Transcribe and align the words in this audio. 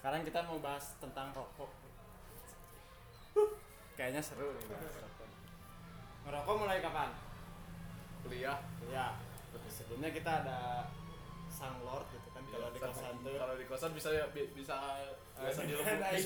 Sekarang 0.00 0.24
kita 0.24 0.40
mau 0.48 0.56
bahas 0.56 0.96
tentang 0.96 1.28
rokok. 1.36 1.68
Kayaknya 3.92 4.24
seru 4.24 4.48
nih 4.56 4.64
bahas 4.64 4.96
rokok. 4.96 5.28
Ngerokok 6.24 6.54
mulai 6.56 6.80
kapan? 6.80 7.12
kuliah 8.20 8.56
Ya, 8.88 9.16
sebelumnya 9.68 10.08
kita 10.08 10.40
ada 10.40 10.88
sang 11.48 11.84
lord 11.84 12.04
gitu 12.12 12.28
kan 12.32 12.44
kalau 12.48 12.68
di 12.68 12.80
kosan 12.80 13.14
tuh. 13.20 13.36
kalau 13.36 13.56
di 13.56 13.64
kosan 13.64 13.90
bisa 13.92 14.08
ya 14.08 14.24
bi- 14.28 14.52
bisa 14.52 14.76
biasa 15.36 15.60
di 15.64 15.72
memes. 15.76 16.24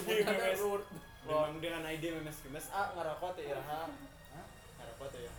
lord 0.59 0.87
Dengan, 1.25 1.51
dengan 1.59 1.83
ID 1.89 2.05
memes 2.15 2.39
gemes 2.43 2.67
ah 2.71 2.95
ngerokok 2.95 3.31
tuh 3.35 3.43
iraha. 3.43 3.91
Ngerokok 4.79 5.07
tuh 5.11 5.21
ya. 5.23 5.33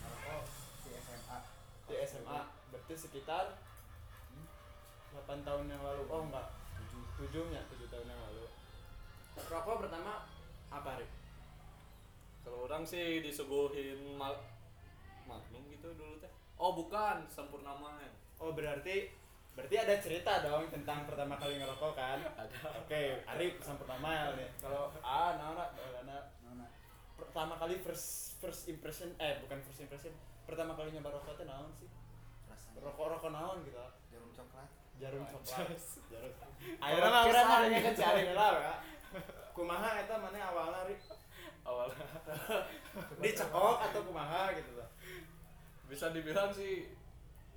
Ngerokok 0.00 0.42
di 0.82 0.90
SMA. 0.96 1.38
Di 1.86 1.94
SMA 2.02 2.38
berarti 2.70 2.94
sekitar 2.98 3.44
8 5.14 5.46
tahun 5.46 5.64
yang 5.70 5.82
lalu. 5.82 6.02
Oh 6.06 6.22
enggak, 6.22 6.46
7 7.20 7.28
7 7.28 7.52
nya 7.52 7.60
7 7.68 7.92
tahun 7.92 8.06
yang 8.08 8.20
lalu. 8.32 8.44
Rokok 9.36 9.76
pertama 9.84 10.24
apa, 10.72 10.90
Rik? 10.96 11.20
kalau 12.40 12.64
orang 12.66 12.82
sih 12.82 13.20
disuguhin 13.20 14.16
mal 14.16 14.32
magnum 15.28 15.62
gitu 15.70 15.92
dulu 15.94 16.16
teh 16.18 16.32
oh 16.56 16.72
bukan 16.74 17.28
sempurna 17.28 17.76
main 17.76 18.10
Oh 18.40 18.56
berarti 18.56 19.12
berarti 19.52 19.76
ada 19.76 20.00
cerita 20.00 20.40
dong 20.40 20.64
tentang 20.72 21.04
pertama 21.04 21.36
kali 21.36 21.60
ngerokok 21.60 21.92
kan? 21.92 22.24
ada 22.24 22.56
Oke, 22.80 23.20
Arif 23.28 23.60
pesan 23.60 23.76
pertama 23.76 24.32
nih. 24.32 24.48
Kalau 24.56 24.88
ah, 25.04 25.36
nah, 25.36 25.52
nah, 25.52 25.68
karena 25.76 26.16
Nona. 26.40 26.64
pertama 27.20 27.60
kali 27.60 27.76
first 27.84 28.40
first 28.40 28.72
impression 28.72 29.12
eh 29.20 29.36
bukan 29.44 29.60
first 29.60 29.84
impression 29.84 30.16
pertama 30.48 30.72
kali 30.72 30.88
nyoba 30.96 31.20
rokok 31.20 31.36
teh 31.36 31.44
naon 31.44 31.68
sih? 31.76 31.92
Rasanya 32.48 32.80
Rokok 32.80 33.06
rokok 33.12 33.28
naon 33.28 33.60
gitu. 33.68 33.76
jarum 34.08 34.32
coklat. 34.32 34.79
Jarum 35.00 35.24
coklat. 35.24 35.64
Anjas. 35.64 35.86
Jarum. 36.12 36.32
Akhirnya 36.84 37.08
mah 37.08 37.22
urang 37.24 37.46
nanya 37.48 37.78
ke 37.80 37.92
cari 37.96 38.22
lah 38.36 38.52
ya. 38.60 38.74
Kumaha 39.56 39.90
eta 40.04 40.14
mana 40.14 40.38
awalnya 40.38 40.80
Rik? 40.86 41.00
awalnya 41.60 42.04
Dicekok 43.22 43.76
atau 43.84 44.00
kumaha 44.02 44.50
gitu 44.56 44.70
tuh. 44.74 44.88
bisa 45.86 46.14
dibilang 46.14 46.48
sih 46.54 46.86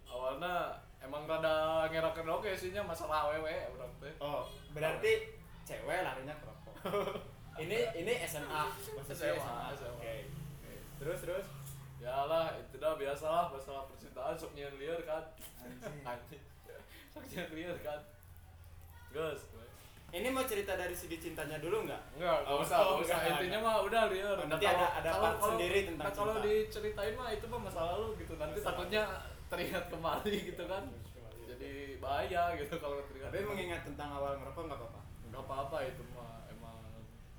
awalnya 0.09 0.73
emang 0.97 1.30
rada 1.30 1.86
ngerok 1.88 2.17
ngerok 2.17 2.41
ya 2.49 2.55
sihnya 2.58 2.81
masalah 2.81 3.30
awewe 3.30 3.53
orang 3.77 3.94
teh 4.02 4.14
Oh, 4.17 4.49
berarti 4.73 5.38
cewek 5.64 6.02
larinya 6.02 6.33
ke 6.33 6.45
rokok. 6.49 6.75
ini 7.64 7.77
ini 7.94 8.14
SMA, 8.25 8.64
maksudnya 8.97 9.38
SMA, 9.38 9.38
SMA. 9.38 9.77
SMA. 9.77 9.94
Oke. 10.02 10.16
Terus 10.97 11.19
terus 11.21 11.45
ya 12.02 12.25
lah 12.25 12.58
itu 12.58 12.75
dah 12.81 12.97
biasalah 12.97 13.53
masalah 13.53 13.86
percintaan 13.88 14.33
sok 14.36 14.52
nyian 14.58 14.73
liar 14.81 14.99
kan 15.05 15.23
Anjing. 16.03 16.41
Nyian 17.22 17.50
liar 17.52 17.78
kan 17.80 18.02
gus 19.09 19.42
Ini 20.09 20.30
mau 20.30 20.45
cerita 20.45 20.78
dari 20.78 20.94
segi 20.94 21.17
cintanya 21.20 21.58
dulu 21.58 21.89
nggak? 21.89 22.02
Enggak, 22.14 22.38
enggak 22.39 22.53
Oh, 22.53 22.61
usah, 22.61 22.78
enggak 22.80 23.02
usah. 23.02 23.17
Intinya 23.33 23.59
mah 23.59 23.75
udah 23.81 24.02
liar. 24.08 24.38
Oh, 24.38 24.45
nanti 24.45 24.66
ada- 24.67 24.94
ada 24.94 25.09
part 25.11 25.38
sendiri 25.44 25.80
tentang 25.83 26.05
nah, 26.05 26.14
kalau 26.14 26.36
diceritain 26.39 27.14
mah 27.16 27.30
itu 27.30 27.45
mah 27.47 27.58
masa 27.59 27.81
lalu 27.83 28.22
gitu. 28.22 28.33
Nanti 28.38 28.61
takutnya 28.61 29.03
teringat 29.50 29.89
kembali 29.89 30.36
gitu 30.45 30.64
kan. 30.64 30.86
Jadi 31.44 31.72
bahaya 31.97 32.53
gitu 32.53 32.75
kalau 32.78 33.02
teringat. 33.03 33.33
Tapi 33.33 33.42
mengingat 33.44 33.81
tentang 33.83 34.09
awal 34.14 34.38
ngerokok 34.38 34.64
nggak 34.64 34.80
apa-apa. 34.80 35.02
enggak 35.25 35.44
apa-apa 35.44 35.77
itu 35.83 36.03
mah 36.14 36.45
emang 36.45 36.77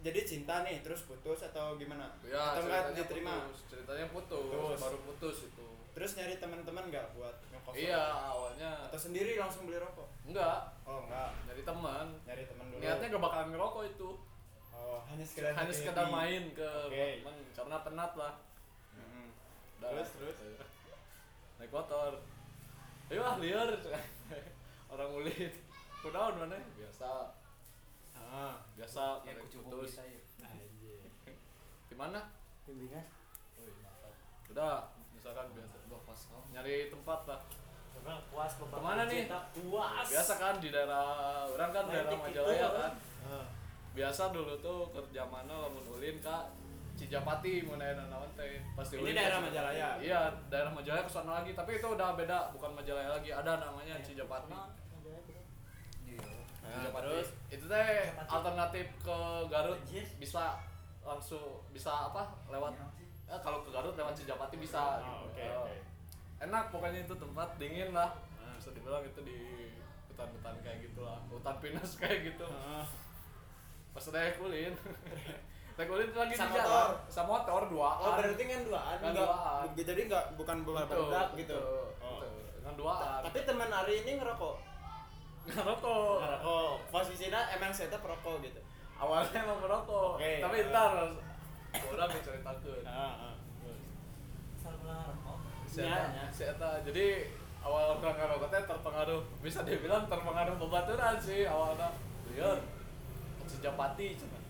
Jadi 0.03 0.21
cinta 0.27 0.55
nih 0.61 0.83
terus 0.83 1.07
putus 1.07 1.47
atau 1.47 1.79
gimana? 1.79 2.11
ya 2.27 2.59
atau 2.59 2.67
nggak 2.67 2.91
diterima? 2.93 3.35
putus. 3.47 3.59
Ceritanya 3.71 4.07
putus, 4.11 4.51
Putus. 4.51 4.79
baru 4.83 4.99
putus 5.07 5.37
itu. 5.47 5.67
Terus 5.95 6.11
nyari 6.15 6.35
teman-teman 6.37 6.91
nggak 6.91 7.07
buat 7.15 7.37
ngekos? 7.47 7.75
Iya, 7.77 8.03
awalnya 8.27 8.71
Atau 8.85 8.99
sendiri 9.01 9.35
langsung 9.35 9.65
beli 9.65 9.79
rokok? 9.79 10.11
enggak, 10.25 10.75
Oh 10.83 11.07
enggak, 11.07 11.31
nyari 11.45 11.63
teman. 11.63 12.07
nyari 12.23 12.43
teman 12.45 12.65
dulu. 12.67 12.81
Niatnya 12.81 13.07
gak 13.09 13.23
bakalan 13.23 13.49
ngerokok 13.51 13.83
itu. 13.89 14.11
Oh 14.71 14.99
hanya 15.07 15.23
sekedar 15.23 15.55
Hanya 15.55 15.71
sekedar 15.71 16.07
main 16.09 16.51
ke 16.51 16.67
Oke. 16.85 17.23
teman 17.23 17.35
karena 17.53 17.77
penat 17.81 18.13
lah. 18.15 18.35
Mm-mm. 18.93 19.27
Udah. 19.79 19.89
Terus 19.93 20.09
terus. 20.13 20.37
naik 21.55 21.71
motor 21.71 22.19
ayo 23.07 23.23
ah 23.23 23.39
liar 23.39 23.71
orang 24.91 25.11
ulit 25.15 25.55
kudaun 26.01 26.35
mana 26.37 26.59
biasa 26.75 27.31
Ah. 28.11 28.59
biasa 28.75 29.23
Ya 29.23 29.39
putus 29.39 29.95
bisa 29.95 30.03
ya. 30.03 30.19
Anjir. 30.43 31.07
di 31.87 31.95
mana 31.95 32.27
Bimbingan. 32.65 33.07
oh, 33.55 33.63
iya, 33.63 33.71
mantap. 33.79 34.13
udah 34.51 34.75
misalkan 35.25 35.57
biasa. 35.57 35.77
Gua 35.89 35.99
kau. 36.05 36.43
nyari 36.53 36.93
tempat 36.93 37.21
lah 37.25 37.41
Karena 37.97 38.15
puas 38.29 38.53
bapak 38.61 38.77
Ke 38.77 38.85
mana 38.85 39.03
nih? 39.09 39.25
cinta, 39.25 39.41
puas. 39.57 40.05
Biasa 40.13 40.33
kan 40.37 40.55
di 40.61 40.69
daerah 40.69 41.07
orang 41.49 41.71
kan 41.73 41.85
Main 41.89 41.95
daerah 41.97 42.13
Majalaya 42.21 42.69
kan. 42.69 42.93
Biasa 43.97 44.23
dulu 44.29 44.53
tuh 44.61 44.93
kerja 44.93 45.25
mana 45.25 45.65
lamun 45.65 45.85
ulin 45.89 46.21
kak 46.21 46.53
Cijapati 46.95 47.65
mau 47.65 47.81
nanya 47.81 48.05
naon 48.07 48.29
teh. 48.37 48.61
Pasti 48.77 49.01
Ini 49.01 49.03
ulin 49.03 49.15
daerah 49.17 49.41
Majalaya? 49.41 49.89
iya 49.99 50.21
daerah 50.47 50.69
Majalaya 50.69 51.03
ke 51.03 51.11
sana 51.11 51.41
lagi. 51.41 51.57
Tapi 51.57 51.81
itu 51.81 51.87
udah 51.89 52.13
beda 52.13 52.53
bukan 52.53 52.71
Majalaya 52.77 53.09
lagi. 53.17 53.33
Ada 53.33 53.65
namanya 53.65 53.97
Cijapati. 54.05 54.53
Iya. 56.05 56.21
Nah, 56.61 56.71
Cijapati. 56.85 57.03
terus? 57.09 57.29
Itu 57.49 57.65
teh 57.67 58.13
alternatif 58.29 58.87
ke 59.01 59.19
Garut. 59.49 59.81
Bisa 60.21 60.61
langsung 61.01 61.65
bisa 61.73 62.13
apa 62.13 62.29
lewat 62.53 62.77
eh, 63.27 63.41
kalau 63.41 63.61
ke 63.61 63.71
Garut 63.71 63.93
lewat 63.93 64.13
Cijapati 64.13 64.57
bisa 64.57 64.79
Ah, 64.79 64.99
gitu. 64.99 65.27
oke, 65.27 65.41
Eh, 65.41 65.53
oke. 65.55 65.75
enak 66.41 66.65
pokoknya 66.69 67.01
itu 67.03 67.15
tempat 67.15 67.49
dingin 67.57 67.91
lah 67.91 68.11
bisa 68.55 68.71
dibilang 68.71 69.03
itu 69.03 69.21
di 69.21 69.39
hutan-hutan 70.07 70.55
kayak 70.61 70.79
gitulah 70.83 71.19
hutan 71.27 71.57
pinus 71.59 71.97
kayak 72.01 72.19
gitu 72.27 72.47
Ah. 72.47 72.87
pas 73.91 74.05
udah 74.05 74.23
kulin 74.35 74.73
teh 75.73 75.85
kulin 75.85 76.07
lagi 76.09 76.35
Sama 76.35 76.49
di 76.49 76.57
jalan 76.57 76.67
motor? 76.67 76.89
sama 77.09 77.29
motor 77.35 77.63
dua 77.67 77.91
Oh 77.97 78.11
berarti 78.15 78.43
kan 78.45 78.61
duaan 78.63 78.97
Kan 78.97 79.11
nggak? 79.11 79.27
duaan. 79.27 79.63
bu- 79.69 79.85
Jadi 79.85 80.01
nggak 80.05 80.25
bukan 80.35 80.57
bawa 80.63 80.83
badak 80.85 81.29
gitu. 81.35 81.59
Oh. 81.99 82.23
dengan 82.55 82.75
duaan 82.75 83.21
Tapi 83.21 83.39
teman 83.43 83.69
Ari 83.69 83.95
ini 84.01 84.13
ngerokok. 84.17 84.57
ngerokok 85.45 86.15
Ngerokok. 86.17 86.73
Posisinya 86.89 87.41
emang 87.51 87.69
setup 87.71 88.01
rokok 88.01 88.39
gitu. 88.41 88.61
awalnya 88.95 89.35
emang 89.37 89.59
merokok 89.59 90.15
Oke. 90.15 90.39
tapi 90.39 90.57
ntar 90.65 90.95
orang 91.75 92.09
menceritakan 92.11 92.87
Ah, 92.87 93.31
ah. 93.31 93.35
Rokok 94.65 95.39
Iya, 95.75 96.07
iya. 96.31 96.81
jadi 96.87 97.07
awal 97.59 97.99
orang 97.99 98.15
ngerokok 98.15 98.49
teh 98.53 98.63
terpengaruh. 98.63 99.21
Bisa 99.43 99.67
dibilang 99.67 100.07
terpengaruh 100.07 100.55
bebaturan 100.55 101.19
sih 101.19 101.43
awalnya. 101.51 101.91
Lihat 102.31 102.63
Cijapati 103.45 104.17
cina 104.17 104.41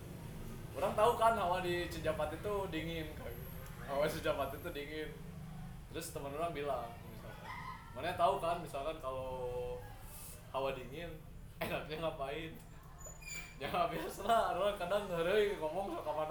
orang 0.75 0.91
tahu 0.91 1.11
kan 1.15 1.33
hawa 1.39 1.63
di 1.63 1.87
Cijapati 1.87 2.35
itu 2.39 2.55
dingin 2.67 3.07
kayak 3.15 3.31
gitu. 3.31 3.51
hawa 3.87 4.05
Cijapati 4.05 4.55
itu 4.59 4.69
dingin. 4.75 5.09
Terus 5.91 6.11
teman 6.13 6.35
orang 6.35 6.51
bilang 6.53 6.91
misalkan. 7.09 7.47
Mana 7.95 8.13
tahu 8.19 8.37
kan 8.43 8.59
misalkan 8.61 8.95
kalau 9.01 9.79
hawa 10.53 10.69
dingin 10.77 11.09
enaknya 11.63 11.95
ngapain? 12.05 12.53
Ya 13.55 13.71
biasa 13.71 14.27
orang 14.59 14.75
kadang 14.75 15.07
ngeri 15.07 15.55
ngomong 15.55 15.95
sama 16.03 16.24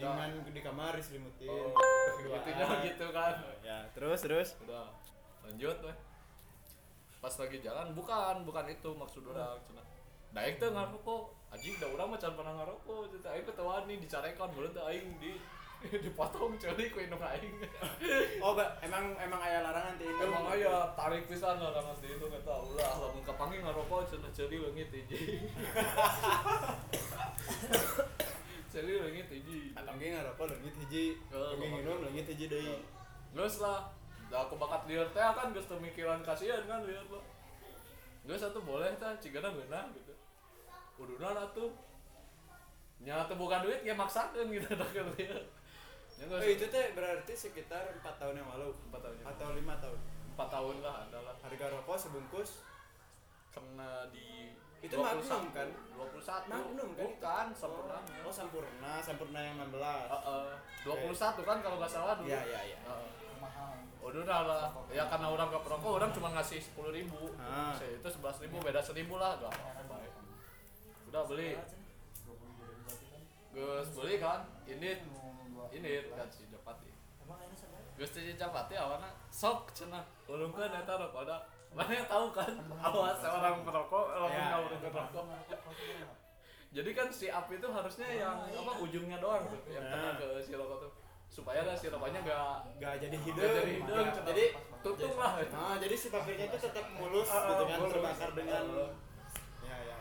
Mendingan 0.00 0.48
di 0.48 0.62
kamar 0.64 0.96
diselimutin. 0.96 1.52
Oh, 1.52 1.76
intinya 2.24 2.80
gitu 2.80 3.06
kan. 3.12 3.36
Ya, 3.60 3.84
terus 3.92 4.24
terus. 4.24 4.56
Udah 4.64 4.88
lanjut 5.44 5.76
weh. 5.84 5.96
Pas 7.20 7.34
lagi 7.36 7.60
jalan 7.60 7.92
bukan, 7.92 8.48
bukan 8.48 8.64
itu 8.72 8.90
maksud 8.96 9.20
orang 9.28 9.60
cina. 9.68 9.84
Daek 10.32 10.56
teh 10.56 10.72
ngarokok, 10.72 11.36
anjing 11.52 11.76
da 11.76 11.84
urang 11.90 12.08
mah 12.08 12.16
can 12.16 12.32
pernah 12.32 12.54
ngarokok, 12.56 13.12
cerita 13.12 13.28
aing 13.34 13.44
ketawaan 13.44 13.84
nih 13.84 14.00
dicarekan 14.00 14.48
beureun 14.56 14.72
teh 14.72 14.84
aing 14.88 15.20
di 15.20 15.36
dipotong 16.04 16.56
celi 16.56 16.88
ku 16.88 17.04
indung 17.04 17.20
aing. 17.20 17.60
Oh, 18.40 18.56
ba- 18.56 18.72
emang 18.80 19.12
emang 19.20 19.36
aya 19.36 19.60
larangan 19.60 20.00
ti 20.00 20.08
itu. 20.08 20.22
Emang 20.24 20.48
aya 20.48 20.96
tarik 20.96 21.28
pisan 21.28 21.60
lamas 21.60 22.00
di 22.00 22.08
itu 22.08 22.24
kata 22.24 22.56
ulah 22.56 23.04
lamun 23.04 23.20
kapangi 23.20 23.60
ngarokok 23.60 24.08
cenah 24.08 24.32
celi 24.32 24.56
leungit 24.56 24.88
hiji. 24.88 25.44
celi 28.70 28.94
leungit 28.96 29.26
hiji. 29.26 29.74
Ge 29.74 30.06
ngarokok 30.14 30.46
leungit 30.46 30.76
hiji, 30.86 31.18
lagi 31.28 31.66
gitu. 31.66 31.92
leungit 31.98 32.26
hiji 32.30 32.46
deui. 32.46 32.78
Geus 33.34 33.58
lah. 33.58 33.90
Da 34.30 34.46
aku 34.46 34.54
bakat 34.54 34.86
lieur 34.86 35.10
teh 35.10 35.18
kan 35.20 35.50
geus 35.50 35.66
teu 35.66 35.74
mikiran 35.82 36.22
kasihan 36.22 36.62
kan 36.70 36.86
lieur 36.86 37.02
lo. 37.10 37.18
Geus 38.22 38.46
atuh 38.46 38.62
boleh 38.62 38.94
tah 38.94 39.18
cigana 39.18 39.50
beunang 39.50 39.90
gitu. 39.98 40.14
Uduna 41.02 41.34
atuh. 41.34 41.74
Nya 43.02 43.26
teu 43.26 43.34
bukan 43.34 43.66
duit 43.66 43.82
ya 43.82 43.98
maksakeun 43.98 44.54
gitu 44.54 44.70
dah 44.80 44.88
ke 44.94 45.02
lieur. 45.18 45.42
Ya 46.20 46.24
Oh, 46.30 46.44
itu 46.44 46.68
teh 46.68 46.92
berarti 46.92 47.32
sekitar 47.32 47.80
4 47.96 48.04
tahun 48.20 48.36
yang 48.36 48.48
lalu 48.52 48.76
empat 48.92 49.00
tahun 49.02 49.14
yang 49.18 49.26
atau 49.34 49.48
5 49.56 49.82
tahun. 49.82 49.98
empat 50.36 50.48
tahun 50.52 50.76
lah 50.84 50.94
adalah 51.08 51.34
Harga 51.40 51.66
rokok 51.72 51.96
sebungkus 51.96 52.60
kena 53.50 54.06
di 54.14 54.49
Itu 54.80 54.96
Magnum 54.96 55.44
kan? 55.52 55.68
21 55.92 56.48
Magnum 56.48 56.88
kan? 56.90 56.98
bukan 56.98 57.46
sempurna 57.52 57.98
Oh, 58.24 58.32
Sampurna, 58.32 58.92
Sampurna 58.98 59.40
yang 59.40 59.56
16. 59.60 59.76
Heeh. 60.08 60.48
21 60.82 61.44
kan 61.44 61.56
kalau 61.60 61.76
nggak 61.76 61.90
salah 61.90 62.14
dulu 62.16 62.26
Iya, 62.26 62.40
iya, 62.44 62.60
iya. 62.66 62.78
Heeh. 62.80 63.08
mahal 63.36 63.72
udah 64.00 64.20
udah 64.22 64.40
lah 64.42 64.68
ya 64.90 65.04
karena 65.06 65.28
orang 65.28 65.48
gak 65.48 65.60
perokok 65.60 65.92
orang 65.96 66.10
cuma 66.10 66.28
ngasih 66.32 66.56
sepuluh 66.58 66.88
ribu 66.90 67.32
Ah. 67.36 67.72
Saya 67.72 67.94
itu 67.94 68.08
sebelas 68.08 68.36
ribu 68.38 68.56
beda 68.58 68.80
seribu 68.80 69.16
lah 69.16 69.36
gak 69.36 69.48
apa-apa 69.48 69.96
ya. 69.98 70.12
udah 71.08 71.22
beli 71.24 71.56
gus 73.50 73.88
beli 73.92 74.16
kan 74.16 74.40
ini 74.64 74.90
ini 75.70 75.90
kan 76.08 76.28
si 76.28 76.46
Japati 76.46 76.90
Emang 77.20 77.40
ini 77.42 77.54
sebenarnya 77.54 77.92
gus 77.96 78.10
si 78.12 78.22
Japati 78.32 78.74
awalnya 78.76 79.10
sok 79.28 79.72
cina 79.72 80.00
ulungkan 80.26 80.70
eta 80.70 80.94
rok 80.96 81.14
ada 81.18 81.44
mana 81.70 81.90
yang 81.92 82.04
tahu 82.04 82.26
kan 82.30 82.50
awas 82.78 83.20
orang 83.20 83.62
perokok 83.62 84.06
orang 84.08 84.32
Ya, 84.32 84.42
nggak 84.44 84.58
ya. 84.58 84.66
urung 84.66 84.80
perokok 84.82 85.24
jadi 86.70 86.90
kan 86.92 87.08
si 87.08 87.26
api 87.26 87.52
itu 87.56 87.68
harusnya 87.68 88.08
yang 88.08 88.36
apa 88.40 88.72
ujungnya 88.78 89.18
doang 89.18 89.42
tuh 89.44 89.60
yang 89.68 89.82
kena 89.82 90.08
Nah. 90.08 90.14
ke 90.16 90.26
si 90.40 90.52
rokok 90.52 90.78
tuh 90.80 90.92
supaya 91.28 91.62
lah 91.62 91.74
si 91.74 91.86
rokoknya 91.86 92.20
gak 92.20 92.58
Gak 92.76 92.94
jadi 92.98 93.10
Nggak 93.12 93.26
hidung. 93.28 93.54
jadi 93.56 93.72
hidung, 93.76 94.06
cuma 94.08 94.26
Jadi 94.26 94.44
tutung 94.80 95.14
lah 95.14 95.32
Nah, 95.48 95.74
jadi 95.76 95.94
si 95.94 96.06
papirnya 96.08 96.46
itu 96.46 96.58
tetap 96.60 96.86
mulus 96.92 97.26
Ah, 97.28 97.42
gitu 97.48 97.62
kan 97.64 97.76
mulus. 97.76 97.92
terbakar 97.92 98.30
dengan 98.32 98.64
Ah. 98.68 98.90
ya 99.60 99.76
ya. 99.80 99.96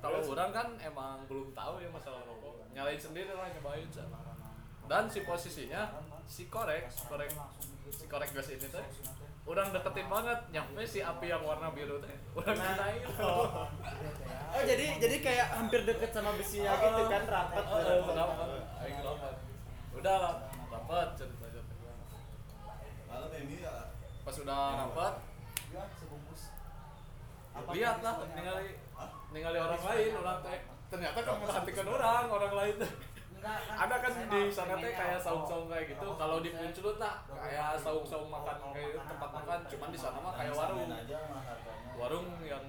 Kalau 0.00 0.18
orang 0.24 0.50
kan 0.50 0.68
emang 0.80 1.16
belum 1.26 1.50
tahu 1.52 1.74
ya 1.76 1.88
masalah 1.88 2.22
rokok. 2.22 2.54
Nyalain 2.70 2.96
sendiri 2.96 3.30
lah 3.30 3.50
nyobain. 3.50 3.86
Dan 4.84 5.04
si 5.06 5.20
posisinya 5.20 5.82
si 6.24 6.46
korek, 6.46 6.86
korek 7.04 7.30
si 7.88 8.04
korek 8.06 8.30
gas 8.30 8.48
ini 8.48 8.64
teh 8.64 8.84
orang 9.48 9.68
deketin 9.72 10.06
banget 10.06 10.38
nyampe 10.52 10.82
si 10.84 11.00
api 11.00 11.26
yang 11.32 11.42
warna 11.42 11.72
biru 11.72 11.96
teh. 12.00 12.16
Orang 12.36 12.56
Nah, 12.56 12.76
kenain 12.76 13.00
oh. 13.20 13.46
Oh, 14.50 14.62
jadi 14.66 14.98
jadi 14.98 15.16
kayak 15.22 15.46
hampir 15.54 15.86
deket 15.86 16.10
sama 16.10 16.34
besinya 16.34 16.74
gitu 16.74 17.06
kan 17.06 17.22
rapat. 17.22 17.64
Oh, 17.70 17.78
oh, 17.78 18.14
rapat. 18.14 18.48
Aing 18.82 18.98
rapat. 18.98 19.34
Udah 19.94 20.14
lah 20.18 20.34
rapat 20.70 21.06
malam 23.10 23.30
ini 23.42 23.56
ya? 23.62 23.74
Pas 24.22 24.36
udah 24.38 24.86
rapat 24.86 25.14
ya 25.70 25.82
sebungkus 25.98 26.50
lihat 27.70 28.02
lah 28.02 28.14
ningali 28.34 28.74
ningali 29.34 29.58
orang 29.58 29.82
lain 29.82 30.10
orang 30.18 30.38
teh. 30.42 30.60
Ternyata 30.90 31.18
kamu 31.22 31.46
merhatikan 31.46 31.86
orang 31.86 32.26
orang 32.26 32.52
lain 32.54 32.74
teh 32.82 32.92
ada 33.80 33.94
kan 34.04 34.12
di 34.28 34.40
sana 34.52 34.74
teh 34.76 34.92
kayak 34.92 35.20
saung-saung 35.20 35.66
kayak 35.72 35.86
gitu. 35.96 36.06
Kalau 36.14 36.36
di 36.44 36.50
Puncelut 36.52 36.96
lah 37.00 37.24
kayak 37.26 37.80
saung-saung 37.80 38.28
makan 38.28 38.56
kayak 38.76 39.00
tempat 39.08 39.30
makan. 39.32 39.58
Cuman 39.66 39.88
di 39.88 39.98
sana 39.98 40.18
mah 40.20 40.32
kayak 40.36 40.54
warung. 40.54 40.88
Warung 41.96 42.26
yang 42.44 42.64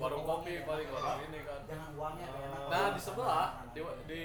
warung 0.00 0.24
kopi 0.24 0.52
uangnya. 0.58 0.66
paling 0.66 0.88
warung 0.88 1.20
ini 1.28 1.40
kan. 1.44 1.60
Enak. 1.68 2.68
nah 2.72 2.86
di 2.96 3.00
sebelah 3.00 3.48
di 3.76 3.80
di 4.08 4.22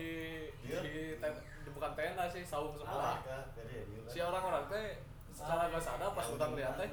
di, 0.64 0.74
ten- 1.20 1.44
di 1.64 1.70
bukan 1.76 1.92
tenda 1.94 2.24
sih 2.32 2.44
saung 2.48 2.74
sebelah. 2.80 3.20
Si 4.08 4.20
orang-orang 4.24 4.64
teh 4.72 4.88
secara 5.34 5.66
gak 5.68 5.82
sadar 5.82 6.14
pas 6.14 6.28
udah 6.30 6.48
lihat 6.54 6.78
teh 6.78 6.90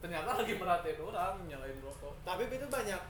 ternyata 0.00 0.32
lagi 0.32 0.54
merhatiin 0.54 0.98
orang 0.98 1.34
nyalain 1.44 1.78
rokok 1.78 2.14
Tapi 2.20 2.42
itu 2.46 2.66
banyak. 2.66 3.00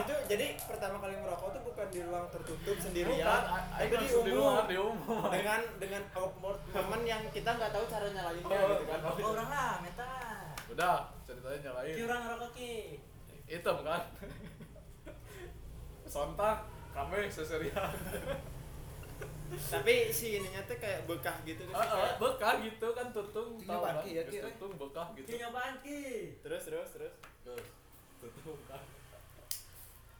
Itu 0.00 0.14
jadi 0.26 0.46
pertama 0.58 0.96
kali 0.98 1.14
merokok 1.14 1.48
tuh 1.50 1.62
bukan 1.62 1.86
di 1.86 2.00
ruang 2.00 2.26
tertutup 2.28 2.76
sendirian, 2.76 3.20
Bukan, 3.20 3.62
tapi 3.70 3.86
di 3.86 3.96
langsung 3.96 4.24
di 4.24 4.32
umum. 4.32 4.40
luar 4.42 4.64
di 4.64 4.76
umum 4.76 5.22
Dengan 5.28 5.60
dengan 5.76 6.02
awkward 6.12 6.58
momen 6.66 7.02
yang 7.02 7.22
kita 7.28 7.50
nggak 7.50 7.70
tahu 7.70 7.84
cara 7.86 8.06
nyalainnya 8.08 8.56
Oh, 8.58 8.68
gitu 8.70 8.84
kan. 8.86 9.00
Oh, 9.02 9.30
orang 9.30 9.48
lah, 9.48 9.72
meta. 9.80 10.12
udah 10.66 10.96
ceritanya 11.22 11.58
nyalain 11.62 11.92
Ki 11.92 12.02
orang 12.02 12.20
ngerokok 12.22 12.50
ki. 12.52 12.72
hitam 13.46 13.76
kan 13.82 14.02
sontak 16.06 16.56
kami 16.90 17.28
seserian 17.28 17.90
Tapi 19.50 19.94
si 20.14 20.38
ininya 20.38 20.62
tuh 20.68 20.78
kayak 20.78 21.10
bekah 21.10 21.36
gitu 21.42 21.62
kan. 21.70 21.82
Heeh, 21.82 22.10
bekah 22.22 22.54
gitu 22.62 22.86
kan 22.94 23.06
tutung 23.10 23.58
tahu 23.58 23.80
kan 23.82 23.94
ya, 24.06 24.22
tutung 24.26 24.72
bekah 24.78 25.06
gitu 25.18 25.26
Ki 25.26 25.36
nyobaan 25.42 25.74
ki. 25.82 26.00
Terus 26.44 26.62
terus 26.68 26.88
terus. 26.94 27.14
Tutung 28.22 28.58
kan 28.70 28.80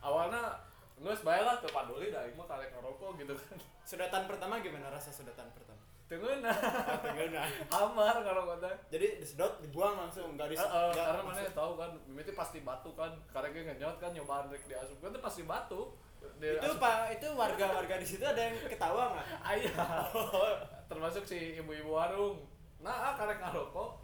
awalnya 0.00 0.56
nggak 1.00 1.20
bayar 1.24 1.44
lah 1.48 1.56
tuh 1.60 1.72
paduli 1.72 2.12
dah 2.12 2.24
mah 2.36 2.44
karek 2.44 2.72
ngerokok 2.76 3.10
gitu 3.24 3.32
kan 3.32 3.56
Sudatan 3.88 4.22
pertama 4.28 4.60
gimana 4.60 4.92
rasa 4.92 5.08
sudatan 5.08 5.48
pertama? 5.56 5.80
tengena 6.10 6.50
Oh, 6.50 6.98
tenggana. 7.06 7.42
amar 7.80 8.14
ngerokok 8.20 8.56
teh 8.58 8.74
Jadi 8.90 9.06
disedot, 9.22 9.62
dibuang 9.62 9.94
langsung, 9.94 10.34
nggak 10.34 10.50
di 10.50 10.56
Heeh, 10.58 10.86
nggak 10.90 11.06
karena 11.06 11.22
mana 11.22 11.52
tahu 11.54 11.72
kan 11.78 11.90
mimiti 12.10 12.32
pasti 12.34 12.58
batu 12.66 12.90
kan 12.98 13.14
karena 13.30 13.48
gue 13.54 13.62
ngenyot 13.62 13.96
kan 14.02 14.10
nyobaan 14.10 14.50
rek 14.50 14.66
diasupkan 14.66 15.14
tuh 15.14 15.22
pasti 15.22 15.42
batu 15.46 15.94
itu 16.40 16.70
pak 16.80 16.96
itu 17.20 17.26
warga-warga 17.36 17.94
di 18.00 18.06
situ 18.06 18.24
ada 18.24 18.40
yang 18.40 18.56
ketawa 18.64 19.12
nggak? 19.12 19.26
ayah 19.56 20.08
termasuk 20.90 21.24
si 21.24 21.60
ibu-ibu 21.60 21.92
warung 21.92 22.40
nah 22.80 23.12
karek 23.12 23.40
ngerokok 23.44 24.00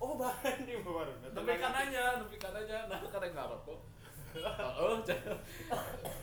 Oh 0.00 0.16
bahkan 0.16 0.64
di 0.64 0.72
warung. 0.88 1.20
Tapi 1.20 1.60
kan 1.60 1.76
aja, 1.76 2.16
tapi 2.16 2.40
kan 2.40 2.56
aja, 2.56 2.88
nah 2.88 2.98
karek 3.12 3.36
ngerokok 3.36 3.80
Oh, 4.78 4.94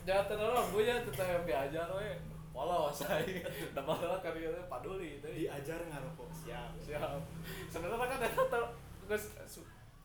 jangan 0.08 0.24
terlalu 0.24 0.64
bu 0.72 0.78
ya, 0.80 0.96
tetap 1.04 1.28
yang 1.28 1.44
diajar 1.44 1.86
we. 1.92 2.16
Polos 2.56 3.04
saya, 3.04 3.44
malah 3.76 4.18
karyanya 4.24 4.64
paduli 4.64 5.20
itu. 5.20 5.28
diajar 5.28 5.76
ngarokok 5.76 6.32
siap. 6.32 6.72
Siap. 6.80 7.20
Sebenarnya 7.68 8.08
kan 8.08 8.18
ada 8.24 8.60
guys, 9.04 9.28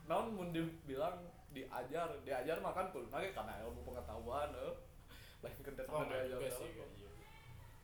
non 0.05 0.35
mun 0.35 0.51
dibilang 0.51 1.15
diajar, 1.55 2.11
diajar 2.27 2.59
makan 2.59 2.91
pun 2.91 3.07
lagi 3.07 3.31
karena 3.31 3.63
ilmu 3.63 3.87
pengetahuan, 3.87 4.51
eh. 4.51 4.75
Lain 5.43 5.57
kan 5.59 5.73
Oh, 5.85 6.01
nggak 6.01 6.19
diajar. 6.23 6.39
juga 6.39 6.49
sih, 6.49 6.69
nggak 6.71 6.89
juga. 6.93 7.09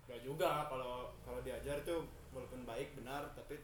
Nggak 0.08 0.20
juga 0.24 0.50
kalau 0.66 0.94
kalau 1.22 1.40
diajar 1.40 1.78
tuh 1.84 2.00
walaupun 2.30 2.62
baik 2.64 2.96
benar 2.96 3.22
tapi 3.34 3.60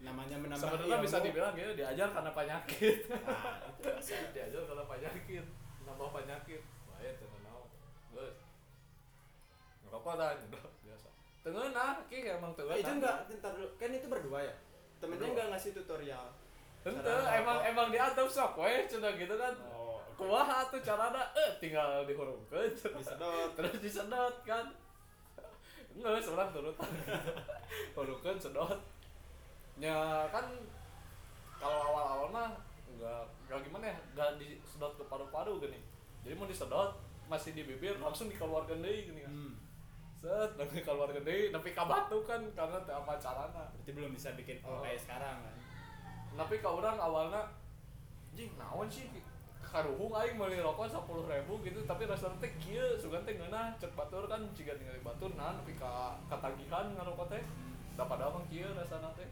namanya 0.00 0.36
menambah 0.38 0.64
Sebenarnya 0.64 0.96
ilmu. 0.96 1.04
bisa 1.04 1.18
dibilang 1.20 1.52
gitu, 1.52 1.72
diajar 1.74 2.08
karena 2.08 2.30
penyakit. 2.30 2.96
Nah, 3.10 3.68
itu 3.68 3.88
bisa. 3.98 4.16
diajar 4.30 4.62
karena 4.64 4.84
penyakit, 4.86 5.44
nambah 5.82 6.08
penyakit. 6.10 6.62
Bahaya 6.86 7.10
tuh 7.16 7.28
naon. 7.42 7.68
Guys. 8.10 8.38
Ngerokok 9.82 10.14
dah, 10.14 10.30
udah 10.46 10.62
biasa. 10.80 11.08
Tengenah, 11.40 11.92
ki 12.06 12.18
emang 12.22 12.52
tengenah. 12.54 12.76
Eh, 12.76 12.80
itu 12.80 12.92
enggak, 12.92 13.16
ntar 13.34 13.52
dulu. 13.52 13.68
Kan 13.76 13.90
itu 13.90 14.06
berdua 14.06 14.38
ya? 14.40 14.54
Temennya 15.00 15.28
enggak 15.28 15.46
ngasih 15.50 15.70
tutorial. 15.74 16.26
Cara 16.80 17.16
emang 17.36 17.58
emang 17.62 17.88
diatur 17.88 18.24
sok 18.24 18.56
we 18.56 18.84
cenah 18.86 19.12
gitu 19.14 19.34
kan. 19.36 19.52
Oh, 19.68 19.79
Kumaha 20.20 20.68
tuh 20.68 20.80
carana 20.84 21.24
eh 21.32 21.50
tinggal 21.56 22.04
dihurungkeun 22.04 22.68
disedot. 22.76 23.56
terus 23.56 23.80
disedot 23.80 24.36
kan. 24.44 24.68
Enggak, 25.90 26.20
seorang 26.20 26.52
turut. 26.52 26.76
Hurungkeun 27.96 28.36
sedot. 28.36 28.76
Ya 29.80 30.28
kan 30.28 30.44
kalau 31.56 31.80
awal-awal 31.88 32.28
mah 32.28 32.48
enggak 32.86 33.24
enggak 33.48 33.60
gimana 33.64 33.84
ya, 33.88 33.98
enggak 34.12 34.30
disedot 34.36 34.92
ke 34.94 35.04
paru-paru 35.08 35.56
gini. 35.58 35.80
Jadi 36.20 36.36
mau 36.36 36.44
disedot 36.44 36.92
masih 37.24 37.56
di 37.56 37.64
bibir 37.64 37.96
langsung 37.96 38.28
dikeluarkan 38.28 38.84
deui 38.84 39.08
gini 39.08 39.24
kan. 39.24 39.32
Hmm. 39.32 39.54
Set, 40.12 40.52
dan 40.52 40.68
dikeluarkan 40.68 41.24
deui 41.24 41.48
tapi 41.48 41.72
ka 41.72 41.88
batu 41.88 42.20
kan 42.22 42.44
karena 42.52 42.76
apa 42.84 43.16
carana. 43.16 43.64
Berarti 43.72 43.90
belum 43.90 44.12
bisa 44.12 44.36
bikin 44.36 44.60
Oh. 44.60 44.84
kayak 44.84 45.00
sekarang 45.00 45.40
kan. 45.40 45.56
tapi 46.30 46.62
ka 46.62 46.70
urang 46.70 46.94
awalnya 46.94 47.42
jing 48.30 48.54
naon 48.54 48.86
sih 48.86 49.10
karuhung 49.70 50.10
aing 50.10 50.34
meuli 50.34 50.58
rokok 50.58 50.90
10.000 50.90 51.46
gitu 51.46 51.80
tapi 51.86 52.02
rasanya 52.10 52.36
teh 52.42 52.50
kieu 52.58 52.98
sugan 52.98 53.22
teh 53.22 53.38
ngeunah 53.38 53.78
cek 53.78 53.94
batur 53.94 54.26
kan 54.26 54.42
jiga 54.50 54.74
ningali 54.74 54.98
batur 55.00 55.30
nah 55.38 55.54
tapi 55.54 55.78
ka 55.78 56.18
katagihan 56.26 56.90
ngarokok 56.98 57.30
teh. 57.30 57.42
Da 57.94 58.04
padahal 58.10 58.34
mah 58.34 58.44
kieu 58.50 58.66
rasana 58.74 59.14
teh. 59.14 59.28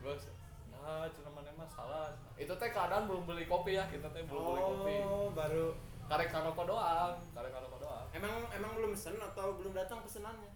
Geus 0.00 0.32
nah 0.72 1.04
cenah 1.12 1.32
mana 1.36 1.52
mah 1.52 1.68
salah. 1.68 2.08
Itu 2.40 2.56
teh 2.56 2.72
keadaan 2.72 3.04
belum 3.04 3.28
beli 3.28 3.44
kopi 3.44 3.76
ya 3.76 3.84
kita 3.92 4.08
teh 4.08 4.24
belum 4.24 4.42
beli 4.56 4.62
kopi. 4.64 4.94
Oh, 5.04 5.28
baru. 5.36 5.76
Karek 6.08 6.32
ngarokok 6.32 6.64
doang 6.64 7.14
karek 7.36 7.52
ngarokok 7.52 7.80
doang. 7.84 8.06
Emang 8.16 8.32
emang 8.56 8.72
belum 8.72 8.96
pesen 8.96 9.20
atau 9.20 9.60
belum 9.60 9.76
datang 9.76 10.00
pesenannya? 10.00 10.48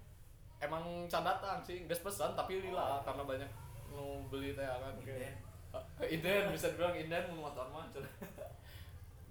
emang 0.62 0.84
can 1.10 1.26
datang 1.26 1.58
sih 1.66 1.82
geus 1.90 1.98
pesan 1.98 2.38
tapi 2.38 2.62
lila 2.62 3.02
karena 3.02 3.26
banyak 3.26 3.50
nu 3.90 4.22
beli 4.30 4.54
teh 4.54 4.62
kan. 4.62 4.94
Inden. 5.02 5.34
Ah, 5.74 5.82
inden 6.14 6.54
bisa 6.54 6.70
dibilang 6.70 6.94
inden 6.94 7.22
mun 7.34 7.50
motor 7.50 7.66
mah 7.74 7.90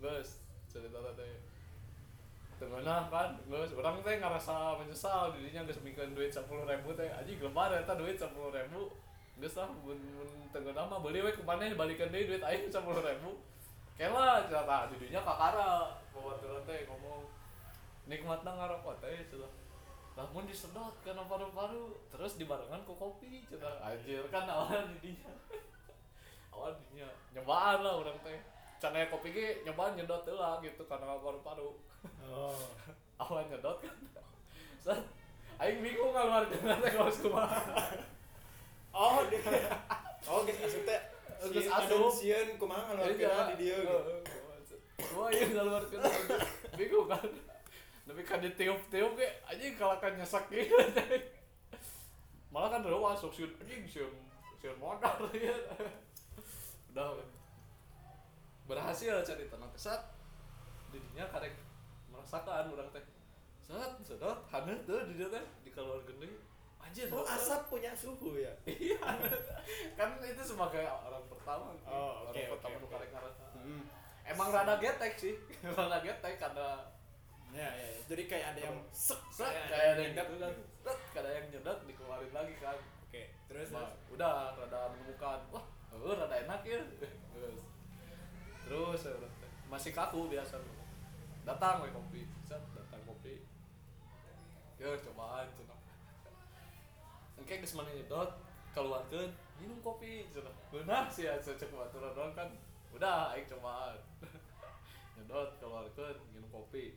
geus 0.01 0.41
cerita 0.65 0.97
teh 1.13 1.33
tengah 2.57 2.81
kan 3.13 3.37
geus 3.45 3.71
urang 3.77 4.01
teh 4.01 4.17
ngarasa 4.17 4.81
menyesal 4.81 5.37
dirinya 5.37 5.61
geus 5.69 5.81
mikeun 5.85 6.17
duit 6.17 6.33
10.000 6.33 6.41
teh 6.97 7.09
anjing 7.13 7.37
lembar 7.37 7.69
eta 7.77 7.93
duit 7.93 8.17
10.000 8.17 8.33
geus 9.41 9.55
lah 9.57 9.69
mun 9.69 9.97
mun 9.97 10.29
tengah 10.49 10.73
mah 10.73 10.99
beli 10.99 11.21
we 11.21 11.31
kumaneh 11.37 11.77
balikeun 11.77 12.09
deui 12.09 12.25
duit 12.25 12.41
aing 12.41 12.65
10.000 12.69 12.81
kela 14.01 14.49
cerita 14.49 14.89
didinya 14.89 15.21
kakara 15.21 16.01
babaturan 16.09 16.65
teh 16.65 16.89
ngomong 16.89 17.29
nikmatna 18.09 18.51
ngarokok 18.57 18.97
teh 19.05 19.21
cenah 19.29 19.53
namun 20.17 20.43
disedot 20.43 20.97
karena 21.05 21.23
paru-paru 21.29 21.95
terus 22.11 22.35
dibarengan 22.41 22.81
ke 22.83 22.93
kopi 22.97 23.45
cenah 23.45 23.77
anjir 23.85 24.25
kan 24.33 24.49
awalnya 24.49 24.89
didinya 24.97 25.31
awal 26.49 26.73
didinya 26.73 27.09
nyobaan 27.37 27.79
lah 27.85 27.93
orang 28.01 28.17
teh 28.25 28.50
Cana 28.81 29.05
kopi 29.07 29.29
ge 29.29 29.61
nyoba 29.61 29.93
nyedot 29.93 30.25
lah 30.33 30.57
gitu 30.59 30.81
karena 30.89 31.13
paru-paru. 31.15 31.69
oh 32.25 32.57
Awal 33.21 33.45
nyedot 33.45 33.77
kan. 33.77 33.95
Set. 34.81 34.97
Aing 35.61 35.85
bingung 35.85 36.09
ngeluar 36.09 36.49
teh 36.49 36.57
kaos 36.89 37.21
kumaha. 37.21 37.61
oh 38.91 39.21
dia 39.29 39.39
oh 40.25 40.41
gitu 40.43 40.65
asup 40.65 40.83
teh 40.83 41.01
Geus 41.47 41.63
si 41.63 41.69
asup. 41.69 42.09
sieun 42.09 42.49
kumaha 42.57 42.89
Iya. 42.97 43.13
ngeluarkeun 43.13 43.45
di 43.53 43.55
dieu 43.61 43.77
gitu 43.77 44.13
Wah, 45.13 45.29
iya 45.29 45.45
ngeluar 45.45 45.81
bingung 46.73 47.05
kan. 47.05 47.25
Tapi 48.01 48.21
kan 48.21 48.41
ditiup-tiup 48.41 49.13
ge 49.13 49.29
anjing 49.45 49.77
kalakan 49.77 50.17
nyesak 50.17 50.49
gitu. 50.49 50.73
Malah 52.49 52.69
kan 52.69 52.81
rewa 52.81 53.13
sok 53.13 53.31
sieun 53.31 53.53
anjing 53.61 53.85
sieun 53.85 54.13
sieun 54.57 54.77
modal 54.81 55.29
ya. 55.37 55.53
Udah 56.91 57.21
berhasil 58.71 59.19
cari 59.21 59.43
tanah 59.51 59.67
kesat 59.75 60.01
didinya 60.89 61.27
karek 61.27 61.51
merasakan 62.07 62.71
orang 62.71 62.87
teh. 62.95 63.03
Set 63.59 63.91
sedot 64.01 64.39
haneh 64.47 64.79
tuh 64.87 65.03
di 65.11 65.19
teh 65.19 65.45
di 65.61 65.69
keluar 65.69 65.99
gede 66.07 66.31
anjir 66.81 67.07
oh 67.13 67.21
asap 67.23 67.61
punya 67.69 67.91
suhu 67.93 68.39
ya? 68.39 68.49
Iya 68.67 68.97
kan 69.93 70.17
itu 70.23 70.41
sebagai 70.41 70.81
orang 70.81 71.23
pertama. 71.29 71.75
Oh, 71.85 72.25
oke, 72.25 72.31
orang 72.31 72.33
oke, 72.33 72.51
pertama 72.57 72.75
oke. 72.79 72.87
karek 72.89 73.09
ngerasa 73.11 73.43
Hmm. 73.61 73.83
emang 74.25 74.49
rada 74.49 74.75
getek 74.81 75.13
sih. 75.19 75.35
Rada 75.77 76.01
getek 76.01 76.41
karena 76.41 76.81
ya, 77.53 77.67
ya, 77.69 77.87
ya. 77.93 78.01
jadi 78.09 78.23
kayak 78.25 78.45
ada 78.55 78.61
yang 78.71 78.77
sek 78.89 79.21
set 79.29 79.45
kayak 79.45 79.67
kayak 79.69 79.87
ada 79.93 80.01
yang 80.01 80.13
nyedot. 80.17 80.57
kan 81.13 81.21
ada 81.21 81.29
yang 81.35 81.45
nyedot 81.53 81.77
dikeluarin 81.85 82.31
lagi 82.33 82.55
kan. 82.57 82.77
Oke 83.05 83.23
terus 83.45 83.69
Nah, 83.69 83.85
terus? 83.85 84.15
udah 84.17 84.55
rada 84.57 84.79
menemukan. 84.95 85.39
Wah 85.53 85.65
oh, 85.93 86.15
rada 86.17 86.35
enak 86.41 86.61
ya 86.65 86.79
terus 88.71 89.03
udah 89.03 89.31
teh. 89.43 89.51
masih 89.67 89.91
kaku 89.91 90.31
biasa. 90.31 90.55
Datang 91.43 91.83
we 91.83 91.91
kopi. 91.91 92.23
Set 92.47 92.63
datang 92.71 93.03
kopi. 93.03 93.43
Ya 94.79 94.95
cobaan 94.95 95.51
cenah 95.51 95.79
engke 97.41 97.57
geus 97.57 97.73
mana 97.73 97.89
nyedot 97.89 98.31
keluarkeun 98.71 99.33
minum 99.59 99.81
kopi 99.81 100.29
cenah 100.31 100.53
beunah 100.69 101.09
sih 101.11 101.27
ya 101.27 101.35
cek 101.35 101.67
baturan 101.67 102.15
doang 102.15 102.31
kan. 102.31 102.47
Udah 102.95 103.35
aing 103.35 103.43
cobaan. 103.51 103.99
Nyedot 105.19 105.59
keluarkeun 105.59 106.15
minum 106.31 106.47
kopi. 106.47 106.95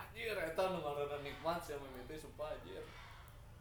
Anjir 0.00 0.32
eta 0.32 0.64
nu 0.72 0.80
ngaranna 0.80 1.20
nikmat 1.20 1.60
sih 1.60 1.76
mimpi 1.76 2.16
sumpah 2.16 2.56
anjir. 2.56 2.80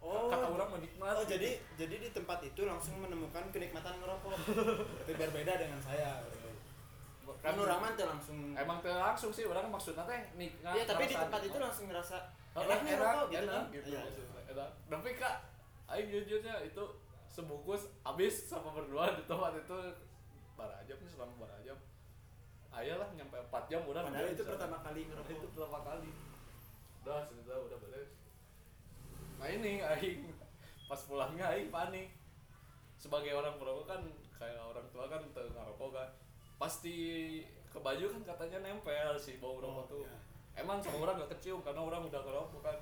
Oh. 0.06 0.30
kata 0.30 0.54
orang 0.54 0.70
mah 0.70 0.82
nikmat 0.86 1.18
oh 1.18 1.26
jadi 1.26 1.58
jadi 1.74 1.98
di 1.98 2.10
tempat 2.14 2.38
itu 2.46 2.62
langsung 2.62 3.02
menemukan 3.02 3.42
kenikmatan 3.50 3.98
ngerokok 3.98 4.38
tapi 5.02 5.18
berbeda 5.18 5.58
dengan 5.58 5.82
saya 5.82 6.22
kan 7.36 7.54
orang 7.56 7.80
mah 7.80 7.92
langsung 7.96 8.38
emang 8.54 8.78
teu 8.80 8.92
langsung 8.92 9.30
sih 9.30 9.44
orang 9.44 9.66
maksudnya 9.68 10.04
teh 10.04 10.22
nih 10.36 10.50
Iya, 10.62 10.84
tapi 10.84 11.04
di 11.06 11.16
tempat 11.16 11.42
itu 11.42 11.58
langsung 11.58 11.86
ngerasa 11.88 12.18
Oh, 12.52 12.62
enak 12.62 12.80
nih 12.82 12.96
rokok 12.96 13.26
gitu 13.28 13.38
enak 13.42 13.52
kan. 13.52 13.66
gitu 13.70 13.88
Iya. 13.90 14.02
enak. 14.48 14.70
Tapi 14.88 15.10
kak 15.16 15.36
aing 15.88 16.08
jujurnya 16.08 16.56
itu 16.62 16.84
sebungkus 17.28 17.84
habis 18.02 18.46
sama 18.46 18.72
berdua 18.72 19.12
di 19.12 19.24
tempat 19.24 19.52
itu 19.56 19.78
barajam 20.56 20.98
nih 20.98 21.12
selama 21.12 21.36
barajam 21.38 21.78
ayah 22.76 22.96
lah 22.96 23.10
nyampe 23.12 23.36
4 23.42 23.52
jam 23.68 23.82
udah 23.84 24.04
Padahal 24.04 24.30
itu 24.30 24.44
pertama 24.44 24.78
kali 24.80 25.02
ngerokok. 25.04 25.32
itu 25.32 25.48
pertama 25.50 25.80
kali. 25.82 26.10
Udah 27.02 27.20
sudah 27.24 27.58
udah 27.62 27.78
beres 27.80 28.12
nah 29.36 29.52
ini 29.52 29.84
aing 29.84 30.32
pas 30.86 31.02
pulangnya 31.02 31.52
aing 31.52 31.68
panik. 31.68 32.08
Sebagai 32.96 33.32
orang 33.32 33.60
perokok 33.60 33.86
kan 33.86 34.02
kayak 34.34 34.58
orang 34.58 34.88
tua 34.90 35.06
kan 35.06 35.20
ngarokok 35.28 35.92
kan 35.92 36.10
pasti 36.56 36.96
ke 37.68 37.78
baju 37.78 38.06
kan 38.08 38.22
katanya 38.26 38.58
nempel 38.62 39.14
si 39.16 39.38
bau 39.38 39.58
rokok 39.58 39.76
Oh, 39.76 39.86
tuh 39.86 40.04
iya. 40.04 40.18
emang 40.58 40.80
sama 40.80 41.04
orang 41.04 41.20
gak 41.20 41.36
kecium 41.36 41.60
karena 41.60 41.82
orang 41.82 42.02
udah 42.04 42.22
ngerokok 42.22 42.62
kan 42.62 42.78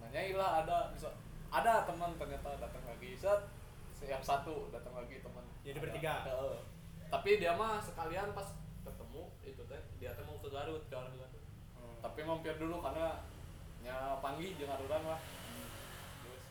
nanyain 0.00 0.34
lah 0.34 0.62
ada 0.62 0.90
bisa 0.90 1.10
ada 1.48 1.86
teman 1.86 2.14
ternyata 2.14 2.58
datang 2.58 2.82
lagi 2.82 3.14
set 3.14 3.40
yang 4.02 4.20
satu 4.20 4.68
datang 4.68 4.92
lagi 4.92 5.18
teman 5.18 5.42
Jadi 5.62 5.72
Ada. 5.72 5.82
bertiga? 5.82 6.14
Heeh. 6.24 6.58
tapi 7.06 7.30
dia 7.38 7.54
mah 7.54 7.78
sekalian 7.78 8.30
pas 8.30 8.50
ketemu 8.82 9.22
itu 9.42 9.62
teh 9.64 9.80
dia 9.96 10.10
teh 10.12 10.22
mau 10.22 10.36
ke 10.36 10.48
Garut 10.48 10.82
ke 10.82 10.90
Garut 10.90 11.30
Oh. 11.76 11.92
tapi 12.00 12.24
mampir 12.24 12.56
dulu 12.56 12.80
karena 12.80 13.20
nya 13.80 13.94
panggil 14.18 14.56
jeung 14.56 14.66
orang 14.66 15.04
lah 15.06 15.20
terus 16.18 16.42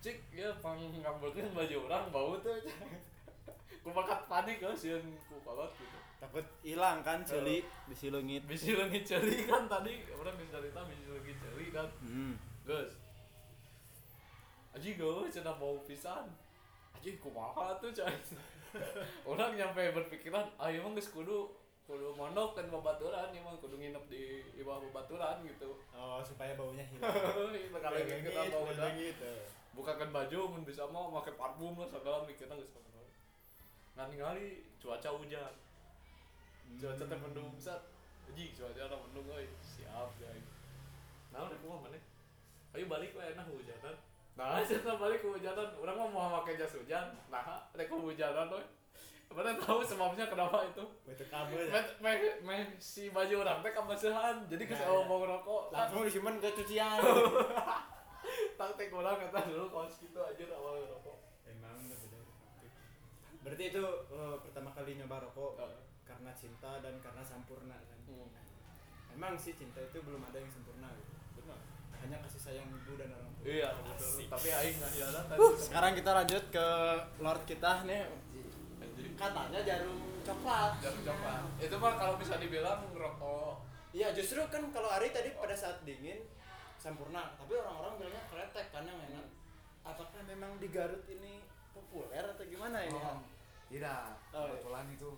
cik 0.00 0.16
ya 0.32 0.48
pang 0.58 0.80
ngambilkeun 0.80 1.52
baju 1.52 1.76
orang 1.86 2.04
bau 2.10 2.32
tuh 2.40 2.56
ku 3.80 3.88
bakat 3.90 4.20
panik 4.28 4.60
kan 4.60 4.76
sieun 4.76 5.02
ku 5.28 5.40
kolot 5.40 5.72
gitu. 5.76 5.98
Takut 6.20 6.44
hilang 6.60 7.00
kan 7.00 7.24
celi 7.24 7.64
bisi 7.88 8.12
leungit 8.12 8.44
bisi 8.44 8.76
leungit 8.76 9.08
ceri 9.08 9.48
kan 9.48 9.64
tadi 9.64 10.04
orang 10.12 10.36
bisa 10.36 10.60
cerita 10.60 10.84
bisi 10.84 11.04
leungit 11.08 11.36
ceri 11.40 11.66
kan. 11.72 11.88
Hmm. 12.04 12.34
Gus. 12.68 12.92
Aji 14.76 14.94
gue 14.94 15.26
cenah 15.32 15.56
bau 15.58 15.80
pisan. 15.82 16.28
Aji 16.94 17.16
kumaha 17.18 17.74
tuh 17.80 17.90
coy. 17.90 18.14
Orang 19.30 19.58
nyampe 19.58 19.82
berpikiran 19.90 20.46
Ah 20.54 20.70
emang 20.70 20.94
geus 20.94 21.10
kudu 21.10 21.50
Kudu 21.90 22.14
mondok 22.14 22.54
dan 22.54 22.70
babaturan 22.70 23.34
Emang 23.34 23.58
kudu 23.58 23.74
nginep 23.82 24.04
di 24.06 24.46
bawah 24.62 24.78
babaturan 24.78 25.42
gitu. 25.42 25.74
Oh 25.90 26.22
supaya 26.22 26.54
baunya 26.54 26.86
hilang. 26.90 27.10
Kalau 27.10 27.98
kita 27.98 28.42
bau 28.54 28.70
udah 28.70 28.90
gitu 28.94 29.32
Bukakan 29.74 30.14
baju 30.14 30.38
mun 30.54 30.62
bisa 30.62 30.86
mau 30.86 31.10
pakai 31.18 31.34
parfum 31.34 31.74
lah 31.78 31.90
segala 31.90 32.22
mikirnya 32.22 32.54
geus 32.58 32.70
kana 32.70 32.99
Nah 33.96 34.04
ningali 34.10 34.62
cuaca 34.82 35.10
hujan 35.14 35.54
Cuaca 36.78 37.04
teh 37.06 37.18
mendung 37.18 37.50
sat 37.58 37.82
Aji 38.30 38.54
cuaca 38.54 38.80
ada 38.86 38.96
mendung 38.96 39.26
euy 39.30 39.48
Siap 39.60 40.10
guys 40.20 40.48
Nah 41.30 41.46
udah 41.46 41.58
kumaha 41.62 41.86
maneh 41.90 42.02
Ayo 42.70 42.86
balik 42.86 43.10
we 43.18 43.22
enak 43.26 43.46
hujanan. 43.50 43.94
Nah, 44.38 44.62
saya 44.66 44.94
balik 44.94 45.26
hujanan. 45.26 45.74
Orang 45.74 45.96
mah 45.98 46.06
mau 46.06 46.30
pakai 46.38 46.54
jas 46.54 46.78
hujan. 46.78 47.10
Nah, 47.26 47.66
rek 47.74 47.90
hujanan 47.90 48.46
we. 48.46 48.62
Mana 49.30 49.54
tahu 49.54 49.78
sebabnya 49.82 50.26
kenapa 50.26 50.66
itu? 50.66 50.82
itu 51.06 51.22
kabel 51.30 51.62
Me, 51.70 51.78
me, 52.02 52.12
me, 52.42 52.56
si 52.82 53.14
baju 53.14 53.46
orang 53.46 53.62
teh 53.62 53.70
kabasihan. 53.70 54.42
Jadi 54.50 54.62
Nah, 54.66 54.70
kesel 54.74 54.90
iya. 54.90 55.06
mau 55.06 55.22
rokok. 55.22 55.70
langsung 55.70 56.02
disimpan 56.02 56.34
ke 56.42 56.50
cucian 56.50 56.98
Tak 58.58 58.74
teh 58.74 58.90
orang 58.90 59.22
kata 59.22 59.38
dulu 59.50 59.70
kaos 59.70 60.02
gitu 60.02 60.18
aja 60.18 60.44
awal 60.50 60.82
rokok. 60.82 61.19
Berarti 63.50 63.64
itu 63.66 63.82
eh, 64.08 64.36
pertama 64.38 64.70
kali 64.70 64.94
nyoba 64.94 65.18
rokok 65.20 65.58
Heeh. 65.58 65.82
karena 66.06 66.30
cinta 66.32 66.78
dan 66.78 66.94
karena 66.98 67.18
sampurna 67.20 67.74
kan 67.74 67.98
Hmm. 68.06 68.26
emang 69.10 69.34
sih 69.34 69.54
cinta 69.54 69.78
itu 69.78 69.98
belum 70.02 70.22
ada 70.22 70.34
yang 70.34 70.50
sempurna 70.50 70.90
gitu 70.94 71.14
Benar. 71.38 71.58
hanya 71.98 72.16
kasih 72.22 72.42
sayang 72.42 72.66
ibu 72.68 72.94
dan 72.94 73.10
orang 73.10 73.30
tua 73.32 73.46
Iya, 73.46 73.68
betul. 73.76 74.26
Tapi 74.26 74.48
aing 74.50 74.76
nggak 74.78 74.92
tadi. 75.26 75.38
Uh, 75.38 75.54
sekarang 75.54 75.92
kita 75.94 76.10
lanjut 76.10 76.44
ke 76.50 76.66
Lord 77.18 77.42
kita 77.44 77.72
nih 77.84 78.02
katanya 79.14 79.60
jarum 79.62 79.98
coklat 80.22 80.72
Jangan 80.80 81.02
coklat. 81.06 81.42
Itu 81.58 81.74
mah 81.76 81.94
kalau 81.94 82.14
bisa 82.16 82.34
dibilang 82.38 82.80
rokok 82.92 83.62
Iya 83.90 84.14
justru 84.14 84.38
kan 84.46 84.62
kalau 84.70 84.86
Ari 84.86 85.10
tadi 85.10 85.34
pada 85.34 85.54
saat 85.54 85.82
dingin 85.82 86.22
sempurna, 86.78 87.34
tapi 87.36 87.58
orang-orang 87.58 87.98
bilangnya 87.98 88.22
kretek 88.26 88.70
kan 88.70 88.86
yang 88.86 88.96
enak. 88.96 89.26
Apakah 89.82 90.22
memang 90.24 90.56
di 90.56 90.70
Garut 90.70 91.02
ini 91.04 91.42
populer 91.70 92.22
atau 92.22 92.40
gimana 92.42 92.86
ini? 92.86 92.94
Oh, 92.96 93.18
tidak, 93.70 94.02
Oh, 94.30 94.42
iya. 94.42 94.48
kebetulan 94.52 94.86
itu 94.90 95.08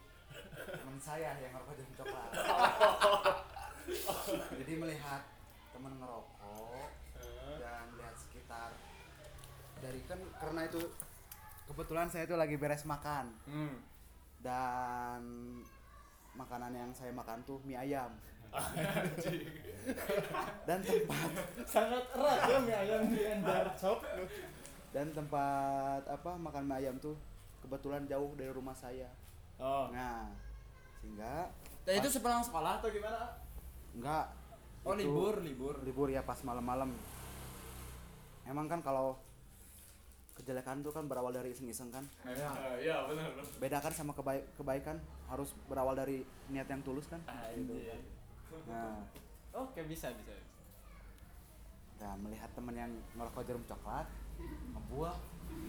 teman 0.54 0.96
saya 0.98 1.30
yang 1.36 1.50
ngerokok 1.50 1.74
jarum 1.74 1.94
coklat. 1.94 2.28
Jadi 4.54 4.72
melihat 4.74 5.20
teman 5.70 5.92
ngerokok 5.96 6.88
dan 7.58 7.82
melihat 7.90 8.14
sekitar 8.14 8.70
dari 9.76 9.98
kan 10.04 10.18
karena 10.36 10.60
itu 10.64 10.80
kebetulan 11.64 12.06
saya 12.06 12.22
itu 12.24 12.34
lagi 12.34 12.54
beres 12.54 12.84
makan 12.84 13.32
Hmm. 13.44 13.76
dan 14.38 15.20
makanan 16.32 16.72
yang 16.72 16.90
saya 16.92 17.10
makan 17.10 17.42
tuh 17.42 17.58
mie 17.62 17.76
ayam 17.76 18.08
dan 20.62 20.78
tempat 20.78 21.28
Sangat 21.64 22.04
erat 22.12 22.38
ya 22.44 22.56
mie 22.60 22.76
ayam 22.78 23.00
di 23.08 23.18
Endar 23.22 23.66
Shop. 23.74 23.98
dan 24.92 25.08
tempat 25.10 26.02
apa 26.04 26.30
makan 26.36 26.62
mie 26.64 26.76
ayam 26.78 26.94
tuh 26.98 27.14
kebetulan 27.62 28.04
jauh 28.04 28.34
dari 28.34 28.50
rumah 28.50 28.74
saya 28.74 29.08
Oh. 29.56 29.86
nah 29.88 30.26
sehingga 30.98 31.46
Nah, 31.82 31.92
itu 31.92 32.08
sepulang 32.08 32.38
sekolah 32.40 32.78
atau 32.78 32.88
gimana? 32.88 33.38
enggak 33.92 34.26
Oh, 34.82 34.92
itu 34.92 35.02
libur, 35.04 35.34
libur. 35.38 35.74
libur 35.80 36.08
ya 36.08 36.20
pas 36.20 36.38
malam-malam 36.40 36.90
emang 38.44 38.66
kan 38.66 38.80
kalau 38.80 39.14
kejelekan 40.32 40.80
tuh 40.80 40.90
kan 40.90 41.06
berawal 41.06 41.30
dari 41.30 41.50
iseng-iseng 41.50 41.88
kan 41.88 42.02
Iya. 42.24 42.50
Eh, 42.50 42.76
Iya, 42.82 42.96
benar. 43.06 43.30
benar. 43.32 43.46
beda 43.56 43.78
kan 43.78 43.92
sama 43.92 44.10
kebaik 44.12 44.42
kebaikan 44.52 44.98
harus 45.28 45.50
berawal 45.64 45.94
dari 45.94 46.22
niat 46.48 46.66
yang 46.66 46.82
tulus 46.82 47.06
kan 47.06 47.22
Anjir. 47.24 47.98
nah 48.64 48.98
Oke, 49.54 49.84
bisa, 49.84 50.08
bisa. 50.10 50.32
nah 51.98 52.16
melihat 52.16 52.48
temen 52.50 52.74
yang 52.74 52.88
ngerokok 53.12 53.42
jarum 53.44 53.62
coklat 53.64 54.08
ngebuang 54.72 55.20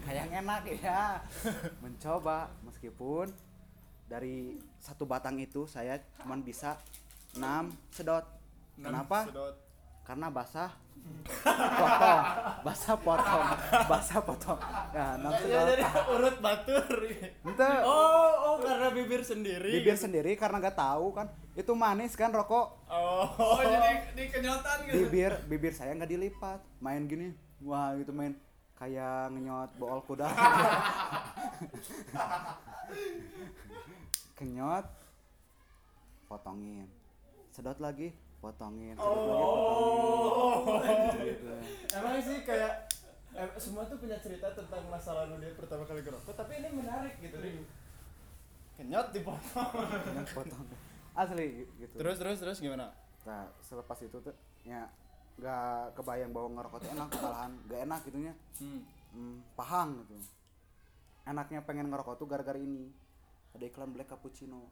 kayak 0.02 0.26
enak 0.34 0.62
ya 0.74 1.22
mencoba 1.82 2.50
meskipun 2.62 3.30
dari 4.04 4.54
satu 4.76 5.04
batang 5.04 5.38
itu 5.38 5.64
saya 5.64 5.96
cuman 6.18 6.40
bisa 6.40 6.76
6 7.34 7.40
sedot. 7.90 8.24
Kenapa? 8.76 9.26
Sedot. 9.26 9.54
karena 10.04 10.28
basah 10.28 10.70
potong. 11.74 12.20
Basah 12.66 12.96
potong. 12.96 13.44
Basah 13.84 14.20
potong. 14.20 14.60
Ya 14.90 15.16
6 15.16 15.24
Ya, 15.24 15.30
sedot. 15.34 15.66
jadi 15.70 15.84
urut 16.10 16.36
batur. 16.38 16.84
Ente, 17.42 17.70
Oh, 17.80 18.30
oh 18.46 18.56
karena 18.60 18.88
bibir 18.88 19.20
sendiri. 19.20 19.72
bibir 19.74 19.96
sendiri 19.96 20.32
karena 20.34 20.60
nggak 20.60 20.76
tahu 20.76 21.12
kan. 21.12 21.26
Itu 21.52 21.72
manis 21.74 22.12
kan 22.14 22.30
rokok? 22.30 22.66
Oh. 22.86 23.24
Oh, 23.56 23.60
jadi 23.60 24.12
di 24.12 24.24
kenyotan 24.28 24.76
gitu. 24.84 24.94
bibir 25.02 25.32
bibir 25.46 25.72
saya 25.72 25.92
nggak 25.92 26.08
dilipat. 26.10 26.60
Main 26.78 27.04
gini. 27.04 27.32
Wah 27.60 27.96
gitu 27.96 28.12
main 28.12 28.36
kayak 28.74 29.30
ngenyot 29.30 29.70
bool 29.78 30.00
kuda 30.02 30.26
kenyot 34.38 34.86
potongin 36.26 36.90
sedot 37.54 37.78
lagi 37.78 38.10
potongin 38.42 38.98
sedot 38.98 39.24
lagi 39.30 39.46
potongin 39.46 41.14
gitu. 41.22 41.52
Emang 41.94 42.18
sih 42.20 42.42
kayak 42.42 42.90
eh, 43.38 43.48
semua 43.56 43.86
tuh 43.86 43.96
punya 44.02 44.18
cerita 44.18 44.50
tentang 44.52 44.82
masa 44.90 45.14
lalu 45.22 45.40
dia 45.46 45.54
pertama 45.56 45.86
kali 45.86 46.02
ngerokok, 46.04 46.34
tapi 46.36 46.60
ini 46.60 46.68
menarik 46.70 47.14
gitu, 47.18 47.40
Ring. 47.40 47.64
Kenyot 48.76 49.14
dipotong. 49.14 49.70
Kenyot 50.04 50.28
potong 50.34 50.66
asli 51.14 51.70
gitu 51.78 51.94
Terus 51.94 52.16
terus 52.18 52.38
terus 52.42 52.58
gimana? 52.58 52.90
nah 53.24 53.48
selepas 53.64 53.96
itu 54.04 54.20
tuh 54.20 54.36
ya 54.68 54.84
nggak 55.34 55.66
kebayang 55.94 56.30
bahwa 56.30 56.48
ngerokok 56.54 56.78
tuh 56.78 56.90
enak 56.90 57.08
malahan 57.12 57.52
nggak 57.64 57.80
enak 57.82 58.00
gitunya 58.02 58.34
Hmm. 58.54 58.80
hmm, 59.10 59.36
pahang 59.54 59.98
gitu 60.00 60.14
enaknya 61.24 61.60
pengen 61.60 61.88
ngerokok 61.88 62.14
tuh 62.16 62.26
gara-gara 62.26 62.56
ini 62.56 62.86
ada 63.50 63.64
iklan 63.64 63.90
black 63.90 64.08
cappuccino 64.08 64.70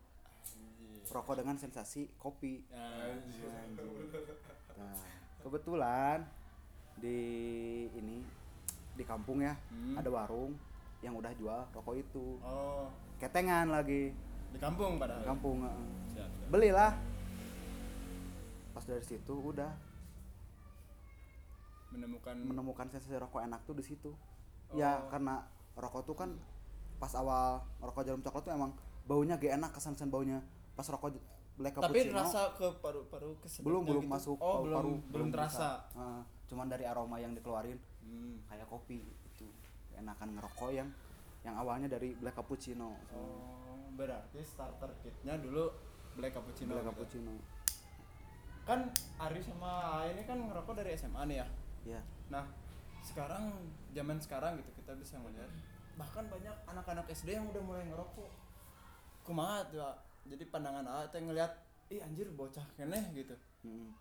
rokok 1.05 1.35
dengan 1.37 1.57
sensasi 1.57 2.09
kopi 2.17 2.63
Anjir. 2.69 3.51
nah 4.73 4.97
kebetulan 5.41 6.19
di 6.95 7.19
ini 7.91 8.23
di 8.93 9.03
kampung 9.03 9.41
ya 9.41 9.59
Hmm. 9.69 9.99
ada 9.99 10.09
warung 10.09 10.55
yang 11.01 11.13
udah 11.13 11.35
jual 11.35 11.67
rokok 11.69 11.97
itu 11.97 12.39
Oh, 12.41 12.87
ketengan 13.19 13.67
lagi 13.67 14.15
di 14.49 14.59
kampung 14.59 14.95
di 14.95 15.01
padahal. 15.01 15.25
kampung. 15.27 15.65
Siap, 16.09 16.29
siap. 16.29 16.29
belilah 16.49 16.93
pas 18.73 18.85
dari 18.85 19.03
situ 19.03 19.35
udah 19.35 19.73
Menemukan 21.93 22.35
menemukan 22.39 22.87
sensasi 22.89 23.15
rokok 23.15 23.41
enak 23.41 23.61
tuh 23.63 23.75
di 23.75 23.85
situ 23.85 24.11
ya 24.73 24.97
Oh. 24.97 25.09
karena 25.09 25.45
rokok 25.75 26.03
tuh 26.03 26.17
kan 26.17 26.31
pas 26.97 27.13
awal 27.13 27.61
rokok 27.79 28.03
jarum 28.03 28.21
coklat 28.21 28.43
tuh 28.43 28.53
emang 28.53 28.73
baunya 29.05 29.37
gak 29.37 29.53
enak 29.53 29.71
kesan-kesan 29.71 30.09
baunya 30.09 30.41
pas 30.73 30.87
rokok 30.87 31.13
black 31.53 31.77
tapi 31.77 32.09
cappuccino 32.09 32.17
rasa 32.17 32.57
ke 32.57 32.69
paru-paru 32.81 33.37
ke 33.37 33.47
belum 33.61 33.83
belum 33.85 34.03
gitu? 34.03 34.13
masuk 34.13 34.37
Oh, 34.39 34.65
belum 34.65 34.73
paru-paru, 34.73 35.13
belum 35.13 35.29
bisa. 35.29 35.37
terasa. 35.37 35.69
Heeh, 35.93 36.21
cuman 36.47 36.67
dari 36.67 36.85
aroma 36.85 37.17
yang 37.19 37.33
dikeluarin 37.33 37.77
Hmm. 38.01 38.41
kayak 38.47 38.65
kopi 38.67 38.99
itu 39.23 39.45
enakan 39.93 40.33
ngerokok 40.33 40.71
yang 40.73 40.89
yang 41.43 41.55
awalnya 41.55 41.91
dari 41.91 42.15
black 42.15 42.35
cappuccino 42.35 42.97
Oh, 43.13 43.93
berarti 43.93 44.41
starter 44.41 44.97
kitnya 44.99 45.37
dulu 45.37 45.69
black 46.15 46.33
cappuccino. 46.33 46.73
black 46.73 46.83
gitu. 46.83 46.93
cappuccino 46.95 47.33
Kan 48.63 48.89
Ari 49.19 49.43
sama 49.43 49.71
A 49.99 50.07
ini 50.07 50.23
kan 50.23 50.39
ngerokok 50.39 50.79
dari 50.79 50.95
SMA 50.95 51.19
nih 51.27 51.43
ya. 51.43 51.47
Ya 51.87 52.01
Nah, 52.33 52.49
sekarang 53.05 53.53
zaman 53.93 54.17
sekarang 54.17 54.57
gitu 54.57 54.71
kita 54.81 54.97
bisa 54.97 55.21
melihat 55.21 55.51
bahkan 56.01 56.25
banyak 56.33 56.57
anak-anak 56.65 57.05
SD 57.13 57.37
yang 57.37 57.45
udah 57.53 57.61
mulai 57.61 57.85
ngerokok. 57.85 58.33
Kumaha 59.29 59.69
tuh? 59.69 59.85
Jadi 60.25 60.49
pandangan 60.49 60.87
A 60.89 61.05
teh 61.13 61.21
ngelihat, 61.21 61.53
ih 61.93 62.01
anjir 62.01 62.33
bocah 62.33 62.65
keneh 62.79 63.05
gitu. 63.13 63.37
Mm. 63.69 63.93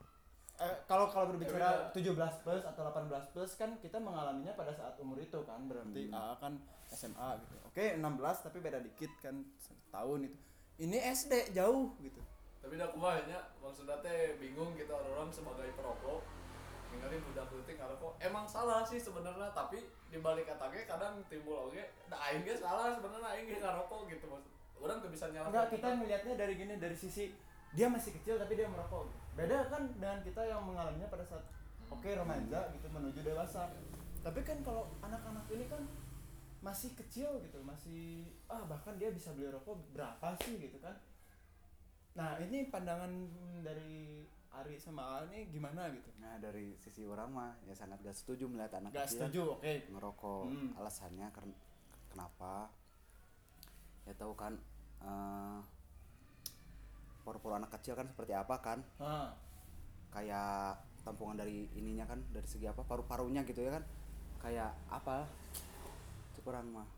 Eh, 0.61 0.75
kalau 0.85 1.09
kalau 1.09 1.33
berbicara 1.33 1.89
17 1.89 2.13
plus 2.45 2.61
atau 2.61 2.81
18 2.85 3.33
plus 3.33 3.51
kan 3.57 3.73
kita 3.81 3.97
mengalaminya 3.97 4.53
pada 4.53 4.69
saat 4.69 4.93
umur 5.01 5.17
itu 5.17 5.41
kan 5.41 5.65
berarti 5.65 6.05
Hmm. 6.05 6.13
A 6.13 6.37
kan 6.37 6.53
SMA 6.85 7.29
gitu. 7.41 7.55
Oke, 7.65 7.97
16 7.97 8.45
tapi 8.45 8.61
beda 8.61 8.77
dikit 8.77 9.09
kan 9.25 9.41
setahun 9.57 10.29
itu. 10.29 10.37
Ini 10.85 10.97
SD 11.17 11.57
jauh 11.57 11.97
gitu. 12.05 12.21
Tapi 12.61 12.77
udah 12.77 12.93
kumahnya 12.93 13.41
maksudnya 13.57 13.97
teh 14.05 14.37
bingung 14.37 14.77
kita 14.77 14.93
orang 14.93 15.33
sebagai 15.33 15.73
perokok 15.73 16.21
ninggalin 16.91 17.23
budak 17.31 17.47
leutik 17.49 17.75
ngarokok 17.79 18.13
emang 18.19 18.45
salah 18.45 18.83
sih 18.83 18.99
sebenarnya 18.99 19.49
tapi 19.55 19.79
di 20.11 20.19
balik 20.19 20.45
kata 20.45 20.67
ge 20.69 20.83
kadang 20.85 21.23
timbul 21.31 21.71
oge 21.71 21.81
da 22.11 22.19
aing 22.29 22.43
ge 22.43 22.59
salah 22.59 22.91
sebenarnya 22.93 23.29
aing 23.33 23.47
ge 23.47 23.57
ngarokok 23.63 24.11
gitu 24.11 24.27
maksud 24.27 24.51
orang 24.81 24.97
tuh 24.97 25.11
bisa 25.13 25.29
nyalahin 25.29 25.49
Enggak, 25.53 25.67
kita 25.77 25.87
melihatnya 25.93 26.33
dari 26.35 26.53
gini 26.57 26.73
dari 26.81 26.97
sisi 26.97 27.29
dia 27.71 27.87
masih 27.87 28.11
kecil 28.19 28.35
tapi 28.35 28.59
dia 28.59 28.67
merokok. 28.67 29.07
Beda 29.37 29.63
kan 29.71 29.87
dengan 29.95 30.19
kita 30.19 30.43
yang 30.43 30.59
mengalaminya 30.67 31.07
pada 31.07 31.23
saat 31.23 31.43
oke 31.87 32.09
remaja 32.09 32.67
gitu 32.75 32.87
menuju 32.91 33.23
dewasa. 33.23 33.71
Tapi 34.21 34.39
kan 34.43 34.59
kalau 34.61 34.91
anak-anak 34.99 35.47
ini 35.55 35.65
kan 35.71 35.81
masih 36.61 36.93
kecil 36.93 37.41
gitu, 37.41 37.57
masih 37.63 38.27
ah 38.45 38.61
bahkan 38.67 38.93
dia 38.99 39.09
bisa 39.09 39.33
beli 39.33 39.49
rokok 39.49 39.79
berapa 39.95 40.35
sih 40.43 40.59
gitu 40.59 40.77
kan. 40.83 40.93
Nah, 42.11 42.35
ini 42.43 42.67
pandangan 42.67 43.09
dari 43.63 44.27
Ari 44.51 44.75
sama 44.75 45.23
ini 45.31 45.47
gimana 45.47 45.87
gitu? 45.89 46.11
nah 46.19 46.35
dari 46.35 46.75
sisi 46.75 47.07
orang 47.07 47.31
mah 47.31 47.51
ya 47.63 47.71
sangat 47.71 48.03
gak 48.03 48.13
setuju 48.13 48.45
melihat 48.45 48.77
anak 48.77 48.91
Gak 48.91 49.07
kecil 49.07 49.17
setuju, 49.23 49.41
oke. 49.55 49.73
ngerokok 49.89 50.43
Hmm. 50.43 50.69
alasannya 50.75 51.27
karena 51.31 51.55
kenapa 52.07 52.67
ya 54.03 54.13
tahu 54.13 54.33
kan 54.35 54.53
eh 55.01 55.59
paru-paru 57.21 57.53
anak 57.55 57.71
kecil 57.71 57.93
kan 57.93 58.05
seperti 58.05 58.33
apa 58.33 58.55
kan 58.59 58.79
Hah. 58.97 59.31
kayak 60.11 60.77
tampungan 61.01 61.37
dari 61.37 61.69
ininya 61.71 62.03
kan 62.03 62.19
dari 62.27 62.45
segi 62.45 62.67
apa 62.67 62.83
paru-parunya 62.83 63.45
gitu 63.45 63.61
ya 63.61 63.79
kan 63.79 63.83
kayak 64.41 64.73
apa 64.89 65.25
kurang 66.41 66.73
mah 66.73 66.89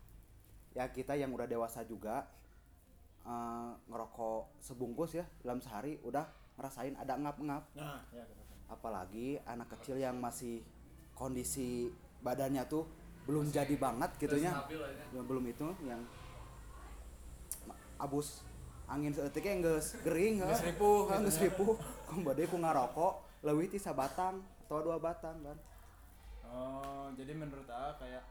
ya 0.72 0.88
kita 0.88 1.12
yang 1.14 1.28
udah 1.30 1.44
dewasa 1.44 1.84
juga 1.84 2.24
eh, 3.22 3.70
ngerokok 3.86 4.58
sebungkus 4.58 5.14
ya 5.14 5.24
dalam 5.38 5.60
sehari 5.60 6.00
udah 6.00 6.24
ngerasain 6.54 6.94
ada 6.94 7.14
ngap-ngap. 7.14 7.64
Nah, 7.74 8.00
ya 8.10 8.24
apalagi 8.64 9.36
anak 9.44 9.68
kecil 9.76 9.96
yang 9.96 10.16
masih 10.16 10.64
kondisi 11.12 11.92
badannya 12.20 12.64
tuh 12.64 12.88
belum 13.24 13.48
jadi 13.48 13.76
banget 13.76 14.10
gitu 14.18 14.36
ya. 14.36 14.64
Belum 15.12 15.44
itu 15.44 15.68
yang 15.82 16.00
abus. 17.98 18.42
Angin 18.84 19.16
seetiknya 19.16 19.64
geus 19.64 19.96
gering 20.04 20.44
Geus 20.44 20.60
heuh. 20.60 20.68
ripuh 20.68 21.08
Heuh, 21.08 21.16
gitu 21.16 21.24
geus 21.24 21.38
ya. 21.40 21.42
ripuh. 21.48 21.72
Kok 22.04 22.20
bade 22.20 22.44
ku 22.44 22.56
ngarokok 22.60 23.12
leuwih 23.40 23.68
ti 23.68 23.80
sabatang 23.80 24.44
atau 24.64 24.80
dua 24.80 25.00
batang 25.00 25.40
kan. 25.40 25.56
Oh, 26.44 27.08
jadi 27.16 27.32
menurut 27.32 27.64
A 27.66 27.96
kayak 27.96 28.22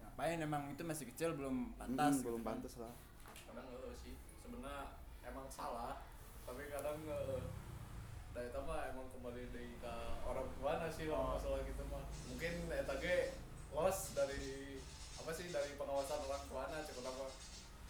ngapain 0.00 0.38
emang 0.38 0.70
itu 0.70 0.82
masih 0.82 1.10
kecil 1.10 1.34
belum 1.34 1.74
pantas 1.74 2.22
Mm, 2.22 2.24
belum 2.24 2.38
gitu 2.38 2.46
kan. 2.46 2.54
pantas 2.54 2.74
lah. 2.78 2.92
Kadang 3.26 3.66
eh, 3.66 3.94
sih 3.98 4.14
sebenarnya 4.38 4.94
emang 5.26 5.46
salah 5.50 5.98
tapi 6.48 6.62
kadang 6.72 6.98
eh, 7.04 7.42
dari 8.32 8.48
itu 8.48 8.60
mah 8.64 8.80
emang 8.88 9.06
kembali 9.12 9.42
dari 9.52 9.76
ke 9.76 9.94
orang 10.24 10.48
tua 10.56 10.72
sih 10.88 11.06
Oh. 11.08 11.12
lah 11.12 11.36
masalah 11.36 11.60
gitu 11.68 11.82
mah 11.92 12.04
mungkin 12.32 12.54
eta 12.72 12.94
ge 12.96 13.36
los 13.76 13.98
dari 14.16 14.80
apa 15.20 15.30
sih 15.36 15.52
dari 15.52 15.76
pengawasan 15.76 16.24
orang 16.24 16.42
tua 16.48 16.64
cukup 16.88 17.04
apa 17.04 17.26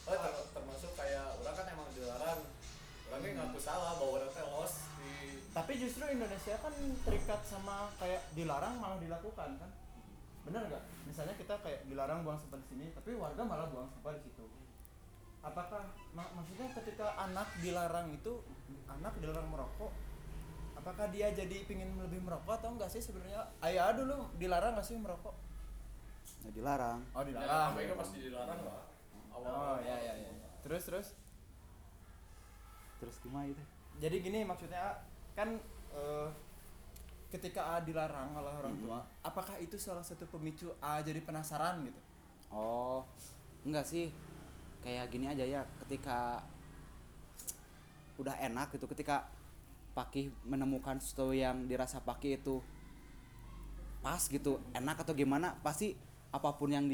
oh, 0.09 0.17
ter- 0.19 0.49
termasuk 0.51 0.93
kayak 0.99 1.39
orang 1.39 1.55
kan 1.55 1.67
emang 1.71 1.89
dilarang 1.95 2.41
orang 3.09 3.21
ge 3.23 3.31
ngaku 3.39 3.59
salah 3.63 3.95
bahwa 3.97 4.19
orang 4.19 4.33
teh 4.35 4.43
los 4.43 4.75
di 4.99 5.11
Tapi 5.49 5.73
justru 5.75 6.05
Indonesia 6.07 6.55
kan 6.61 6.75
terikat 7.03 7.41
sama 7.43 7.91
kayak 7.99 8.21
dilarang 8.37 8.79
malah 8.79 9.01
dilakukan 9.01 9.59
kan. 9.59 9.71
Bener 10.47 10.63
nggak? 10.71 10.85
Misalnya 11.09 11.35
kita 11.35 11.57
kayak 11.65 11.83
dilarang 11.89 12.23
buang 12.23 12.39
sampah 12.39 12.63
di 12.63 12.67
sini, 12.69 12.87
tapi 12.95 13.17
warga 13.19 13.43
malah 13.43 13.67
buang 13.73 13.89
sampah 13.91 14.13
di 14.15 14.23
situ. 14.29 14.45
Mak- 16.19 16.35
maksudnya 16.35 16.67
ketika 16.75 17.15
anak 17.15 17.47
dilarang 17.63 18.11
itu 18.11 18.43
anak 18.91 19.15
dilarang 19.23 19.47
merokok, 19.47 19.95
apakah 20.75 21.07
dia 21.15 21.31
jadi 21.31 21.63
pingin 21.63 21.95
lebih 21.95 22.19
merokok 22.19 22.59
atau 22.59 22.75
enggak 22.75 22.91
sih 22.91 22.99
sebenarnya? 22.99 23.47
Ayah 23.63 23.95
dulu 23.95 24.27
dilarang 24.35 24.75
nggak 24.75 24.87
sih 24.87 24.99
merokok? 24.99 25.35
ya 26.39 26.55
dilarang 26.55 27.03
Oh 27.17 27.23
ya, 27.25 27.67
mereka 27.75 27.99
pasti 27.99 28.19
dilarang 28.23 28.61
lah 28.63 28.85
awal 29.33 29.49
Oh 29.49 29.77
ya 29.81 29.97
ya 29.97 30.15
ya. 30.15 30.31
Terus 30.63 30.83
terus. 30.87 31.09
terus 32.99 33.17
gimana 33.23 33.47
itu 33.47 33.63
Jadi 33.99 34.17
gini 34.19 34.43
maksudnya 34.43 35.03
kan 35.35 35.55
eh, 35.95 36.29
ketika 37.31 37.75
A 37.75 37.83
dilarang 37.83 38.35
oleh 38.35 38.55
orang 38.55 38.75
tua, 38.79 38.99
apakah 39.23 39.59
itu 39.59 39.79
salah 39.79 40.03
satu 40.03 40.27
pemicu 40.27 40.71
A 40.79 40.99
jadi 41.01 41.19
penasaran 41.23 41.83
gitu? 41.87 42.01
oh 42.51 43.03
enggak 43.63 43.85
sih 43.85 44.09
kayak 44.83 45.11
gini 45.11 45.27
aja 45.29 45.45
ya 45.45 45.61
ketika 45.85 46.43
udah 48.19 48.35
enak 48.39 48.75
gitu 48.75 48.87
ketika 48.91 49.27
Paki 49.95 50.31
menemukan 50.47 51.03
sesuatu 51.03 51.35
yang 51.35 51.67
dirasa 51.67 51.99
Paki 51.99 52.39
itu 52.39 52.63
pas 53.99 54.23
gitu 54.31 54.63
enak 54.71 55.03
atau 55.03 55.15
gimana 55.15 55.59
pasti 55.59 55.95
apa 56.31 56.55
pun 56.55 56.71
yang 56.71 56.87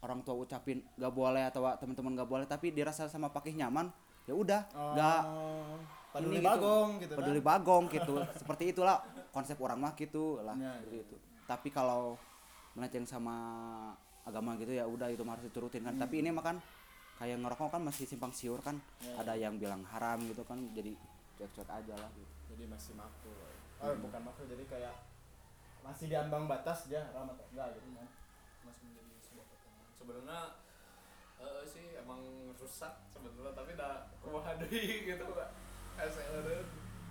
orang 0.00 0.20
tua 0.24 0.36
ucapin 0.40 0.80
gak 0.96 1.12
boleh 1.12 1.44
atau 1.44 1.66
teman-teman 1.76 2.16
gak 2.16 2.30
boleh 2.30 2.46
tapi 2.48 2.72
dirasa 2.72 3.08
sama 3.08 3.28
pakih 3.28 3.56
nyaman 3.56 3.92
ya 4.24 4.32
udah 4.34 4.60
nggak 4.72 5.20
Oh, 5.28 5.78
peduli 6.10 6.40
gitu. 6.40 6.48
bagong 6.48 6.90
gitu 6.98 7.12
kan. 7.12 7.18
Peduli 7.20 7.40
bagong 7.44 7.84
gitu. 7.92 8.14
Seperti 8.34 8.64
itulah 8.72 8.96
konsep 9.30 9.60
orang 9.60 9.78
mah 9.78 9.92
gitu 9.92 10.40
lah 10.40 10.56
Ya, 10.56 10.72
seperti 10.80 10.98
itu 11.04 11.16
tapi 11.46 11.68
kalau 11.70 12.18
melenceng 12.74 13.06
sama 13.06 13.36
agama 14.26 14.58
gitu 14.58 14.74
ya 14.74 14.82
udah 14.84 15.06
itu 15.08 15.22
harus 15.22 15.46
diturutin 15.46 15.86
kan. 15.86 15.94
Tapi 15.94 16.18
ini 16.20 16.34
mah 16.34 16.42
kan 16.42 16.56
kayak 17.16 17.40
ngerokok 17.40 17.68
kan 17.72 17.82
masih 17.82 18.04
simpang 18.04 18.32
siur 18.32 18.60
kan. 18.60 18.76
Ada 19.16 19.36
yang 19.36 19.56
bilang 19.56 19.82
haram 19.88 20.20
gitu 20.24 20.44
kan 20.44 20.60
jadi 20.76 20.92
cuek-cuek 21.36 21.68
aja 21.68 21.94
lah 21.96 22.10
gitu. 22.16 22.32
jadi 22.48 22.64
masih 22.72 22.96
makruh 22.96 23.36
oh 23.84 23.92
bukan 24.00 24.20
makruh 24.24 24.48
jadi 24.48 24.64
kayak 24.64 24.94
masih 25.84 26.08
di 26.08 26.16
ambang 26.16 26.48
batas 26.48 26.88
aja 26.88 27.04
haram 27.12 27.28
atau 27.28 27.44
enggak 27.52 27.76
gitu 27.76 27.88
kan. 27.92 28.08
Masih 28.64 28.82
menjadi 28.88 29.14
sebuah 29.20 29.46
perkembangan 29.52 29.92
sebenarnya 29.92 30.40
eh, 31.44 31.62
sih 31.68 31.86
emang 32.00 32.20
rusak 32.56 32.92
sebenarnya 33.12 33.52
tapi 33.52 33.70
udah 33.76 33.94
kumaha 34.24 34.52
deui 34.56 35.04
gitu 35.04 35.24
Pak. 35.36 35.48
SL 35.96 36.40
deui. 36.44 36.64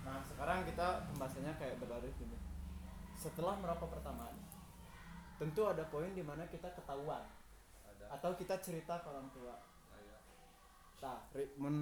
nah 0.06 0.22
sekarang 0.22 0.62
kita 0.62 1.02
pembahasannya 1.10 1.54
kayak 1.58 1.78
berlari 1.82 2.10
gini. 2.18 2.38
Setelah 3.14 3.58
merokok 3.58 3.98
pertama 3.98 4.30
tentu 5.36 5.68
ada 5.68 5.84
poin 5.92 6.08
di 6.16 6.24
mana 6.24 6.48
kita 6.48 6.72
ketahuan 6.72 7.20
ada. 7.84 8.04
atau 8.08 8.32
kita 8.32 8.56
cerita 8.64 8.96
ke 9.04 9.06
orang 9.12 9.28
tua 9.36 9.52
Nah, 11.02 11.20
Ri, 11.36 11.44
mun 11.60 11.76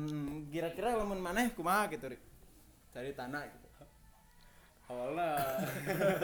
kira-kira 0.51 0.99
lamun 0.99 1.23
maneh 1.23 1.55
kumaha 1.55 1.87
gitu, 1.89 2.11
Ri? 2.11 2.19
Cari 2.91 3.11
tanah 3.15 3.43
gitu. 3.47 3.69
awalnya 4.85 5.29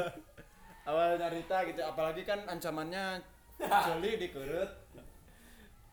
Awal 0.90 1.20
cerita 1.20 1.56
gitu, 1.68 1.80
apalagi 1.84 2.24
kan 2.24 2.40
ancamannya 2.48 3.20
joli 3.60 4.16
dikurut. 4.16 4.70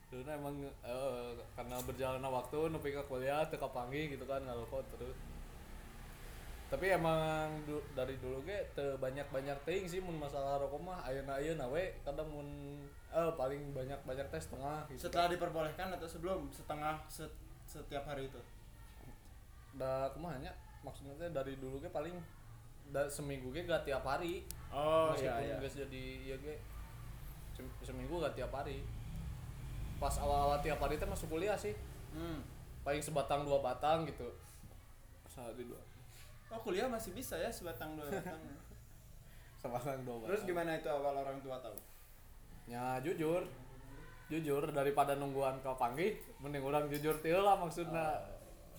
dulu 0.07 0.23
emang 0.23 0.55
eh, 0.63 1.31
karena 1.51 1.83
berjalannya 1.83 2.29
waktu 2.31 2.71
nepi 2.71 2.95
ke 2.95 3.03
kuliah 3.11 3.43
kapanggih 3.43 4.15
gitu 4.15 4.23
kan 4.23 4.39
ngarokok 4.39 4.87
terus 4.95 5.19
tapi 6.67 6.91
emang 6.91 7.47
du- 7.63 7.83
dari 7.95 8.19
dulu 8.19 8.43
ge 8.43 8.59
teu 8.75 8.99
banyak-banyak 8.99 9.55
teuing 9.63 9.87
sih 9.87 10.03
mun 10.03 10.19
masalah 10.19 10.59
rokok 10.59 10.83
mah 10.83 10.99
ayeuna 11.07 11.39
ayeuna 11.39 11.63
we. 11.71 11.95
Kadang 12.03 12.27
mun 12.27 12.47
eh 13.07 13.31
paling 13.33 13.71
banyak-banyak 13.71 14.27
teh 14.27 14.41
setengah 14.41 14.83
gitu. 14.91 15.07
Setelah 15.07 15.31
diperbolehkan 15.31 15.95
atau 15.95 16.03
sebelum? 16.03 16.51
Setengah 16.51 16.99
set- 17.07 17.39
setiap 17.63 18.03
hari 18.03 18.27
itu. 18.27 18.41
da 19.77 20.09
kumaha 20.09 20.41
nya 20.41 20.49
maksudnya 20.81 21.13
teh 21.15 21.29
dari 21.29 21.53
dulu 21.61 21.77
ge 21.77 21.87
paling 21.87 22.17
da, 22.89 23.05
seminggu 23.05 23.53
ge 23.53 23.63
gak 23.63 23.85
tiap 23.85 24.01
hari. 24.01 24.41
Oh 24.67 25.13
meskipun 25.13 25.61
geus 25.61 25.75
jadi 25.77 26.03
ieu 26.25 26.37
ge 26.41 26.57
sem- 27.53 27.77
seminggu 27.85 28.17
gak 28.19 28.35
tiap 28.35 28.51
hari. 28.51 28.81
Pas 29.97 30.13
awal-awal 30.17 30.59
tiap 30.59 30.81
hari 30.81 30.97
teh 30.97 31.07
masuk 31.07 31.31
kuliah 31.31 31.55
sih. 31.55 31.71
Hmm. 32.11 32.41
paling 32.81 33.03
sebatang 33.03 33.43
dua 33.43 33.59
batang 33.61 34.03
gitu. 34.03 34.25
Sehari 35.27 35.63
dua 35.63 35.77
Oh, 36.47 36.59
kuliah 36.59 36.87
masih 36.87 37.11
bisa 37.11 37.35
ya 37.35 37.49
sebatang 37.49 37.93
dua 37.93 38.07
batang. 38.07 38.39
sebatang 39.61 39.99
dua 40.01 40.15
batang 40.17 40.29
Terus 40.29 40.41
gimana 40.43 40.71
itu 40.73 40.87
awal 40.87 41.15
orang 41.17 41.37
tua 41.41 41.57
tahu? 41.59 41.77
ya 42.67 42.99
jujur 42.99 43.47
jujur 44.27 44.59
daripada 44.69 45.15
nungguan 45.15 45.55
ke 45.57 45.71
panggih 45.73 46.11
mending 46.37 46.59
orang 46.61 46.83
jujur 46.87 47.15
tieu 47.17 47.39
lah 47.39 47.55
maksudnya 47.55 48.19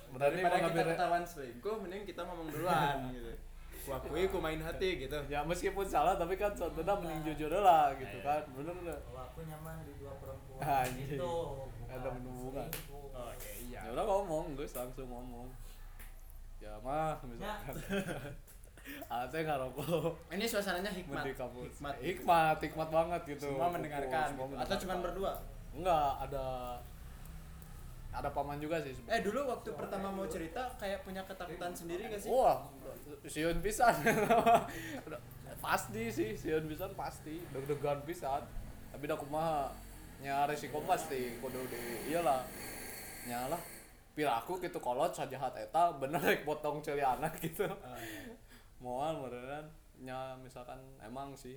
berani 0.08 0.44
Daripada 0.44 0.56
kita 0.68 0.82
ketahuan 0.92 1.24
selingkuh, 1.24 1.76
mending 1.80 2.04
kita 2.04 2.20
ngomong 2.22 2.48
duluan 2.48 2.96
gitu. 3.16 3.32
Ku 3.80 3.96
akui 3.96 4.28
ku 4.28 4.36
main 4.38 4.60
hati 4.60 5.00
gitu. 5.00 5.16
ya 5.26 5.40
meskipun 5.40 5.88
salah 5.88 6.16
tapi 6.16 6.36
kan 6.36 6.52
sebetulnya 6.52 7.00
mending 7.00 7.32
jujur 7.32 7.48
lah 7.54 7.96
gitu 7.96 8.20
kan 8.20 8.44
bener 8.52 8.76
nggak 8.78 9.00
Kalau 9.02 9.22
aku 9.24 9.40
nyaman 9.42 9.76
di 9.82 9.92
dua 9.96 10.12
perempuan 10.20 10.60
Anjing. 10.60 11.08
gitu. 11.16 11.32
Ada 11.88 12.08
hubungan. 12.12 12.68
selingkuh. 12.68 13.04
Oke, 13.08 13.50
iya. 13.66 13.80
ya 13.82 13.90
udah 13.90 14.04
ngomong 14.04 14.44
gue 14.52 14.68
langsung 14.68 15.08
ngomong 15.08 15.48
ya 16.58 16.74
mah 16.82 17.14
misalkan 17.22 17.74
teh 19.28 19.42
ngarokok 19.44 20.16
Ini 20.32 20.44
suasananya 20.48 20.90
hikmat. 20.90 21.24
Hikmat. 21.28 21.94
hikmat 22.00 22.56
hikmat 22.58 22.88
banget 22.88 23.20
gitu 23.36 23.52
Semua 23.52 23.68
mendengarkan. 23.68 24.26
Semua 24.32 24.46
gitu. 24.48 24.56
Atau 24.58 24.76
cuma 24.80 24.94
mendengarkan. 24.96 25.04
berdua? 25.04 25.32
enggak 25.78 26.10
ada 26.24 26.46
ada 28.08 28.28
paman 28.32 28.58
juga 28.58 28.80
sih 28.82 28.90
Eh 28.90 28.96
sebenarnya 28.96 29.22
dulu 29.22 29.40
waktu 29.52 29.68
pertama 29.76 30.08
mau 30.10 30.26
cerita 30.26 30.62
kayak 30.80 31.04
punya 31.04 31.22
ketakutan 31.22 31.70
sendiri 31.76 32.08
gak 32.08 32.18
sih? 32.18 32.32
wah 32.32 32.66
siun 33.28 33.60
pisan 33.62 33.94
pasti 35.64 36.02
sih 36.10 36.30
siun 36.34 36.64
pisan 36.66 36.90
pasti 36.96 37.38
deg-degan 37.52 38.00
pisan 38.02 38.42
tapi 38.90 39.04
dah 39.04 39.18
kumaha 39.20 39.68
nya 40.18 40.48
resiko 40.50 40.82
pasti 40.82 41.38
kudu 41.38 41.62
di 41.70 42.10
iyalah 42.10 42.42
nyalah 43.28 43.60
piraku 44.18 44.58
gitu 44.58 44.82
kolot 44.82 45.14
sajahat 45.14 45.54
eta 45.54 45.94
bener 45.94 46.18
rek 46.18 46.42
potong 46.42 46.82
celi 46.82 46.98
anak 46.98 47.38
gitu 47.38 47.62
moal 48.82 49.22
beneran 49.22 49.70
nya 50.02 50.34
misalkan 50.38 50.78
emang 50.98 51.38
sih 51.38 51.54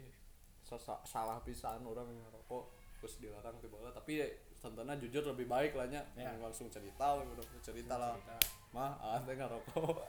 salah 1.02 1.42
pisan 1.42 1.82
orang 1.82 2.06
yang 2.06 2.22
ngerokok 2.30 2.64
terus 3.02 3.18
dilarang 3.18 3.58
tiba 3.58 3.82
tapi 3.90 4.22
ya, 4.22 4.28
tentunya 4.62 4.94
jujur 5.02 5.34
lebih 5.34 5.50
baik 5.50 5.74
lah 5.74 5.90
nya 5.90 6.06
Ya. 6.14 6.30
langsung 6.38 6.70
cerita 6.70 7.18
udah 7.18 7.46
cerita 7.66 7.98
lah 7.98 8.14
mah 8.70 8.94
ah 9.02 9.18
teh 9.26 9.34
ngerokok 9.34 9.98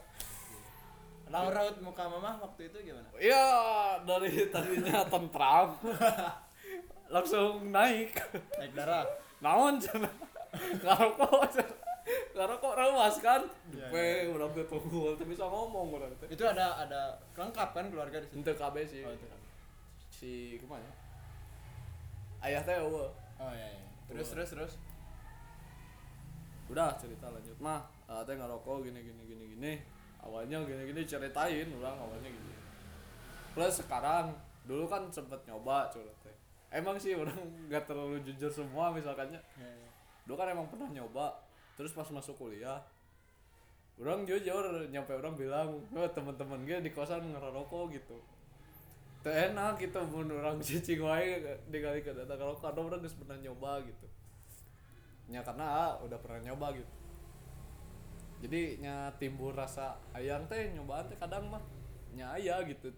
Raut-raut 1.23 1.79
muka 1.81 2.03
mama 2.05 2.35
waktu 2.37 2.67
itu 2.69 2.77
gimana? 2.83 3.07
Iya 3.17 3.47
dari 4.05 4.43
tadinya 4.53 5.01
tentram 5.07 5.73
langsung 7.15 7.73
naik 7.73 8.13
Naik 8.59 8.71
darah. 8.77 9.07
naon 9.41 9.81
cenah 9.81 10.13
ngarokok 10.83 11.47
cenah. 11.49 11.79
Ngarokok 12.33 12.73
rawas 12.73 13.15
kan 13.17 13.41
Iya, 13.69 13.87
Pe, 13.87 14.05
udah 14.27 14.47
gue 14.49 14.65
tunggu 14.65 15.15
tuh 15.15 15.23
bisa 15.23 15.43
ngomong 15.43 15.95
udah 15.95 16.07
Itu 16.27 16.43
ada 16.43 16.75
ada 16.77 17.15
lengkap 17.33 17.69
kan 17.71 17.85
keluarga 17.87 18.19
di 18.19 18.27
situ. 18.27 18.43
KB 18.43 18.75
sih 18.83 19.01
Oh, 19.01 19.11
itu. 19.11 19.25
si 20.09 20.31
ke 20.55 20.65
mana 20.65 20.85
ayah 22.41 22.59
teh. 22.59 22.75
Oh 22.75 23.07
iya, 23.49 23.67
iya. 23.71 23.87
Terus 24.11 24.27
terus 24.29 24.49
terus. 24.51 24.73
udah 26.67 26.95
cerita 26.97 27.27
lanjut 27.29 27.53
mah 27.59 27.83
ah, 28.07 28.23
teh 28.23 28.33
ngarokok 28.33 28.81
gini 28.83 28.99
gini 28.99 29.21
gini 29.27 29.43
gini 29.53 29.73
awalnya 30.19 30.63
gini 30.63 30.89
gini 30.89 31.01
ceritain 31.03 31.67
ulang 31.69 31.93
awalnya 31.99 32.25
gini 32.25 32.53
plus 33.53 33.83
sekarang 33.83 34.31
dulu 34.63 34.87
kan 34.87 35.05
sempet 35.07 35.37
nyoba 35.45 35.91
curhat 35.91 36.15
teh 36.23 36.33
emang 36.71 36.95
sih 36.97 37.13
orang 37.13 37.35
nggak 37.69 37.83
terlalu 37.85 38.17
jujur 38.23 38.49
semua 38.49 38.89
misalkannya 38.89 39.37
Iya, 39.53 39.69
iya. 39.69 39.89
dulu 40.25 40.35
kan 40.35 40.47
emang 40.49 40.65
pernah 40.71 40.87
nyoba 40.89 41.42
terus 41.73 41.91
pas 41.93 42.07
masuk 42.13 42.37
kuliah 42.37 42.81
orang 44.01 44.25
jujur 44.25 44.89
nyampe 44.89 45.13
orang 45.13 45.37
bilang 45.37 45.77
oh, 45.93 46.09
teman-teman 46.09 46.65
gue 46.65 46.81
di 46.81 46.91
kosan 46.93 47.29
ngerokok 47.29 47.93
gitu. 47.93 48.17
Teu 49.21 49.31
enak 49.31 49.79
gitu 49.79 50.01
mun 50.09 50.27
orang 50.33 50.57
cicing 50.65 50.99
wae 50.99 51.39
dikali 51.69 52.01
ke 52.01 52.11
data 52.11 52.33
ngerokok 52.33 52.61
karena 52.65 52.81
orang 52.81 52.99
geus 53.05 53.15
pernah 53.17 53.37
nyoba 53.37 53.71
gitu. 53.85 54.07
Nya 55.29 55.45
karena 55.45 55.65
ah, 55.65 55.91
udah 56.01 56.17
pernah 56.17 56.41
nyoba 56.51 56.73
gitu. 56.73 56.93
Jadi 58.43 58.83
nya 58.83 59.13
timbul 59.21 59.55
rasa 59.55 59.95
ayang 60.11 60.43
teh 60.51 60.73
nyobaan 60.75 61.07
teh 61.07 61.15
kadang 61.15 61.47
mah 61.53 61.61
nya 62.17 62.33
aya 62.33 62.65
gitu. 62.65 62.89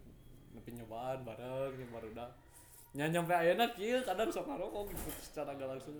Nepi 0.55 0.79
nyobaan 0.79 1.27
bareng 1.27 1.75
nya 1.75 1.87
baru 1.91 2.09
dah 2.15 2.31
nya 2.95 3.11
nyampe 3.11 3.35
ayeuna 3.35 3.67
kieu 3.75 3.99
kadang 4.07 4.31
sok 4.31 4.47
ngarokok 4.47 4.95
gitu 4.95 5.11
secara 5.19 5.51
gak 5.59 5.67
langsung. 5.67 5.99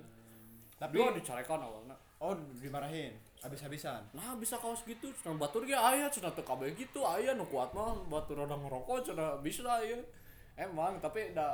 Tapi 0.80 0.96
oh, 0.96 1.12
dicarekan 1.12 1.60
awalnya 1.60 2.05
Oh, 2.20 2.32
dimarahin. 2.64 3.12
Habis-habisan. 3.44 4.02
nah 4.16 4.34
bisa 4.42 4.58
kaos 4.58 4.82
gitu. 4.88 5.14
Cenah 5.14 5.38
batur 5.38 5.70
ge 5.70 5.78
aya 5.78 6.10
cenah 6.10 6.34
teu 6.34 6.42
kabeh 6.42 6.74
gitu 6.74 7.06
aya 7.06 7.38
nu 7.38 7.46
kuat 7.46 7.70
mah 7.78 7.94
batur 8.10 8.42
udah 8.42 8.58
ngerokok 8.58 9.06
cenah 9.06 9.38
bisa 9.46 9.62
aya 9.70 10.02
emang 10.58 10.98
tapi 10.98 11.30
da 11.38 11.54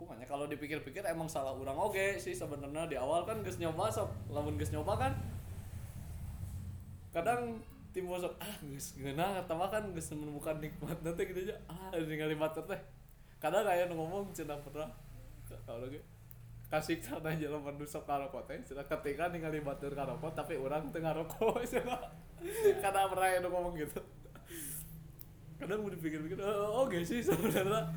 kumanya 0.00 0.24
kalau 0.24 0.48
dipikir-pikir 0.48 1.04
emang 1.04 1.28
salah 1.28 1.52
urang 1.52 1.76
oge 1.76 2.16
sih 2.16 2.32
sebenarnya. 2.32 2.88
Di 2.88 2.96
awal 2.96 3.28
kan 3.28 3.44
geus 3.44 3.60
nyoba 3.60 3.92
sok 3.92 4.08
lamun 4.32 4.56
geus 4.56 4.72
nyoba 4.72 4.96
kan 4.96 5.12
kadang 7.12 7.60
timbul 7.92 8.16
sok 8.16 8.32
ah 8.40 8.56
geus 8.64 8.96
geunah 8.96 9.44
eta 9.44 9.52
mah 9.52 9.68
kan 9.68 9.84
geus 9.92 10.08
menemukan 10.16 10.56
nikmat. 10.64 10.96
Nanti 11.04 11.28
gitu 11.28 11.44
aja 11.44 11.56
ah 11.68 11.92
ningali 11.92 12.40
batur 12.40 12.64
teh. 12.64 12.80
Kadang 13.36 13.68
aya 13.68 13.84
ngomong 13.92 14.32
cenah 14.32 14.56
pernah. 14.64 14.88
Kalau 15.44 15.84
lagi 15.84 16.00
kasih 16.68 17.00
sana 17.00 17.32
jalan 17.32 17.64
menusuk 17.64 18.04
karokot 18.04 18.44
teh. 18.44 18.60
Sudah 18.60 18.84
ketika 18.84 19.32
ningali 19.32 19.64
batur 19.64 19.96
karokot 19.96 20.36
tapi 20.36 20.60
orang 20.60 20.92
tengah 20.92 21.16
rokok 21.16 21.64
cenah 21.64 22.12
kadang 22.84 23.08
pernah 23.08 23.28
yang 23.32 23.48
ngomong 23.48 23.74
gitu. 23.74 24.00
Kadang 25.58 25.82
mau 25.82 25.90
dipikir-pikir 25.90 26.38
oh, 26.44 26.86
oke 26.86 27.00
sih 27.02 27.24
sebenarnya. 27.24 27.88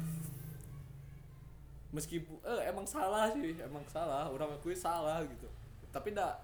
Meskipun 1.91 2.39
eh, 2.47 2.71
emang 2.71 2.87
salah 2.87 3.27
sih 3.35 3.59
emang 3.59 3.83
salah. 3.91 4.31
Orang 4.31 4.55
akui 4.55 4.73
salah 4.73 5.19
gitu. 5.27 5.51
Tapi 5.91 6.15
ndak 6.15 6.39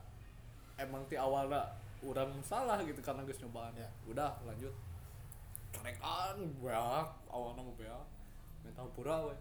emang 0.78 1.08
ti 1.08 1.16
awalnya 1.16 1.64
orang 2.04 2.30
salah 2.44 2.84
gitu 2.84 3.00
karena 3.00 3.24
geus 3.24 3.40
nyobaan. 3.40 3.72
Ya. 3.80 3.88
udah 4.04 4.36
lanjut. 4.44 4.76
Corekan 5.72 6.44
beak 6.60 7.08
awalnya 7.32 7.64
mau 7.64 7.74
beak. 7.80 8.04
Mental 8.68 8.88
pura 8.92 9.32
we. 9.32 9.36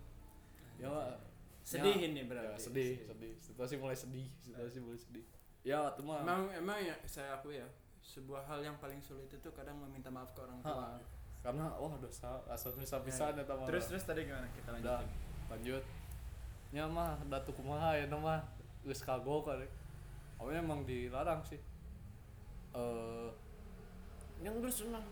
Ya 0.79 1.19
sedih 1.67 1.99
Ya, 1.99 2.07
ini 2.07 2.23
berarti. 2.31 2.55
Ya, 2.55 2.63
sedih 2.63 2.95
sedih. 3.03 3.35
situasi 3.43 3.75
mulai 3.75 3.99
sedih 3.99 4.31
situasi 4.39 4.79
mulai 4.79 4.99
sedih. 5.03 5.27
Ya 5.67 5.91
itu 5.91 6.03
mah 6.07 6.23
emang 6.23 6.47
emang 6.55 6.79
ya 6.79 6.95
saya 7.11 7.35
akui 7.35 7.59
ya 7.59 7.67
sebuah 7.99 8.47
hal 8.47 8.63
yang 8.63 8.79
paling 8.79 9.03
sulit 9.03 9.27
itu 9.27 9.51
kadang 9.51 9.75
meminta 9.83 10.07
maaf 10.07 10.31
ke 10.31 10.47
orang 10.47 10.63
tua. 10.63 10.95
Ha, 10.95 11.03
karena 11.43 11.75
wah 11.75 11.99
dosa 11.99 12.39
asal 12.47 12.71
dosa 12.79 13.03
pisan 13.03 13.35
eta 13.35 13.51
mah 13.59 13.67
terus 13.67 13.91
terus 13.91 14.07
tadi 14.07 14.31
gimana? 14.31 14.47
Kita 14.55 14.79
udah 14.79 15.03
lanjutin. 15.03 15.11
lanjut. 15.51 15.85
Nya 16.71 16.85
mah 16.87 17.19
datu 17.27 17.51
kumaha 17.51 17.99
ya 17.99 18.07
nama 18.07 18.47
geus 18.87 19.03
kagok 19.03 19.51
kali. 19.51 19.67
Awalnya 20.39 20.63
emang 20.63 20.87
dilarang 20.87 21.43
sih. 21.43 21.59
Eh 22.79 23.31
yang 24.47 24.63
geus 24.63 24.87
senang. 24.87 25.03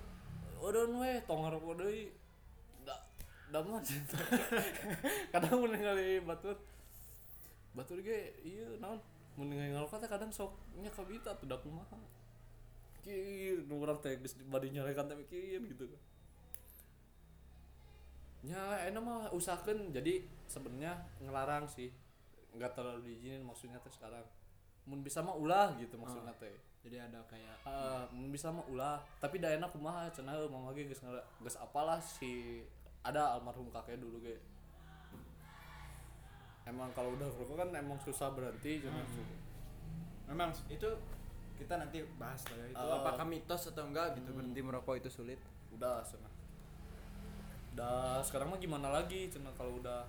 Udah 0.63 0.87
we 0.87 1.19
tong 1.27 1.43
ngarokok 1.43 1.83
deui 1.83 2.15
da 3.53 3.59
da 3.63 3.69
mah 3.71 3.83
cinta 3.85 4.19
kadang 5.33 5.61
mun 5.61 5.71
ningali 5.73 6.21
batur 6.25 6.57
batur 7.77 7.99
ge 8.01 8.35
iya 8.47 8.67
naon? 8.79 8.99
Mun 9.37 9.51
ningali 9.51 9.75
ngarokok 9.75 9.99
teh 10.03 10.11
kadang 10.11 10.31
sok 10.31 10.55
nya 10.79 10.91
kabita 10.91 11.35
tuh 11.39 11.47
da 11.51 11.57
kumaha 11.59 11.99
kieu 13.05 13.67
nu 13.69 13.83
urang 13.85 14.01
teh 14.01 14.17
geus 14.17 14.35
badi 14.49 14.73
nyarekan 14.73 15.05
teh 15.11 15.17
kieu 15.29 15.61
gitu. 15.61 15.85
Ya, 18.45 18.61
enak 18.93 19.01
mah 19.01 19.33
usahakan 19.33 19.89
jadi 19.89 20.21
sebenarnya 20.49 21.01
ngelarang 21.25 21.65
sih. 21.65 21.89
Nggak 22.53 22.77
terlalu 22.77 23.01
diizinin 23.13 23.41
maksudnya 23.45 23.81
teh 23.81 23.93
sekarang. 23.93 24.25
Mun 24.85 25.01
bisa 25.01 25.25
mah 25.25 25.33
ulah 25.37 25.73
gitu 25.81 25.97
maksudnya 25.97 26.33
teh. 26.37 26.53
Jadi 26.85 27.01
ada 27.01 27.25
kayak 27.25 27.57
Ah, 27.65 28.05
mun 28.13 28.29
bisa 28.29 28.53
mah 28.53 28.65
ulah. 28.69 29.01
Tapi 29.17 29.41
da 29.41 29.49
enak 29.53 29.73
kumaha 29.73 30.13
cenah 30.13 30.37
mama 30.53 30.77
ge 30.77 30.85
geus 30.89 31.01
ngara- 31.01 31.25
geus 31.41 31.57
apalah 31.57 31.97
si 32.05 32.61
ada 33.05 33.37
almarhum 33.37 33.69
kakek 33.69 34.01
dulu 34.01 34.19
ge 34.25 34.41
emang 36.65 36.89
kalau 36.97 37.13
udah 37.13 37.29
rokok 37.29 37.61
kan 37.61 37.69
emang 37.77 38.01
susah 38.01 38.33
berhenti 38.33 38.81
cenah 38.81 39.05
memang 40.25 40.49
itu 40.73 40.89
kita 41.55 41.77
nanti 41.79 42.03
bahas 42.19 42.41
lah 42.51 42.57
ya 42.65 42.67
itu 42.73 42.81
Uh, 42.81 42.95
apakah 42.99 43.25
mitos 43.29 43.71
atau 43.71 43.85
enggak 43.87 44.17
gitu 44.19 44.33
hmm. 44.33 44.39
berhenti 44.41 44.61
merokok 44.65 44.95
itu 44.99 45.11
sulit. 45.13 45.39
Udah 45.71 46.03
cenah 46.03 46.33
udah 47.75 48.23
sekarang 48.23 48.55
mah 48.55 48.59
gimana 48.63 48.87
lagi 48.87 49.27
cenah 49.27 49.51
kalau 49.59 49.83
udah 49.83 50.07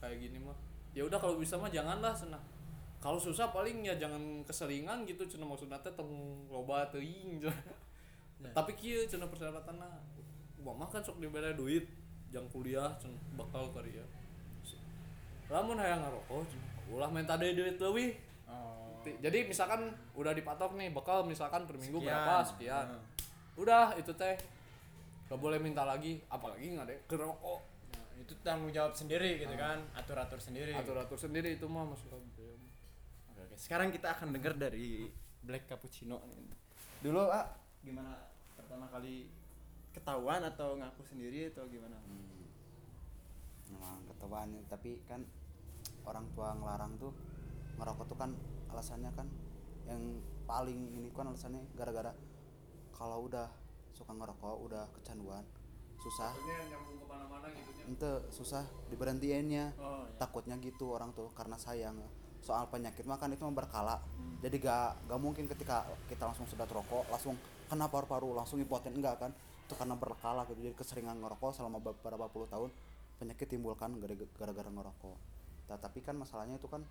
kayak 0.00 0.16
gini 0.20 0.40
mah. 0.40 0.56
Ya 0.96 1.06
udah 1.06 1.20
kalau 1.20 1.38
bisa 1.38 1.54
mah 1.56 1.70
janganlah 1.70 2.12
cenah 2.12 2.40
kalau 3.00 3.16
susah 3.16 3.48
paling 3.48 3.80
ya 3.80 3.96
jangan 3.96 4.44
keseringan 4.44 5.08
gitu 5.08 5.24
cenah 5.24 5.48
maksudnya 5.48 5.80
teh 5.80 5.92
tong 5.94 6.44
loba 6.50 6.84
teuing. 6.90 7.40
Ya. 8.40 8.48
tapi 8.56 8.72
kieu 8.72 9.04
cenah 9.04 9.28
persyaratanna 9.28 9.84
mah 10.64 10.88
kan 10.88 11.04
sok 11.04 11.20
dibere 11.20 11.52
duit 11.52 11.84
jang 12.30 12.46
kuliah 12.54 12.94
cenah 13.02 13.18
bakal 13.34 13.74
karya 13.74 14.06
lamun 15.50 15.78
hayang 15.82 16.00
ngarokok 16.06 16.46
cenah 16.46 16.70
ulah 16.90 17.10
minta 17.10 17.38
deui 17.38 17.54
duit 17.54 17.78
leuwih. 17.78 18.10
Oh. 18.50 18.98
Jadi 19.06 19.46
misalkan 19.46 19.94
udah 20.18 20.34
dipatok 20.34 20.74
nih 20.74 20.90
bakal 20.90 21.22
misalkan 21.22 21.64
per 21.64 21.78
minggu 21.78 22.02
Sekian. 22.02 22.10
berapa 22.10 22.36
sekian. 22.42 22.86
Nah. 22.90 23.02
udah 23.54 23.94
itu 23.94 24.12
teh. 24.14 24.36
Gak 25.30 25.38
boleh 25.38 25.62
minta 25.62 25.86
lagi 25.86 26.18
apalagi 26.26 26.74
nggak 26.74 26.86
deh 26.90 26.98
kerokok 27.06 27.62
Nah, 27.90 28.18
itu 28.18 28.34
tanggung 28.42 28.74
jawab 28.74 28.92
sendiri 28.98 29.38
gitu 29.38 29.54
kan 29.54 29.78
atur 29.94 30.18
atur 30.18 30.42
sendiri. 30.42 30.74
Atur 30.74 30.98
atur 30.98 31.18
sendiri 31.18 31.54
itu 31.54 31.66
mah 31.70 31.86
maksudnya 31.86 32.18
Oke, 32.18 32.50
oke. 33.38 33.54
sekarang 33.54 33.94
kita 33.94 34.10
akan 34.18 34.34
dengar 34.34 34.58
dari 34.58 35.06
Black 35.46 35.70
Cappuccino. 35.70 36.18
Dulu 36.98 37.30
ah 37.30 37.46
gimana 37.86 38.18
pertama 38.58 38.90
kali 38.90 39.30
ketahuan 39.90 40.42
atau 40.46 40.78
ngaku 40.78 41.02
sendiri 41.06 41.50
atau 41.50 41.66
gimana? 41.66 41.98
Hmm. 42.06 42.28
memang 43.70 44.02
ketahuan 44.10 44.50
tapi 44.66 44.98
kan 45.06 45.22
orang 46.02 46.26
tua 46.34 46.58
ngelarang 46.58 46.98
tuh 46.98 47.14
ngerokok 47.78 48.04
tuh 48.10 48.18
kan 48.18 48.30
alasannya 48.74 49.10
kan 49.14 49.30
yang 49.86 50.18
paling 50.44 50.90
ini 50.98 51.08
kan 51.14 51.30
alasannya 51.30 51.62
gara-gara 51.78 52.10
kalau 52.90 53.30
udah 53.30 53.46
suka 53.94 54.10
ngerokok 54.10 54.56
udah 54.66 54.84
kecanduan 55.00 55.46
susah. 56.00 56.32
Gitu 56.32 57.82
ente 57.88 58.12
susah 58.32 58.64
diberhentiinnya. 58.88 59.76
Oh 59.76 60.08
ya. 60.08 60.16
takutnya 60.16 60.56
gitu 60.60 60.96
orang 60.96 61.12
tuh 61.12 61.28
karena 61.36 61.60
sayang. 61.60 62.00
Soal 62.40 62.64
penyakit 62.72 63.04
mah 63.04 63.20
kan 63.20 63.28
itu 63.30 63.44
berkala. 63.52 64.00
Hmm. 64.16 64.40
jadi 64.40 64.56
gak 64.56 65.12
gak 65.12 65.20
mungkin 65.20 65.44
ketika 65.44 65.84
kita 66.08 66.24
langsung 66.24 66.48
sedot 66.48 66.68
rokok 66.72 67.04
langsung 67.12 67.36
kena 67.68 67.86
paru-paru 67.92 68.32
langsung 68.32 68.56
impoten 68.56 68.96
enggak 68.96 69.20
kan 69.20 69.30
itu 69.70 69.78
karena 69.78 69.94
berkala 69.94 70.42
gitu. 70.50 70.58
Jadi 70.66 70.74
keseringan 70.74 71.22
ngerokok 71.22 71.54
selama 71.54 71.78
beberapa 71.78 72.26
puluh 72.26 72.50
tahun 72.50 72.74
penyakit 73.22 73.46
timbulkan 73.46 73.94
gara- 74.02 74.18
gara-gara 74.34 74.66
ngerokok. 74.66 75.18
Nah, 75.70 75.78
tapi 75.78 76.02
kan 76.02 76.18
masalahnya 76.18 76.58
itu 76.58 76.66
kan 76.66 76.82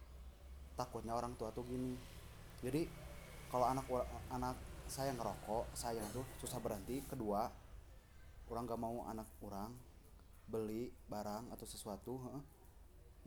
takutnya 0.79 1.11
orang 1.11 1.35
tua 1.35 1.51
tuh 1.51 1.67
gini. 1.67 1.99
Jadi 2.63 2.87
kalau 3.51 3.67
anak 3.67 3.83
anak 4.31 4.55
saya 4.87 5.11
ngerokok 5.11 5.75
saya 5.75 5.99
tuh 6.15 6.23
susah 6.39 6.63
berhenti. 6.63 7.03
Kedua 7.03 7.51
orang 8.47 8.63
gak 8.63 8.79
mau 8.79 9.03
anak 9.11 9.27
orang 9.43 9.75
beli 10.47 10.89
barang 11.11 11.51
atau 11.53 11.65
sesuatu 11.67 12.17
heeh, 12.25 12.43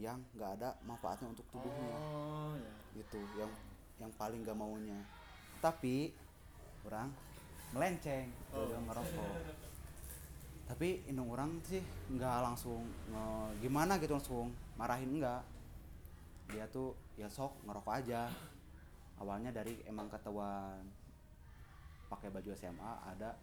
yang 0.03 0.19
nggak 0.35 0.51
ada 0.59 0.75
manfaatnya 0.83 1.31
untuk 1.31 1.47
tubuhnya. 1.55 1.95
Oh 1.95 2.57
ya 2.59 2.73
gitu 2.97 3.21
yang 3.38 3.53
yang 4.01 4.11
paling 4.17 4.43
gak 4.43 4.57
maunya. 4.57 4.99
Tapi 5.61 6.11
orang 6.88 7.12
melenceng 7.72 8.28
Oh. 8.50 8.62
udah 8.62 8.80
ngerokok. 8.82 9.32
Tapi 10.64 10.88
indung 11.04 11.28
orang 11.28 11.56
sih 11.62 11.80
nggak 12.08 12.37
langsung 12.42 12.80
nge- 13.08 13.52
gimana 13.61 13.96
gitu 13.96 14.12
langsung 14.12 14.48
marahin 14.74 15.08
enggak 15.12 15.40
dia 16.46 16.64
tuh 16.68 16.92
ya 17.14 17.26
sok 17.26 17.56
ngerokok 17.62 17.94
aja. 17.94 18.28
Awalnya 19.16 19.52
dari 19.52 19.78
emang 19.85 20.08
ketahuan 20.08 20.82
pakai 22.08 22.28
baju 22.28 22.50
SMA 22.52 22.92
ada 23.06 23.37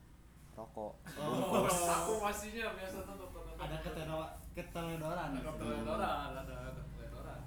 rokok. 0.51 0.93
Oh, 1.15 1.65
aku 1.65 2.13
masihnya 2.19 2.75
biasa 2.75 3.01
tuh 3.01 3.15
tonton 3.17 3.55
ada 3.55 3.75
keteledoran 3.77 4.37
keteledoran 4.53 5.29
ada 5.31 5.51
teledoran 5.55 6.09
ada 6.35 6.41
ada 6.43 6.81
teledoran 6.91 7.39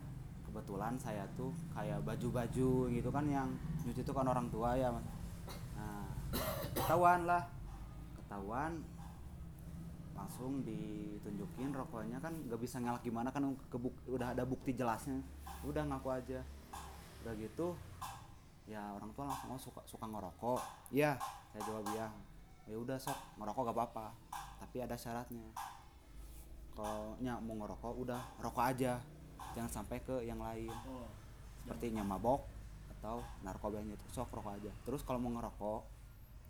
kebetulan 0.43 0.95
saya 0.97 1.25
tuh 1.33 1.53
kayak 1.71 2.01
baju-baju 2.03 2.71
gitu 2.89 3.09
kan 3.09 3.25
yang 3.27 3.49
nyuci 3.83 4.01
itu 4.01 4.13
kan 4.13 4.27
orang 4.27 4.49
tua 4.49 4.75
ya 4.75 4.89
Mas. 4.89 5.05
Ketahuan 6.77 7.29
lah. 7.29 7.45
Ketahuan. 8.19 8.73
Langsung 10.17 10.63
ditunjukin 10.67 11.73
rokoknya. 11.73 12.19
Kan 12.21 12.37
gak 12.49 12.61
bisa 12.61 12.81
ngelak 12.81 13.03
gimana 13.05 13.29
kan 13.33 13.55
kebuk 13.69 13.93
udah 14.09 14.35
ada 14.37 14.43
bukti 14.43 14.77
jelasnya. 14.77 15.21
Udah 15.65 15.85
ngaku 15.89 16.09
aja. 16.13 16.41
Udah 17.23 17.33
gitu 17.39 17.79
ya 18.63 18.79
orang 18.95 19.11
tua 19.19 19.27
langsung 19.27 19.51
oh 19.51 19.61
suka 19.61 19.81
suka 19.85 20.07
ngerokok. 20.07 20.61
Iya 20.95 21.19
saya 21.51 21.63
jawab 21.67 21.85
iya. 21.95 22.09
Ya 22.71 22.77
udah 22.79 22.97
sok 23.01 23.19
ngerokok 23.41 23.63
gak 23.71 23.77
apa-apa. 23.77 24.07
Tapi 24.63 24.77
ada 24.83 24.97
syaratnya. 24.99 25.49
Kalau 26.73 27.19
nya 27.21 27.37
mau 27.43 27.57
ngerokok 27.59 27.95
udah 28.01 28.21
rokok 28.41 28.65
aja. 28.65 29.03
Jangan 29.53 29.83
sampai 29.83 30.01
ke 30.01 30.25
yang 30.25 30.41
lain. 30.41 30.73
Oh 30.89 31.23
seperti 31.63 31.95
nya 31.95 32.03
mabok 32.03 32.43
atau 32.99 33.23
narkoba 33.47 33.79
yang 33.79 33.95
itu 33.95 34.07
sok 34.11 34.35
rokok 34.35 34.59
aja. 34.59 34.73
Terus 34.83 35.07
kalau 35.07 35.23
mau 35.23 35.31
ngerokok 35.39 35.81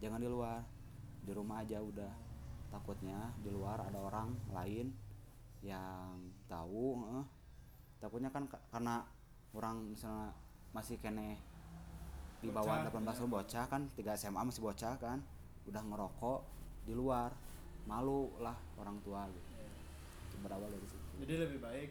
jangan 0.03 0.19
di 0.19 0.27
luar. 0.27 0.59
Di 1.23 1.31
rumah 1.31 1.63
aja 1.63 1.79
udah. 1.79 2.11
Takutnya 2.69 3.31
di 3.39 3.49
luar 3.49 3.79
ada 3.79 4.03
orang 4.03 4.35
lain 4.51 4.91
yang 5.63 6.19
tahu 6.51 6.99
heeh. 7.07 7.25
takutnya 8.03 8.35
kan 8.35 8.51
ka- 8.51 8.59
karena 8.67 9.07
orang 9.55 9.95
misalnya 9.95 10.35
masih 10.75 10.99
kene 10.99 11.39
di 12.43 12.51
bawah 12.51 12.83
Bocah, 12.83 13.15
18 13.15 13.19
tahun 13.23 13.31
bocah 13.31 13.65
kan 13.71 13.83
3 13.95 14.19
SMA 14.19 14.43
masih 14.43 14.59
bocah 14.59 14.99
kan 14.99 15.23
udah 15.71 15.83
ngerokok 15.87 16.41
di 16.83 16.99
luar. 16.99 17.31
Malu 17.83 18.31
lah 18.39 18.55
orang 18.79 18.99
tua 19.03 19.27
gitu 19.31 19.51
Itu 20.31 20.37
berawal 20.43 20.67
dari 20.67 20.87
situ. 20.87 21.07
Jadi 21.23 21.35
lebih 21.47 21.59
baik 21.63 21.91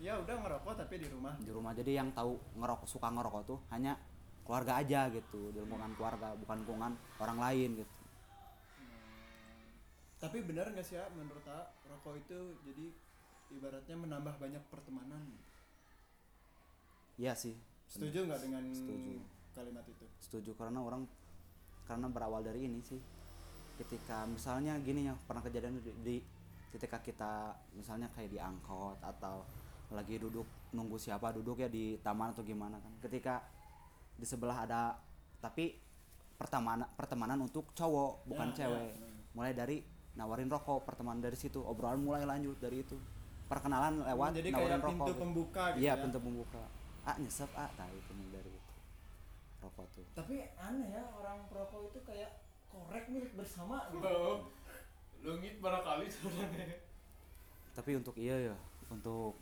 ya 0.00 0.16
udah 0.20 0.36
ngerokok 0.40 0.72
tapi 0.80 0.94
di 1.00 1.08
rumah. 1.12 1.36
Di 1.36 1.52
rumah. 1.52 1.72
Jadi 1.76 1.92
yang 1.92 2.08
tahu 2.16 2.40
ngerokok 2.56 2.88
suka 2.88 3.12
ngerokok 3.12 3.42
tuh 3.44 3.58
hanya 3.68 4.00
keluarga 4.44 4.76
aja 4.78 5.08
gitu 5.08 5.50
di 5.50 5.58
lingkungan 5.58 5.96
keluarga 5.96 6.36
bukan 6.36 6.56
lingkungan 6.62 6.92
orang 7.18 7.38
lain 7.40 7.70
gitu. 7.80 7.94
Tapi 10.20 10.40
benar 10.40 10.72
nggak 10.72 10.84
sih 10.84 10.96
ya 10.96 11.04
menurut 11.12 11.44
A 11.48 11.68
rokok 11.88 12.16
itu 12.16 12.38
jadi 12.64 12.86
ibaratnya 13.52 13.96
menambah 13.96 14.36
banyak 14.40 14.62
pertemanan. 14.72 15.20
Iya 17.20 17.36
sih. 17.36 17.56
Setuju 17.88 18.26
nggak 18.26 18.40
dengan 18.40 18.64
Setuju. 18.72 19.20
kalimat 19.52 19.84
itu? 19.86 20.06
Setuju 20.20 20.50
karena 20.56 20.80
orang 20.80 21.04
karena 21.84 22.08
berawal 22.08 22.40
dari 22.40 22.64
ini 22.64 22.80
sih. 22.80 23.00
Ketika 23.76 24.24
misalnya 24.30 24.78
gini 24.80 25.10
ya 25.10 25.14
pernah 25.26 25.42
kejadian 25.42 25.76
di, 25.82 25.92
di- 26.04 26.24
ketika 26.74 26.98
kita 26.98 27.54
misalnya 27.78 28.10
kayak 28.16 28.34
di 28.34 28.38
angkot 28.40 28.98
atau 28.98 29.46
lagi 29.94 30.18
duduk 30.18 30.42
nunggu 30.74 30.98
siapa 30.98 31.30
duduk 31.30 31.62
ya 31.62 31.68
di 31.70 32.00
taman 32.02 32.32
atau 32.34 32.42
gimana 32.42 32.80
kan. 32.80 32.92
Ketika 33.04 33.44
di 34.14 34.24
sebelah 34.24 34.62
ada 34.62 34.94
tapi 35.38 35.76
pertemanan 36.34 36.88
pertemanan 36.94 37.38
untuk 37.40 37.70
cowok 37.72 38.24
bukan 38.24 38.48
Ya, 38.50 38.56
cewek. 38.64 38.84
ya, 38.84 38.94
ya. 38.96 39.08
mulai 39.32 39.52
dari 39.52 39.76
nawarin 40.14 40.46
rokok 40.46 40.82
pertemanan 40.84 41.20
dari 41.20 41.34
situ. 41.34 41.58
Obrolan 41.60 41.98
mulai 41.98 42.22
lanjut 42.22 42.58
dari 42.58 42.80
itu. 42.80 42.98
Perkenalan 43.44 44.02
lewat 44.02 44.30
jadi 44.34 44.50
nawarin 44.50 44.66
kayak 44.66 44.78
rokok 44.78 44.90
pintu 44.90 45.04
gitu. 45.10 45.20
pembuka 45.20 45.64
gitu 45.74 45.80
iya 45.80 45.92
ya. 45.92 46.00
pintu 46.00 46.18
pembuka. 46.18 46.62
Ah 47.02 47.16
nyesep. 47.18 47.50
Ah 47.52 47.68
tahu 47.74 47.92
itu 47.92 48.12
dari 48.30 48.50
itu. 48.50 48.72
Rokok 49.60 49.86
tuh. 49.92 50.06
Tapi 50.12 50.34
aneh 50.54 50.88
ya 50.90 51.02
orang 51.12 51.38
perokok 51.46 51.80
itu 51.88 52.00
kayak 52.02 52.30
korek 52.66 53.04
milik 53.08 53.32
bersama 53.34 53.86
gitu. 53.90 54.02
Oh, 54.04 54.50
Lungit 55.20 55.56
barangkali 55.58 56.06
sebenarnya. 56.06 56.78
tapi 57.72 57.98
untuk 57.98 58.14
iya 58.14 58.52
ya 58.52 58.56
untuk 58.86 59.34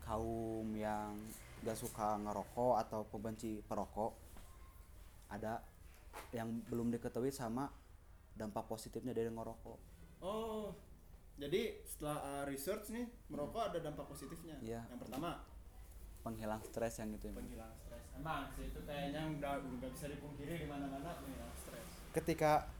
kaum 0.00 0.68
yang 0.70 1.16
gak 1.64 1.80
suka 1.80 2.20
ngerokok 2.20 2.74
atau 2.84 3.00
pembenci 3.08 3.64
perokok 3.64 4.12
ada 5.32 5.64
yang 6.30 6.52
belum 6.68 6.92
diketahui 6.92 7.32
sama 7.32 7.66
dampak 8.36 8.68
positifnya 8.68 9.16
dari 9.16 9.32
ngerokok. 9.32 9.78
Oh 10.20 10.76
jadi 11.34 11.82
setelah 11.82 12.18
uh, 12.22 12.44
research 12.46 12.94
nih 12.94 13.10
merokok 13.26 13.74
ada 13.74 13.78
dampak 13.82 14.06
positifnya? 14.06 14.54
Iya. 14.62 14.86
yang 14.86 15.00
pertama? 15.02 15.42
Penghilang 16.22 16.62
stres 16.62 17.02
yang 17.02 17.10
gitu 17.18 17.28
ya 17.28 17.34
penghilang 17.34 17.72
stres. 17.84 18.04
Emang 18.14 18.48
sih 18.54 18.70
itu 18.70 18.80
kayaknya 18.86 19.22
udah 19.28 19.60
nggak 19.60 19.90
bisa 19.92 20.06
dipungkiri 20.14 20.62
di 20.62 20.66
mana 20.70 20.86
mana 20.86 21.18
penghilang 21.18 21.52
stres. 21.58 21.86
Ketika 22.14 22.70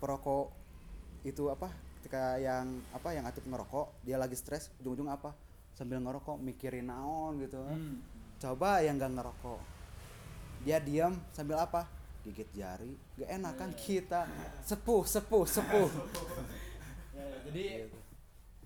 perokok 0.00 0.48
itu 1.28 1.52
apa 1.52 1.68
ketika 2.00 2.40
yang 2.40 2.80
apa 2.96 3.12
yang 3.12 3.28
aktif 3.28 3.44
ngerokok 3.44 4.00
dia 4.00 4.16
lagi 4.16 4.34
stres 4.34 4.72
ujung-ujung 4.80 5.12
apa? 5.12 5.36
Sambil 5.76 6.00
ngerokok 6.00 6.40
mikirin 6.40 6.88
naon 6.88 7.36
gitu. 7.44 7.60
Hmm. 7.60 8.00
Coba 8.40 8.80
yang 8.80 8.96
gak 8.96 9.12
ngerokok. 9.12 9.60
Dia 10.60 10.80
diam 10.80 11.12
sambil 11.30 11.60
apa? 11.60 11.84
Gigit 12.20 12.48
jari. 12.50 12.92
Gak 13.16 13.30
enak 13.30 13.54
kan 13.54 13.70
kita. 13.72 14.24
Sepuh 14.60 15.04
sepuh 15.04 15.44
sepuh. 15.46 15.88
Ya, 17.12 17.20
ya, 17.20 17.36
jadi 17.44 17.62
Gitu. 17.84 17.98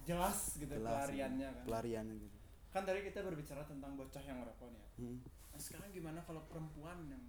jelas 0.04 0.38
gitu 0.54 0.68
Jelas, 0.70 0.84
pelariannya 0.84 1.48
kan. 1.50 1.64
pelariannya 1.66 2.14
gitu. 2.18 2.36
Kan 2.70 2.82
tadi 2.84 3.00
kita 3.02 3.22
berbicara 3.22 3.62
tentang 3.64 3.94
bocah 3.94 4.20
yang 4.20 4.38
ngerokok 4.38 4.68
nih 4.68 4.78
ya. 4.78 4.88
Hmm. 5.00 5.18
nah, 5.50 5.58
sekarang 5.58 5.90
gimana 5.90 6.18
kalau 6.20 6.42
perempuan 6.44 6.98
yang 7.06 7.22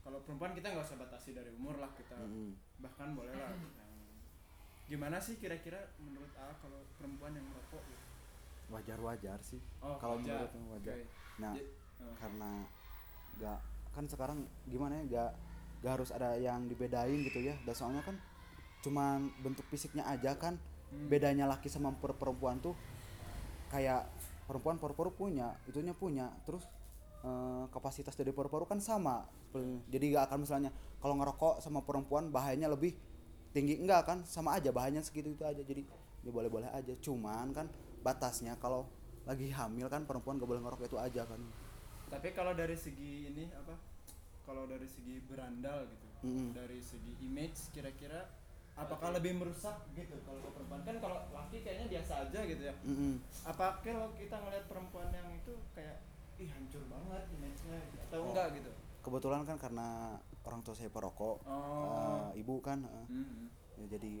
kalau 0.00 0.20
perempuan 0.20 0.52
kita 0.52 0.68
nggak 0.68 0.84
usah 0.84 1.00
batasi 1.00 1.32
dari 1.32 1.48
umur 1.50 1.80
lah 1.80 1.88
kita 1.96 2.12
Mm-mm. 2.14 2.52
bahkan 2.78 3.16
boleh 3.16 3.32
lah. 3.32 3.50
Yang 3.50 3.92
gimana 4.86 5.16
sih 5.16 5.40
kira-kira 5.40 5.80
menurut 5.98 6.28
A 6.36 6.52
kalau 6.60 6.84
perempuan 6.94 7.32
yang 7.32 7.44
ngerokok 7.44 7.82
gitu? 7.82 8.03
Wajar-wajar 8.68 9.38
sih. 9.42 9.60
Oh, 9.80 9.96
kalau 9.98 10.18
menurut 10.18 10.50
wajar. 10.72 10.96
Oke. 10.96 11.06
nah 11.34 11.52
Jadi- 11.52 11.68
oh. 12.00 12.14
karena 12.16 12.50
gak 13.36 13.58
kan 13.90 14.04
sekarang 14.06 14.38
gimana 14.66 15.02
ya 15.02 15.04
gak 15.10 15.30
gak 15.82 15.92
harus 16.00 16.10
ada 16.10 16.34
yang 16.38 16.66
dibedain 16.66 17.20
gitu 17.22 17.40
ya. 17.40 17.54
Dan 17.62 17.74
soalnya 17.74 18.02
kan 18.02 18.16
cuman 18.82 19.32
bentuk 19.40 19.64
fisiknya 19.68 20.04
aja 20.06 20.34
kan. 20.36 20.56
Hmm. 20.84 21.10
bedanya 21.10 21.48
laki 21.50 21.66
sama 21.66 21.90
per- 21.96 22.14
perempuan 22.14 22.60
tuh 22.62 22.76
kayak 23.66 24.06
perempuan 24.46 24.78
paru-paru 24.78 25.10
punya 25.10 25.56
itunya 25.66 25.90
punya. 25.90 26.30
Terus 26.46 26.62
eh, 27.24 27.64
kapasitas 27.72 28.14
dari 28.14 28.30
paru-paru 28.30 28.68
kan 28.68 28.78
sama. 28.78 29.24
Jadi 29.90 30.12
gak 30.14 30.30
akan 30.30 30.38
misalnya 30.46 30.70
kalau 31.00 31.14
ngerokok 31.18 31.58
sama 31.58 31.80
perempuan 31.82 32.30
bahayanya 32.30 32.68
lebih 32.70 32.94
tinggi. 33.50 33.78
Enggak 33.80 34.06
kan 34.06 34.18
sama 34.28 34.54
aja 34.54 34.70
bahayanya 34.70 35.02
segitu 35.02 35.32
itu 35.32 35.42
aja. 35.42 35.62
Jadi 35.64 35.82
ya 36.22 36.30
boleh-boleh 36.30 36.68
aja. 36.70 36.94
Cuman 37.00 37.50
kan 37.50 37.66
batasnya 38.04 38.54
kalau 38.56 38.84
lagi 39.24 39.48
hamil 39.48 39.88
kan 39.88 40.04
perempuan 40.04 40.36
gak 40.36 40.44
boleh 40.46 40.60
ngerokok 40.60 40.84
itu 40.84 40.98
aja 41.00 41.24
kan 41.24 41.40
tapi 42.06 42.28
kalau 42.30 42.52
dari 42.52 42.76
segi 42.76 43.26
ini 43.26 43.48
apa 43.50 43.72
kalau 44.44 44.68
dari 44.68 44.84
segi 44.84 45.24
berandal 45.24 45.88
gitu 45.88 46.06
Mm-mm. 46.22 46.52
dari 46.52 46.78
segi 46.78 47.16
image 47.22 47.72
kira-kira 47.72 48.28
apakah 48.74 49.08
lebih 49.10 49.32
merusak 49.34 49.72
gitu 49.92 50.12
kalau 50.22 50.38
ke 50.38 50.50
perempuan 50.52 50.82
kan 50.82 50.96
kalau 50.98 51.16
laki 51.32 51.62
kayaknya 51.62 51.86
biasa 51.90 52.28
aja 52.28 52.40
gitu 52.44 52.62
ya 52.62 52.74
Mm-mm. 52.84 53.16
apa 53.42 53.80
kalau 53.80 54.12
kita 54.12 54.36
ngeliat 54.36 54.64
perempuan 54.68 55.08
yang 55.08 55.28
itu 55.32 55.56
kayak 55.72 56.04
ih 56.34 56.50
hancur 56.50 56.82
banget 56.84 57.22
image-nya 57.32 57.78
gitu. 57.80 57.98
atau 58.04 58.18
Oh. 58.20 58.28
enggak 58.28 58.48
gitu 58.52 58.70
kebetulan 59.00 59.42
kan 59.44 59.56
karena 59.56 59.88
orang 60.42 60.60
tua 60.60 60.74
saya 60.74 60.90
perokok 60.90 61.36
oh 61.46 62.28
eh, 62.34 62.40
ibu 62.40 62.60
kan 62.60 62.82
eh, 62.82 63.06
Mhm. 63.08 63.42
ya 63.78 63.86
jadi 63.96 64.12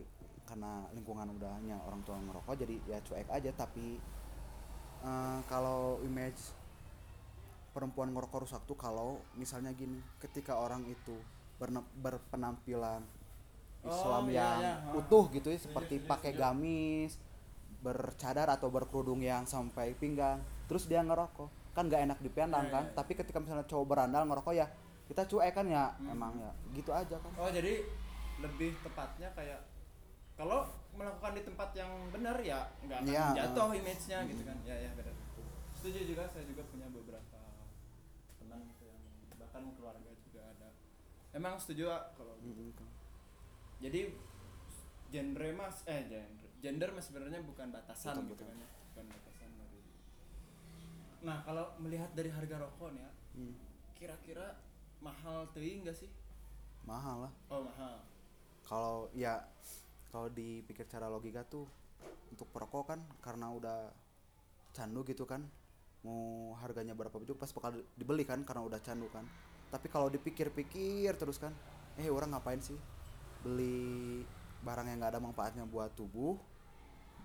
karena 0.54 0.86
lingkungan 0.94 1.34
udahnya 1.34 1.74
orang 1.82 1.98
tua 2.06 2.14
ngerokok 2.14 2.54
jadi 2.62 2.74
ya 2.86 2.98
cuek 3.02 3.26
aja 3.26 3.50
tapi 3.58 3.98
eh, 5.02 5.38
kalau 5.50 5.98
image 6.06 6.38
perempuan 7.74 8.14
ngerokok 8.14 8.46
rusak 8.46 8.62
tuh 8.62 8.78
kalau 8.78 9.18
misalnya 9.34 9.74
gini 9.74 9.98
ketika 10.22 10.54
orang 10.54 10.86
itu 10.86 11.18
berpenampilan 11.98 13.02
Oh, 13.84 13.92
Islam 13.92 14.32
iya, 14.32 14.38
yang 14.40 14.58
iya. 14.64 14.74
Ah. 14.80 14.96
utuh 14.96 15.28
gitu 15.28 15.52
ya 15.52 15.60
seperti 15.60 16.00
pakai 16.00 16.32
gamis 16.32 17.20
bercadar 17.84 18.48
atau 18.48 18.72
berkerudung 18.72 19.20
yang 19.20 19.44
sampai 19.44 19.92
pinggang 19.92 20.40
terus 20.64 20.88
dia 20.88 21.04
ngerokok 21.04 21.76
kan 21.76 21.90
gak 21.92 22.06
enak 22.08 22.16
dipandang 22.22 22.64
Iya, 22.64 22.72
kan 22.72 22.84
iya, 22.86 22.88
iya. 22.88 22.96
tapi 22.96 23.12
ketika 23.12 23.42
misalnya 23.44 23.66
cowok 23.68 23.84
berandal 23.84 24.24
ngerokok 24.24 24.54
ya 24.56 24.70
kita 25.04 25.28
cuek 25.28 25.52
kan 25.52 25.66
ya 25.68 25.92
Hmm. 26.00 26.14
emang 26.16 26.32
ya 26.38 26.48
gitu 26.72 26.94
aja 26.96 27.18
kan 27.20 27.28
oh 27.36 27.50
jadi 27.52 27.84
lebih 28.40 28.72
tepatnya 28.80 29.28
kayak 29.36 29.73
kalau 30.34 30.66
melakukan 30.92 31.32
di 31.32 31.42
tempat 31.42 31.70
yang 31.74 31.90
benar 32.10 32.38
ya 32.38 32.70
nggak 32.80 32.98
akan 33.00 33.10
Iya, 33.10 33.24
jatuh 33.34 33.66
uh. 33.70 33.78
image-nya 33.78 34.18
gitu 34.26 34.42
kan 34.42 34.56
ya 34.62 34.76
ya 34.78 34.90
benar 34.94 35.14
setuju 35.74 36.00
juga 36.06 36.24
saya 36.26 36.44
juga 36.44 36.62
punya 36.64 36.86
beberapa 36.88 37.40
teman 38.38 38.60
gitu 38.68 38.84
yang 38.86 39.02
bahkan 39.36 39.62
keluarga 39.74 40.10
juga 40.22 40.40
ada 40.48 40.68
emang 41.32 41.58
setuju 41.58 41.90
ah, 41.90 42.08
kalau 42.14 42.34
Mm-mm. 42.40 42.70
jadi 43.78 44.14
genre 45.10 45.48
mas 45.52 45.82
eh 45.86 46.02
genre 46.06 46.48
gender 46.58 46.90
mas 46.90 47.04
sebenarnya 47.04 47.42
bukan 47.42 47.68
batasan 47.70 48.14
Betul, 48.16 48.24
gitu 48.32 48.42
betul. 48.42 48.46
kan 48.48 48.56
ya 48.58 48.68
bukan 48.90 49.04
batasan 49.10 49.50
dari 49.54 49.80
nah 51.20 51.38
kalau 51.42 51.64
melihat 51.78 52.10
dari 52.12 52.30
harga 52.30 52.56
rokok 52.60 52.90
nih 52.92 53.02
ya 53.02 53.12
Hmm. 53.34 53.50
kira-kira 53.98 54.54
mahal 55.02 55.42
teuing 55.50 55.82
nggak 55.82 55.98
sih 55.98 56.06
mahal 56.86 57.26
lah 57.26 57.32
oh 57.50 57.66
mahal 57.66 57.98
kalau 58.62 59.10
ya 59.10 59.42
kalau 60.14 60.30
dipikir 60.30 60.86
cara 60.86 61.10
logika 61.10 61.42
tuh 61.42 61.66
untuk 62.30 62.46
perokok 62.54 62.84
kan 62.86 63.02
karena 63.18 63.50
udah 63.50 63.90
candu 64.70 65.02
gitu 65.02 65.26
kan 65.26 65.42
mau 66.06 66.54
harganya 66.62 66.94
berapa 66.94 67.18
juga 67.18 67.42
pas 67.42 67.50
bakal 67.50 67.82
dibeli 67.98 68.22
kan 68.22 68.46
karena 68.46 68.62
udah 68.62 68.78
candu 68.78 69.10
kan 69.10 69.26
tapi 69.74 69.90
kalau 69.90 70.06
dipikir-pikir 70.06 71.18
terus 71.18 71.42
kan 71.42 71.50
eh 71.98 72.06
orang 72.06 72.30
ngapain 72.30 72.62
sih 72.62 72.78
beli 73.42 74.22
barang 74.62 74.86
yang 74.86 75.02
nggak 75.02 75.18
ada 75.18 75.20
manfaatnya 75.20 75.66
buat 75.66 75.90
tubuh 75.98 76.38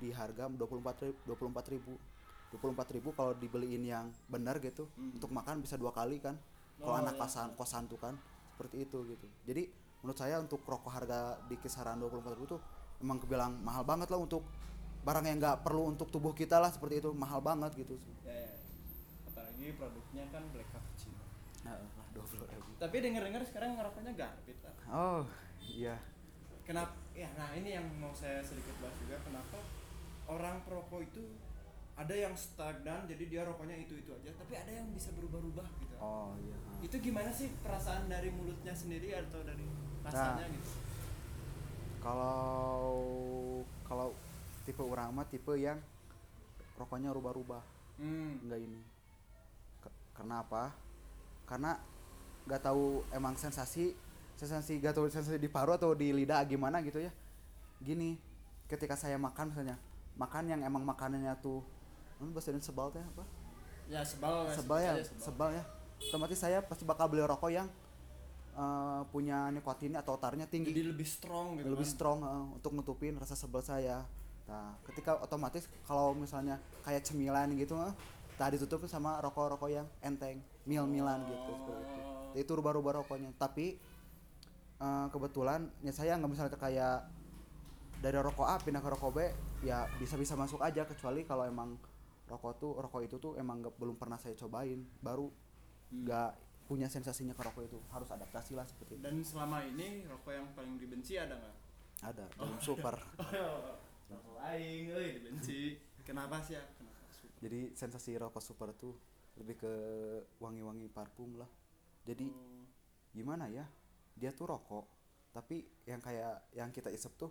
di 0.02 0.10
harga 0.10 0.50
24 0.50 1.06
ribu 1.06 1.18
24 1.30 1.70
ribu 1.70 1.94
24 2.50 2.96
ribu 2.98 3.14
kalau 3.14 3.38
dibeliin 3.38 3.86
yang 3.86 4.10
benar 4.26 4.58
gitu 4.58 4.90
Mhm. 4.98 5.22
untuk 5.22 5.30
makan 5.30 5.62
bisa 5.62 5.78
dua 5.78 5.94
kali 5.94 6.18
kan 6.18 6.34
kalau 6.82 6.98
Oh, 6.98 6.98
anak 6.98 7.14
iya. 7.14 7.22
kosan 7.22 7.54
kosan 7.54 7.86
tuh 7.86 8.02
kan 8.02 8.18
seperti 8.58 8.82
itu 8.82 8.98
gitu 9.06 9.28
jadi 9.46 9.70
menurut 10.02 10.18
saya 10.18 10.42
untuk 10.42 10.64
rokok 10.66 10.90
harga 10.90 11.38
di 11.46 11.60
kisaran 11.60 12.00
24 12.00 12.34
ribu 12.34 12.58
tuh 12.58 12.62
emang 13.00 13.18
kebilang 13.20 13.58
mahal 13.64 13.84
banget 13.88 14.08
lah 14.12 14.20
untuk 14.20 14.44
barang 15.04 15.26
yang 15.26 15.40
nggak 15.40 15.64
perlu 15.64 15.90
untuk 15.90 16.12
tubuh 16.12 16.36
kita 16.36 16.60
lah 16.60 16.72
seperti 16.72 17.00
itu. 17.04 17.12
Mahal 17.16 17.40
banget 17.40 17.72
gitu. 17.80 17.96
Ya, 18.28 18.36
ya. 18.36 18.52
apalagi 19.32 19.76
produknya 19.76 20.24
kan 20.32 20.44
black 20.52 20.70
cappuccino 20.72 21.24
nah, 21.64 21.76
lah 21.76 22.08
20 22.16 22.52
ribu. 22.52 22.70
Tapi 22.80 22.96
denger-dengar 23.00 23.42
sekarang 23.48 23.70
ngerokoknya 23.80 24.12
garbit 24.16 24.60
lah 24.64 24.76
oh 24.90 25.24
iya. 25.60 25.96
Kenapa? 26.68 26.94
Ya 27.18 27.30
nah 27.36 27.50
ini 27.58 27.76
yang 27.76 27.86
mau 27.98 28.14
saya 28.14 28.44
sedikit 28.46 28.78
bahas 28.84 28.96
juga. 29.02 29.18
Kenapa 29.26 29.58
orang 30.30 30.62
perokok 30.64 31.02
itu 31.02 31.24
ada 32.00 32.16
yang 32.16 32.32
stagnan 32.32 33.04
jadi 33.10 33.24
dia 33.28 33.42
rokoknya 33.44 33.76
itu 33.76 34.00
itu 34.00 34.16
aja 34.16 34.32
tapi 34.32 34.56
ada 34.56 34.72
yang 34.72 34.88
bisa 34.96 35.12
berubah-ubah 35.16 35.68
gitu. 35.84 35.96
Oh 36.00 36.32
iya 36.40 36.60
itu 36.80 36.96
gimana 37.04 37.28
sih 37.32 37.52
perasaan 37.60 38.08
dari 38.08 38.32
mulutnya 38.32 38.72
sendiri 38.72 39.12
atau 39.12 39.44
dari 39.44 39.68
rasanya 40.00 40.48
Nah. 40.48 40.56
gitu 40.56 40.70
kalau 42.00 42.96
kalau 43.84 44.16
tipe 44.64 44.80
orang 44.80 45.12
mah 45.12 45.28
tipe 45.28 45.52
yang 45.60 45.80
rokoknya 46.80 47.12
rubah-rubah. 47.12 47.62
Hmm. 48.00 48.40
enggak 48.48 48.60
ini. 48.64 48.82
Ke- 49.84 49.96
karena 50.16 50.42
apa? 50.44 50.72
Karena 51.44 51.76
nggak 52.48 52.62
tahu 52.64 53.04
emang 53.12 53.36
sensasi 53.36 53.94
sensasi 54.40 54.80
gak 54.80 54.96
tahu 54.96 55.12
sensasi 55.12 55.36
di 55.36 55.52
paru 55.52 55.76
atau 55.76 55.92
di 55.92 56.16
lidah 56.16 56.40
gimana 56.48 56.80
gitu 56.80 57.04
ya. 57.04 57.12
Gini 57.84 58.16
ketika 58.72 58.96
saya 58.96 59.20
makan 59.20 59.52
misalnya 59.52 59.76
makan 60.16 60.48
yang 60.48 60.62
emang 60.64 60.88
makanannya 60.88 61.36
tuh 61.44 61.60
hmm, 62.24 62.32
bahasa 62.32 62.56
Indonesia 62.56 62.72
sebal 62.72 62.88
teh 62.96 63.04
apa? 63.04 63.24
Ya 63.92 64.02
sebal 64.08 64.48
sebal 64.56 64.78
ya 64.80 64.92
saja 64.96 65.04
sebal 65.20 65.50
ya. 65.52 65.64
Otomatis 66.00 66.40
saya 66.40 66.64
pasti 66.64 66.88
bakal 66.88 67.12
beli 67.12 67.28
rokok 67.28 67.52
yang 67.52 67.68
eh, 68.56 69.02
punya 69.14 69.50
nikotinnya 69.54 70.02
atau 70.02 70.16
tarnya 70.18 70.46
tinggi 70.50 70.72
jadi 70.74 70.90
lebih 70.94 71.08
strong 71.08 71.60
gitu 71.60 71.70
lebih 71.74 71.88
kan. 71.88 71.94
strong 71.94 72.20
eh, 72.26 72.46
untuk 72.58 72.72
nutupin 72.74 73.18
rasa 73.18 73.36
sebel 73.38 73.62
saya. 73.62 74.06
Nah, 74.50 74.74
ketika 74.90 75.22
otomatis 75.22 75.70
kalau 75.86 76.18
misalnya 76.18 76.58
kayak 76.82 77.06
cemilan 77.06 77.54
gitu, 77.54 77.78
eh, 77.78 77.94
tadi 78.34 78.58
tutupin 78.58 78.90
sama 78.90 79.22
rokok-rokok 79.22 79.70
yang 79.70 79.86
enteng, 80.02 80.42
mil-milan 80.66 81.22
gitu 81.30 81.54
seperti 81.54 81.82
itu. 81.86 82.02
Oh. 82.02 82.34
Itu 82.34 82.52
rubah-rubah 82.58 83.06
rokoknya. 83.06 83.30
Tapi 83.38 83.78
eh, 84.82 85.08
kebetulan 85.14 85.70
ya 85.86 85.94
saya 85.94 86.18
nggak 86.18 86.32
misalnya 86.32 86.58
kayak 86.58 87.06
dari 88.00 88.16
rokok 88.16 88.48
A 88.48 88.56
pindah 88.64 88.80
ke 88.80 88.90
rokok 88.96 89.12
B 89.12 89.18
ya 89.68 89.84
bisa 90.00 90.16
bisa 90.16 90.40
masuk 90.40 90.64
aja 90.64 90.88
kecuali 90.88 91.28
kalau 91.28 91.44
emang 91.44 91.76
rokok 92.32 92.54
tuh 92.56 92.72
rokok 92.80 93.02
itu 93.04 93.20
tuh 93.20 93.36
emang 93.36 93.60
nggak- 93.60 93.76
belum 93.76 94.00
pernah 94.00 94.16
saya 94.16 94.40
cobain 94.40 94.88
baru 95.04 95.28
nggak 95.92 96.32
punya 96.70 96.86
sensasinya 96.86 97.34
ke 97.34 97.42
rokok 97.42 97.66
itu. 97.66 97.80
Harus 97.90 98.14
adaptasi 98.14 98.54
lah 98.54 98.70
seperti 98.70 98.96
itu. 98.96 99.02
Dan 99.02 99.26
selama 99.26 99.66
ini 99.66 100.06
rokok 100.06 100.30
yang 100.30 100.48
paling 100.54 100.78
dibenci 100.78 101.18
ada 101.18 101.34
nggak? 101.34 101.56
Ada 102.06 102.24
belum 102.38 102.62
super. 102.62 102.96
Rokok 104.10 104.38
aing 104.42 104.90
euy 104.90 105.18
dibenci. 105.18 105.78
Kenapa 106.02 106.42
sih 106.42 106.58
ya 106.58 106.64
kenapa 106.78 107.06
super? 107.12 107.38
Jadi 107.42 107.60
sensasi 107.74 108.12
rokok 108.16 108.42
super 108.42 108.70
tuh 108.74 108.94
lebih 109.38 109.58
ke 109.58 109.74
wangi-wangi 110.38 110.90
parfum 110.90 111.38
lah. 111.38 111.50
Jadi 112.06 112.30
Oh, 112.30 112.64
gimana 113.10 113.50
ya 113.50 113.66
dia 114.14 114.30
tuh 114.30 114.46
rokok 114.46 114.86
tapi 115.30 115.62
yang 115.86 116.02
kayak 116.02 116.50
yang 116.54 116.70
kita 116.70 116.90
isep 116.90 117.14
tuh 117.18 117.30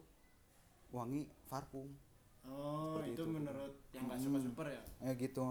wangi 0.91 1.27
parfum. 1.47 1.91
Oh 2.47 2.95
Seperti 2.95 3.11
itu 3.15 3.23
itu. 3.27 3.33
menurut 3.33 3.73
yang 3.91 4.05
nggak 4.07 4.19
Hmm. 4.19 4.27
suka 4.31 4.39
super 4.43 4.67
ya 4.71 4.83
eh 5.03 5.15
gitu 5.17 5.43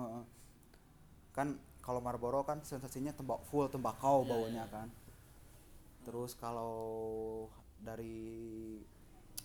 kan 1.32 1.54
kalau 1.88 2.04
Marlboro 2.04 2.44
kan 2.44 2.60
sensasinya 2.62 3.16
tembak 3.16 3.40
full 3.48 3.72
tembakau 3.72 4.22
Iya, 4.22 4.30
baunya 4.30 4.66
iya. 4.68 4.74
kan 4.76 4.88
terus 6.04 6.36
kalau 6.36 7.48
dari 7.80 8.80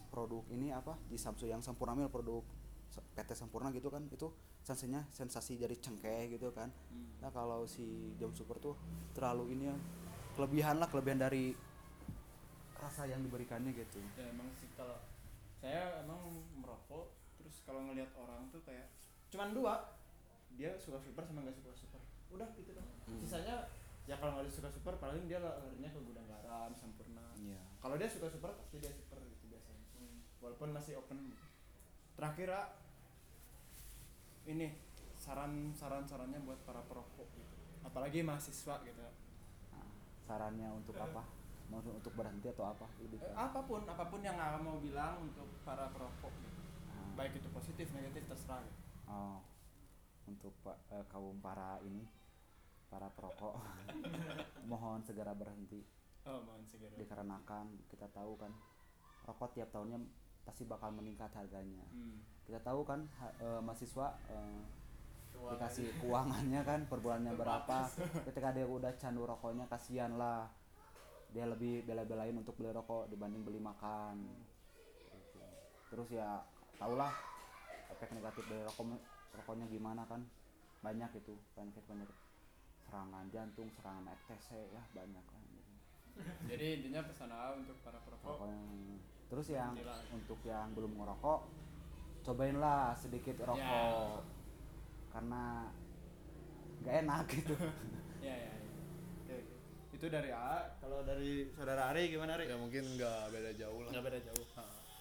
produk 0.09 0.43
ini 0.49 0.71
apa 0.71 0.99
di 1.07 1.15
Samsung 1.15 1.49
yang 1.49 1.63
sempurna 1.63 1.95
mil 1.95 2.11
produk 2.11 2.43
PT 3.17 3.33
Sempurna 3.33 3.73
gitu 3.73 3.89
kan 3.89 4.05
itu 4.05 4.29
sensasinya 4.61 5.01
sensasi 5.11 5.57
dari 5.57 5.75
cengkeh 5.75 6.29
gitu 6.31 6.53
kan 6.53 6.69
Hmm. 6.91 7.09
nah 7.19 7.31
kalau 7.31 7.65
si 7.65 7.83
jam 8.17 8.31
super 8.33 8.59
tuh 8.59 8.77
terlalu 9.13 9.55
ini 9.55 9.65
ya 9.67 9.77
kelebihan 10.35 10.77
lah 10.77 10.87
kelebihan 10.87 11.19
dari 11.19 11.57
rasa 12.77 13.07
yang 13.07 13.23
diberikannya 13.23 13.73
gitu 13.73 13.99
ya 14.15 14.29
emang 14.29 14.51
sih 14.59 14.67
kalau 14.75 14.99
saya 15.57 16.03
emang 16.03 16.19
merokok 16.59 17.11
terus 17.39 17.63
kalau 17.63 17.87
ngelihat 17.87 18.11
orang 18.19 18.51
tuh 18.51 18.61
kayak 18.63 18.91
cuman 19.31 19.55
dua 19.55 19.75
dia 20.53 20.77
suka 20.77 21.01
super 21.01 21.25
sama 21.25 21.41
nggak 21.41 21.57
suka 21.57 21.73
super 21.73 22.03
udah 22.33 22.49
gitu 22.57 22.73
kan. 22.75 22.87
Hmm. 23.07 23.21
sisanya 23.21 23.69
ya 24.03 24.19
kalau 24.19 24.35
nggak 24.35 24.51
suka 24.51 24.67
super 24.73 24.99
paling 24.99 25.31
dia 25.31 25.39
larinya 25.39 25.91
ke 25.91 26.01
gudang 26.03 26.27
garam 26.27 26.75
sempurna 26.75 27.23
iya. 27.39 27.61
Kalau 27.83 27.99
dia 27.99 28.07
suka 28.07 28.31
super 28.31 28.55
pasti 28.55 28.79
dia 28.79 28.95
super 28.95 29.19
gitu 29.27 29.51
biasanya. 29.51 29.83
Walaupun 30.39 30.71
masih 30.71 30.99
open. 31.03 31.35
Terakhir 32.15 32.49
A, 32.55 32.63
ini 34.47 34.79
saran 35.19 35.75
saran 35.75 36.07
sarannya 36.07 36.39
buat 36.47 36.63
para 36.63 36.83
perokok 36.87 37.27
gitu. 37.35 37.55
Apalagi 37.83 38.23
mahasiswa 38.23 38.79
gitu 38.87 39.03
Nah, 39.75 39.87
sarannya 40.23 40.71
untuk 40.71 40.95
apa? 40.95 41.27
Mau 41.71 41.83
untuk 41.83 42.15
berhenti 42.15 42.47
atau 42.55 42.71
apa? 42.71 42.87
Lebih 43.03 43.19
Eh, 43.19 43.35
apa 43.35 43.67
pun 43.67 43.83
apa 43.83 44.05
pun 44.07 44.23
yang 44.23 44.39
Aa 44.39 44.59
mau 44.63 44.79
bilang 44.79 45.27
untuk 45.27 45.47
para 45.67 45.91
perokok 45.91 46.31
gitu. 46.39 46.61
Ah. 46.91 47.11
baik 47.19 47.43
itu 47.43 47.49
positif 47.51 47.91
negatif 47.91 48.23
terserah 48.31 48.63
gitu. 48.63 48.79
Oh, 49.11 49.43
untuk 50.31 50.55
pak 50.63 50.79
eh, 50.95 51.05
kaum 51.11 51.43
para 51.43 51.83
ini 51.83 52.07
para 52.93 53.09
perokok. 53.09 53.57
Mohon 54.71 55.01
segera 55.01 55.33
berhenti. 55.33 55.81
Oh 56.29 56.39
mohon 56.45 56.63
segera. 56.69 56.95
Dikarenakan 56.95 57.89
kita 57.91 58.07
tahu 58.13 58.39
kan 58.39 58.53
rokok 59.27 59.57
tiap 59.59 59.73
tahunnya 59.73 59.99
pasti 60.45 60.69
bakal 60.69 60.93
meningkat 60.93 61.33
harganya. 61.33 61.83
Hmm. 61.89 62.21
kita 62.43 62.59
tahu 62.59 62.83
kan 62.83 63.07
ha- 63.23 63.35
eh, 63.39 63.61
mahasiswa 63.63 64.19
eh, 64.27 64.63
dikasih 65.33 65.95
keuangannya 66.03 66.61
kan 66.63 66.81
per 66.87 66.99
bulannya 67.03 67.35
berapa. 67.35 67.89
Ketika 68.29 68.55
dia 68.55 68.67
udah 68.69 68.93
candu 69.01 69.25
rokoknya 69.27 69.67
kasihan 69.67 70.15
lah. 70.15 70.47
Dia 71.33 71.49
lebih 71.49 71.89
bela-belain 71.89 72.37
untuk 72.37 72.55
beli 72.61 72.71
rokok 72.71 73.09
dibanding 73.09 73.43
beli 73.43 73.59
makan. 73.59 74.21
Gitu. 75.11 75.41
terus 75.89 76.09
ya 76.09 76.41
tahulah 76.81 77.13
efek 77.93 78.13
negatif 78.17 78.45
dari 78.47 78.63
rokok 78.63 78.85
rokoknya 79.43 79.67
gimana 79.67 80.07
kan. 80.07 80.23
Banyak 80.83 81.11
itu 81.19 81.35
banyak 81.55 81.83
banyak 81.87 82.11
serangan 82.93 83.25
jantung 83.33 83.73
serangan 83.73 84.05
ETC 84.05 84.53
ya 84.69 84.85
banyak 84.93 85.25
lah. 85.25 85.41
Jadi 86.45 86.67
intinya 86.77 87.01
pesan 87.09 87.33
A 87.33 87.57
untuk 87.57 87.81
para 87.81 87.97
perokok. 88.05 88.37
Rokok 88.37 88.49
yang 88.53 88.69
terus 89.33 89.49
yang 89.49 89.73
untuk 90.13 90.37
yang 90.45 90.77
belum 90.77 90.93
ngerokok 91.01 91.41
cobainlah 92.21 92.93
sedikit 92.93 93.49
rokok. 93.49 93.65
Ya. 93.65 94.21
karena 95.09 95.73
nggak 96.85 96.95
enak 97.01 97.25
gitu. 97.33 97.57
Ya 98.23 98.31
ya, 98.39 98.55
ya. 98.55 98.71
Oke, 99.19 99.35
oke. 99.35 99.97
itu 99.99 100.07
dari 100.07 100.31
A. 100.31 100.63
Kalau 100.79 101.03
dari 101.03 101.51
saudara 101.59 101.91
Ari 101.91 102.07
gimana 102.07 102.39
Ari? 102.39 102.47
Ya 102.47 102.55
mungkin 102.55 102.87
nggak 102.95 103.35
beda 103.35 103.51
jauh 103.59 103.83
lah. 103.83 103.91
Nggak 103.91 104.05
beda 104.07 104.21
jauh. 104.31 104.45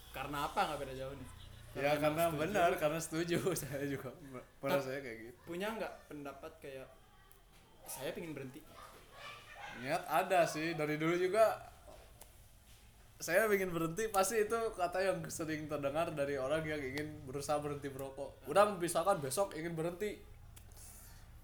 Karena 0.10 0.38
apa 0.50 0.60
nggak 0.72 0.80
beda 0.82 0.94
jauh 0.98 1.14
nih? 1.14 1.30
Ya 1.78 1.96
emang 1.96 2.02
karena 2.02 2.24
setuju. 2.26 2.42
benar 2.42 2.72
karena 2.82 3.00
setuju. 3.00 3.38
Saya 3.62 3.86
juga 3.86 4.10
pada 4.58 4.82
saya 4.82 5.00
kayak 5.06 5.18
gitu. 5.22 5.38
punya 5.46 5.70
nggak 5.70 5.94
pendapat 6.10 6.52
kayak 6.58 6.88
saya 7.90 8.14
pengen 8.14 8.34
berhenti. 8.34 8.62
Niat 9.82 10.06
ada 10.06 10.46
sih 10.46 10.78
dari 10.78 11.02
dulu 11.02 11.18
juga 11.18 11.72
saya 13.22 13.46
ingin 13.54 13.70
berhenti 13.70 14.10
pasti 14.10 14.42
itu 14.42 14.58
kata 14.74 14.98
yang 14.98 15.22
sering 15.30 15.70
terdengar 15.70 16.10
dari 16.10 16.42
orang 16.42 16.66
yang 16.66 16.82
ingin 16.82 17.22
berusaha 17.30 17.62
berhenti 17.62 17.86
merokok. 17.94 18.50
Udah 18.50 18.74
misalkan 18.82 19.22
besok 19.22 19.54
ingin 19.54 19.78
berhenti. 19.78 20.18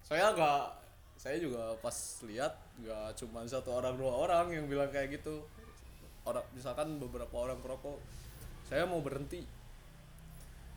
Saya 0.02 0.34
nggak 0.34 0.62
saya 1.18 1.38
juga 1.38 1.78
pas 1.78 1.94
lihat 2.26 2.58
nggak 2.82 3.14
cuma 3.22 3.46
satu 3.46 3.78
orang 3.78 3.94
dua 3.94 4.10
orang 4.10 4.50
yang 4.50 4.66
bilang 4.66 4.90
kayak 4.90 5.22
gitu. 5.22 5.46
Orang 6.26 6.42
misalkan 6.50 6.98
beberapa 6.98 7.30
orang 7.38 7.62
perokok 7.62 8.02
saya 8.66 8.82
mau 8.82 8.98
berhenti. 8.98 9.46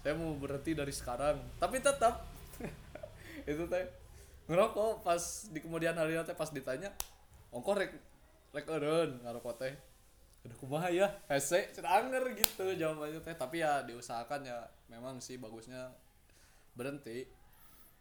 Saya 0.05 0.13
mau 0.13 0.37
berhenti 0.37 0.77
dari 0.77 0.93
sekarang. 0.93 1.41
Tapi 1.57 1.81
tetap 1.81 2.29
itu 3.49 3.65
teh 3.65 4.00
ngerokok 4.51 5.07
pas 5.07 5.47
di 5.47 5.59
kemudian 5.63 5.95
hari 5.95 6.19
teh 6.27 6.35
pas 6.35 6.51
ditanya 6.51 6.91
ongkos 7.55 7.79
rek 7.79 7.91
rek 8.51 8.67
eureun 8.67 9.23
ngarokok 9.23 9.55
teh. 9.63 9.73
Aduh 10.43 10.57
kumaha 10.59 10.91
ya? 10.91 11.07
Hese 11.31 11.71
anger 11.79 12.35
gitu 12.35 12.75
jawabannya 12.75 13.23
teh. 13.23 13.31
Tapi 13.31 13.63
ya 13.63 13.87
diusahakan 13.87 14.43
ya 14.43 14.59
memang 14.91 15.23
sih 15.23 15.39
bagusnya 15.39 15.87
berhenti. 16.75 17.31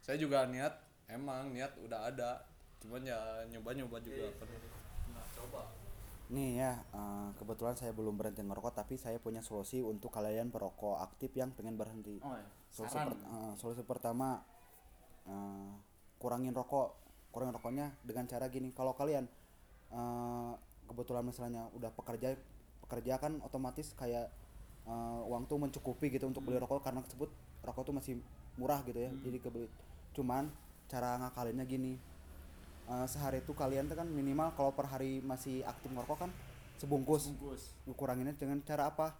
Saya 0.03 0.19
juga 0.19 0.43
niat 0.51 0.75
emang 1.07 1.55
niat 1.55 1.71
udah 1.79 2.11
ada. 2.11 2.43
Cuman 2.83 3.07
ya 3.07 3.47
nyoba 3.47 3.71
nyoba 3.77 4.03
juga 4.03 4.27
pernah 4.35 4.59
nah 5.15 5.27
coba? 5.39 5.71
Nih 6.35 6.59
ya 6.59 6.83
eh, 6.83 7.29
kebetulan 7.39 7.79
saya 7.79 7.95
belum 7.95 8.19
berhenti 8.19 8.43
ngerokok 8.43 8.75
tapi 8.75 8.99
saya 8.99 9.23
punya 9.23 9.39
solusi 9.39 9.79
untuk 9.85 10.11
kalian 10.11 10.51
perokok 10.51 10.99
aktif 10.99 11.31
yang 11.39 11.55
pengen 11.55 11.79
berhenti. 11.79 12.19
Oh 12.27 12.35
ya 12.35 12.49
solusi, 12.71 12.97
per- 12.97 13.19
eh, 13.23 13.53
solusi 13.59 13.83
pertama 13.87 14.41
eh, 15.29 15.90
kurangin 16.21 16.53
rokok 16.53 16.93
kurangin 17.33 17.57
rokoknya 17.57 17.87
dengan 18.05 18.29
cara 18.29 18.47
gini. 18.53 18.69
Kalau 18.77 18.93
kalian 18.93 19.25
eh, 19.91 20.53
kebetulan 20.87 21.25
misalnya 21.25 21.67
udah 21.73 21.89
pekerja 21.97 22.37
pekerja 22.85 23.17
kan 23.17 23.41
otomatis 23.41 23.97
kayak 23.97 24.29
eh, 24.85 25.21
uang 25.27 25.49
tuh 25.49 25.57
mencukupi 25.57 26.13
gitu 26.13 26.29
untuk 26.29 26.45
beli 26.45 26.61
rokok 26.61 26.85
karena 26.85 27.01
tersebut 27.01 27.33
rokok 27.65 27.83
tuh 27.89 27.95
masih 27.97 28.15
murah 28.61 28.85
gitu 28.85 29.01
ya 29.01 29.11
jadi 29.25 29.41
kebeli. 29.41 29.67
Cuman 30.13 30.53
cara 30.93 31.17
ngakalinnya 31.25 31.65
gini 31.65 31.97
eh, 32.91 33.07
sehari 33.09 33.41
itu 33.41 33.57
kalian 33.57 33.89
tuh 33.89 33.97
kan 33.97 34.07
minimal 34.07 34.53
kalau 34.53 34.77
per 34.77 34.85
hari 34.93 35.25
masih 35.25 35.65
aktif 35.65 35.89
ngerokok 35.89 36.29
kan 36.29 36.31
sebungkus. 36.77 37.33
Bungkus 37.33 37.73
kuranginnya 37.97 38.37
dengan 38.37 38.61
cara 38.67 38.93
apa? 38.93 39.17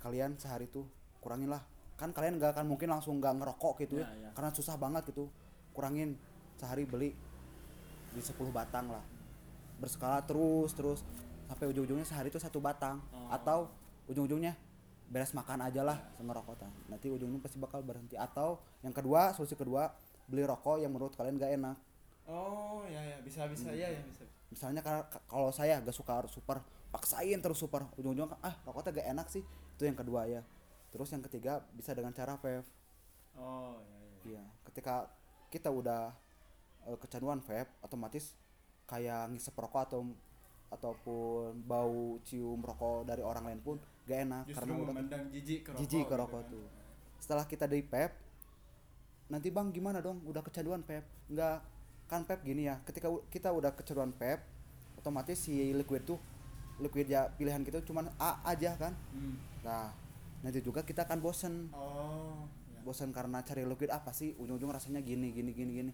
Kalian 0.00 0.40
sehari 0.40 0.66
tuh 0.72 0.88
kurangin 1.20 1.52
lah. 1.52 1.60
Kan 2.00 2.10
kalian 2.10 2.40
nggak 2.40 2.56
akan 2.58 2.66
mungkin 2.66 2.88
langsung 2.90 3.22
nggak 3.22 3.38
ngerokok 3.38 3.74
gitu 3.86 4.02
ya, 4.02 4.06
Ya, 4.10 4.26
ya. 4.26 4.30
karena 4.34 4.50
susah 4.50 4.74
banget 4.74 5.06
gitu 5.14 5.30
kurangin 5.72 6.14
sehari 6.56 6.84
beli 6.86 7.10
di 8.12 8.20
10 8.20 8.36
batang 8.52 8.92
lah. 8.92 9.02
Berskala 9.80 10.22
terus 10.22 10.72
terus. 10.76 11.00
Sampai 11.48 11.68
ujung-ujungnya 11.68 12.06
sehari 12.06 12.32
itu 12.32 12.40
satu 12.40 12.62
batang. 12.62 13.00
Oh. 13.12 13.28
atau 13.32 13.68
ujung-ujungnya 14.08 14.56
beres 15.12 15.36
makan 15.36 15.60
aja 15.68 15.84
lah 15.84 16.00
ngerokok 16.16 16.56
tah. 16.56 16.72
nanti 16.88 17.12
ujungnya 17.12 17.40
pasti 17.40 17.56
bakal 17.60 17.80
berhenti. 17.84 18.16
Atau 18.16 18.60
yang 18.80 18.92
kedua 18.92 19.32
solusi 19.36 19.56
kedua 19.56 19.92
beli 20.28 20.44
rokok 20.46 20.80
yang 20.80 20.92
menurut 20.92 21.12
kalian 21.16 21.36
gak 21.36 21.52
enak. 21.56 21.76
Oh 22.28 22.84
ya 22.88 23.00
ya. 23.02 23.16
Bisa 23.24 23.44
bisa. 23.50 23.72
Ya 23.72 23.88
ya 23.92 24.00
bisa 24.04 24.24
misalnya 24.52 24.84
ka- 24.84 25.08
ka- 25.08 25.24
kalau 25.32 25.48
saya 25.48 25.80
gak 25.80 25.96
suka 25.96 26.28
super 26.28 26.60
paksain 26.92 27.40
terus 27.40 27.56
super. 27.56 27.88
Ujung-ujungnya 27.96 28.36
ah 28.44 28.54
rokoknya 28.64 29.00
gak 29.02 29.08
enak 29.16 29.26
sih. 29.32 29.42
Itu 29.76 29.88
yang 29.88 29.96
kedua 29.96 30.28
ya. 30.28 30.44
Terus 30.92 31.08
yang 31.08 31.24
ketiga 31.24 31.64
bisa 31.72 31.96
dengan 31.96 32.12
cara 32.12 32.36
vape. 32.36 32.64
Oh 33.36 33.80
ya 33.80 33.96
ya. 33.96 34.12
Iya. 34.36 34.44
Ketika 34.68 35.08
kita 35.52 35.68
udah 35.68 36.08
eh, 36.88 36.96
kecanduan 36.96 37.44
vape 37.44 37.68
otomatis 37.84 38.32
kayak 38.88 39.28
ngisep 39.36 39.52
rokok 39.52 39.82
atau 39.84 40.00
ataupun 40.72 41.60
bau 41.68 42.16
cium 42.24 42.64
rokok 42.64 43.04
dari 43.04 43.20
orang 43.20 43.44
lain 43.52 43.60
pun 43.60 43.76
gak 44.08 44.24
enak 44.24 44.44
justru 44.48 44.72
karena 44.72 45.04
udah 45.04 45.20
jijik 45.28 45.60
ke 45.60 45.68
rokok 45.70 45.80
jijik 45.84 46.04
ke 46.08 46.08
gitu 46.08 46.22
rokok 46.24 46.42
kan. 46.42 46.52
tuh 46.56 46.66
setelah 47.20 47.44
kita 47.44 47.64
dari 47.68 47.84
vape 47.84 48.16
nanti 49.28 49.48
bang 49.52 49.68
gimana 49.68 50.00
dong 50.00 50.24
udah 50.24 50.40
kecanduan 50.40 50.80
vape 50.80 51.04
nggak 51.28 51.56
kan 52.08 52.24
vape 52.24 52.42
gini 52.42 52.66
ya 52.72 52.80
ketika 52.88 53.12
kita 53.28 53.52
udah 53.52 53.70
kecanduan 53.76 54.10
vape 54.16 54.42
otomatis 54.96 55.36
si 55.36 55.70
liquid 55.76 56.08
tuh 56.08 56.18
liquid 56.80 57.06
ya 57.06 57.28
pilihan 57.36 57.62
kita 57.62 57.84
cuman 57.84 58.08
A 58.16 58.40
aja 58.48 58.74
kan 58.80 58.96
Hmm. 59.12 59.36
nah 59.62 59.92
nanti 60.42 60.58
juga 60.58 60.82
kita 60.82 61.06
akan 61.06 61.18
bosen 61.22 61.70
oh. 61.70 62.48
Bosan 62.82 63.10
karena 63.10 63.40
cari 63.40 63.62
liquid 63.62 63.88
apa 63.88 64.10
sih? 64.10 64.34
Ujung-ujung 64.36 64.68
rasanya 64.68 65.00
gini 65.00 65.30
gini 65.30 65.50
gini 65.50 65.72
gini. 65.72 65.92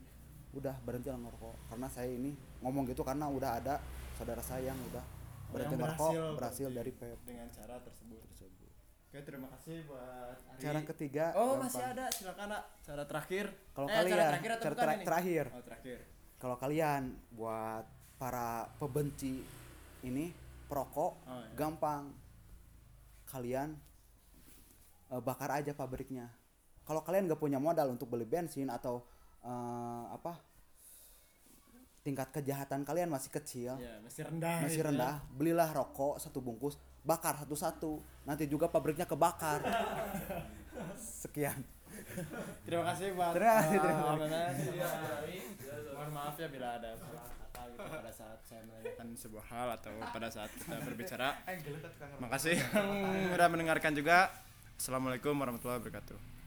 Udah 0.51 0.74
berhenti 0.80 1.09
lah 1.09 1.20
ngerokok. 1.20 1.68
Karena 1.68 1.86
saya 1.86 2.09
ini 2.09 2.32
ngomong 2.61 2.89
gitu 2.89 3.01
karena 3.01 3.28
udah 3.28 3.51
ada 3.57 3.74
saudara 4.16 4.41
saya 4.41 4.72
yang 4.72 4.78
udah 4.89 5.05
berhenti 5.49 5.74
Yang 5.74 5.82
ngerokok 5.84 6.11
berhasil 6.11 6.34
berhasil 6.34 6.66
berarti 6.66 6.78
dari 6.78 6.93
vape 6.93 7.22
dengan 7.24 7.49
cara 7.49 7.76
tersebut. 7.78 8.20
Oke 9.09 9.24
terima 9.24 9.49
kasih 9.49 9.89
buat 9.89 10.36
Ari. 10.36 10.61
cara 10.61 10.80
ketiga 10.84 11.24
oh 11.32 11.57
gampang. 11.57 11.61
masih 11.64 11.84
ada. 11.86 12.05
Silakan 12.12 12.47
nak. 12.53 12.62
Cara 12.84 13.03
terakhir? 13.09 13.45
Kalau 13.72 13.86
Eh, 13.89 13.95
kalian 13.95 14.12
cara 14.12 14.24
terakhir 14.28 14.51
atau 14.53 14.61
cara 14.61 14.72
bukan 14.76 14.93
ini? 14.93 15.05
terakhir. 15.09 15.45
Oh 15.49 15.62
terakhir. 15.64 15.99
Kalau 16.36 16.57
kalian 16.57 17.03
buat 17.32 17.84
para 18.20 18.49
pembenci 18.76 19.41
ini 20.03 20.28
perokok 20.68 21.12
Oh, 21.24 21.41
iya. 21.41 21.57
gampang. 21.57 22.12
Kalian 23.24 23.80
eh, 25.09 25.22
bakar 25.24 25.57
aja 25.57 25.72
pabriknya 25.72 26.28
kalau 26.89 27.05
kalian 27.05 27.28
gak 27.28 27.36
punya 27.36 27.61
modal 27.61 27.93
untuk 27.93 28.09
beli 28.09 28.24
bensin 28.24 28.72
atau 28.72 29.05
eh, 29.45 30.05
apa 30.09 30.41
tingkat 32.01 32.32
kejahatan 32.32 32.89
kalian 32.89 33.12
masih 33.12 33.28
kecil 33.28 33.76
ya 33.76 34.01
masih 34.01 34.24
rendah 34.24 34.64
masih 34.64 34.80
gitu 34.80 34.80
ya. 34.80 34.89
rendah 34.89 35.14
belilah 35.36 35.68
rokok 35.68 36.16
satu 36.16 36.41
bungkus 36.41 36.80
bakar 37.09 37.41
satu-satu. 37.41 38.05
Nanti 38.28 38.45
juga 38.45 38.68
pabriknya 38.68 39.09
kebakar. 39.09 39.64
Sekian. 41.24 41.57
Terima 42.68 42.84
kasih 42.93 43.16
buat 43.16 43.32
Terima 43.34 43.59
kasih, 43.59 43.76
eh, 43.76 43.82
terima 43.82 44.26
kasih. 44.28 44.70
Ari. 44.78 45.39
mohon 45.99 46.11
maaf 46.14 46.36
ya 46.39 46.47
bila 46.47 46.78
ada 46.78 46.95
salah 46.95 47.26
kata 47.26 47.62
gitu 47.74 47.91
pada 47.91 48.12
saat 48.14 48.39
saya 48.47 48.62
menanyakan 48.62 49.07
sebuah 49.18 49.45
hal 49.51 49.68
atau 49.80 49.95
pada 50.14 50.28
saat 50.30 50.51
kita 50.55 50.76
berbicara. 50.84 51.28
Makasih 52.22 52.55
yang 52.55 53.34
udah 53.34 53.49
mendengarkan 53.51 53.93
juga. 53.99 54.30
Assalamualaikum 54.78 55.34
warahmatullahi 55.34 55.82
wabarakatuh 55.82 56.38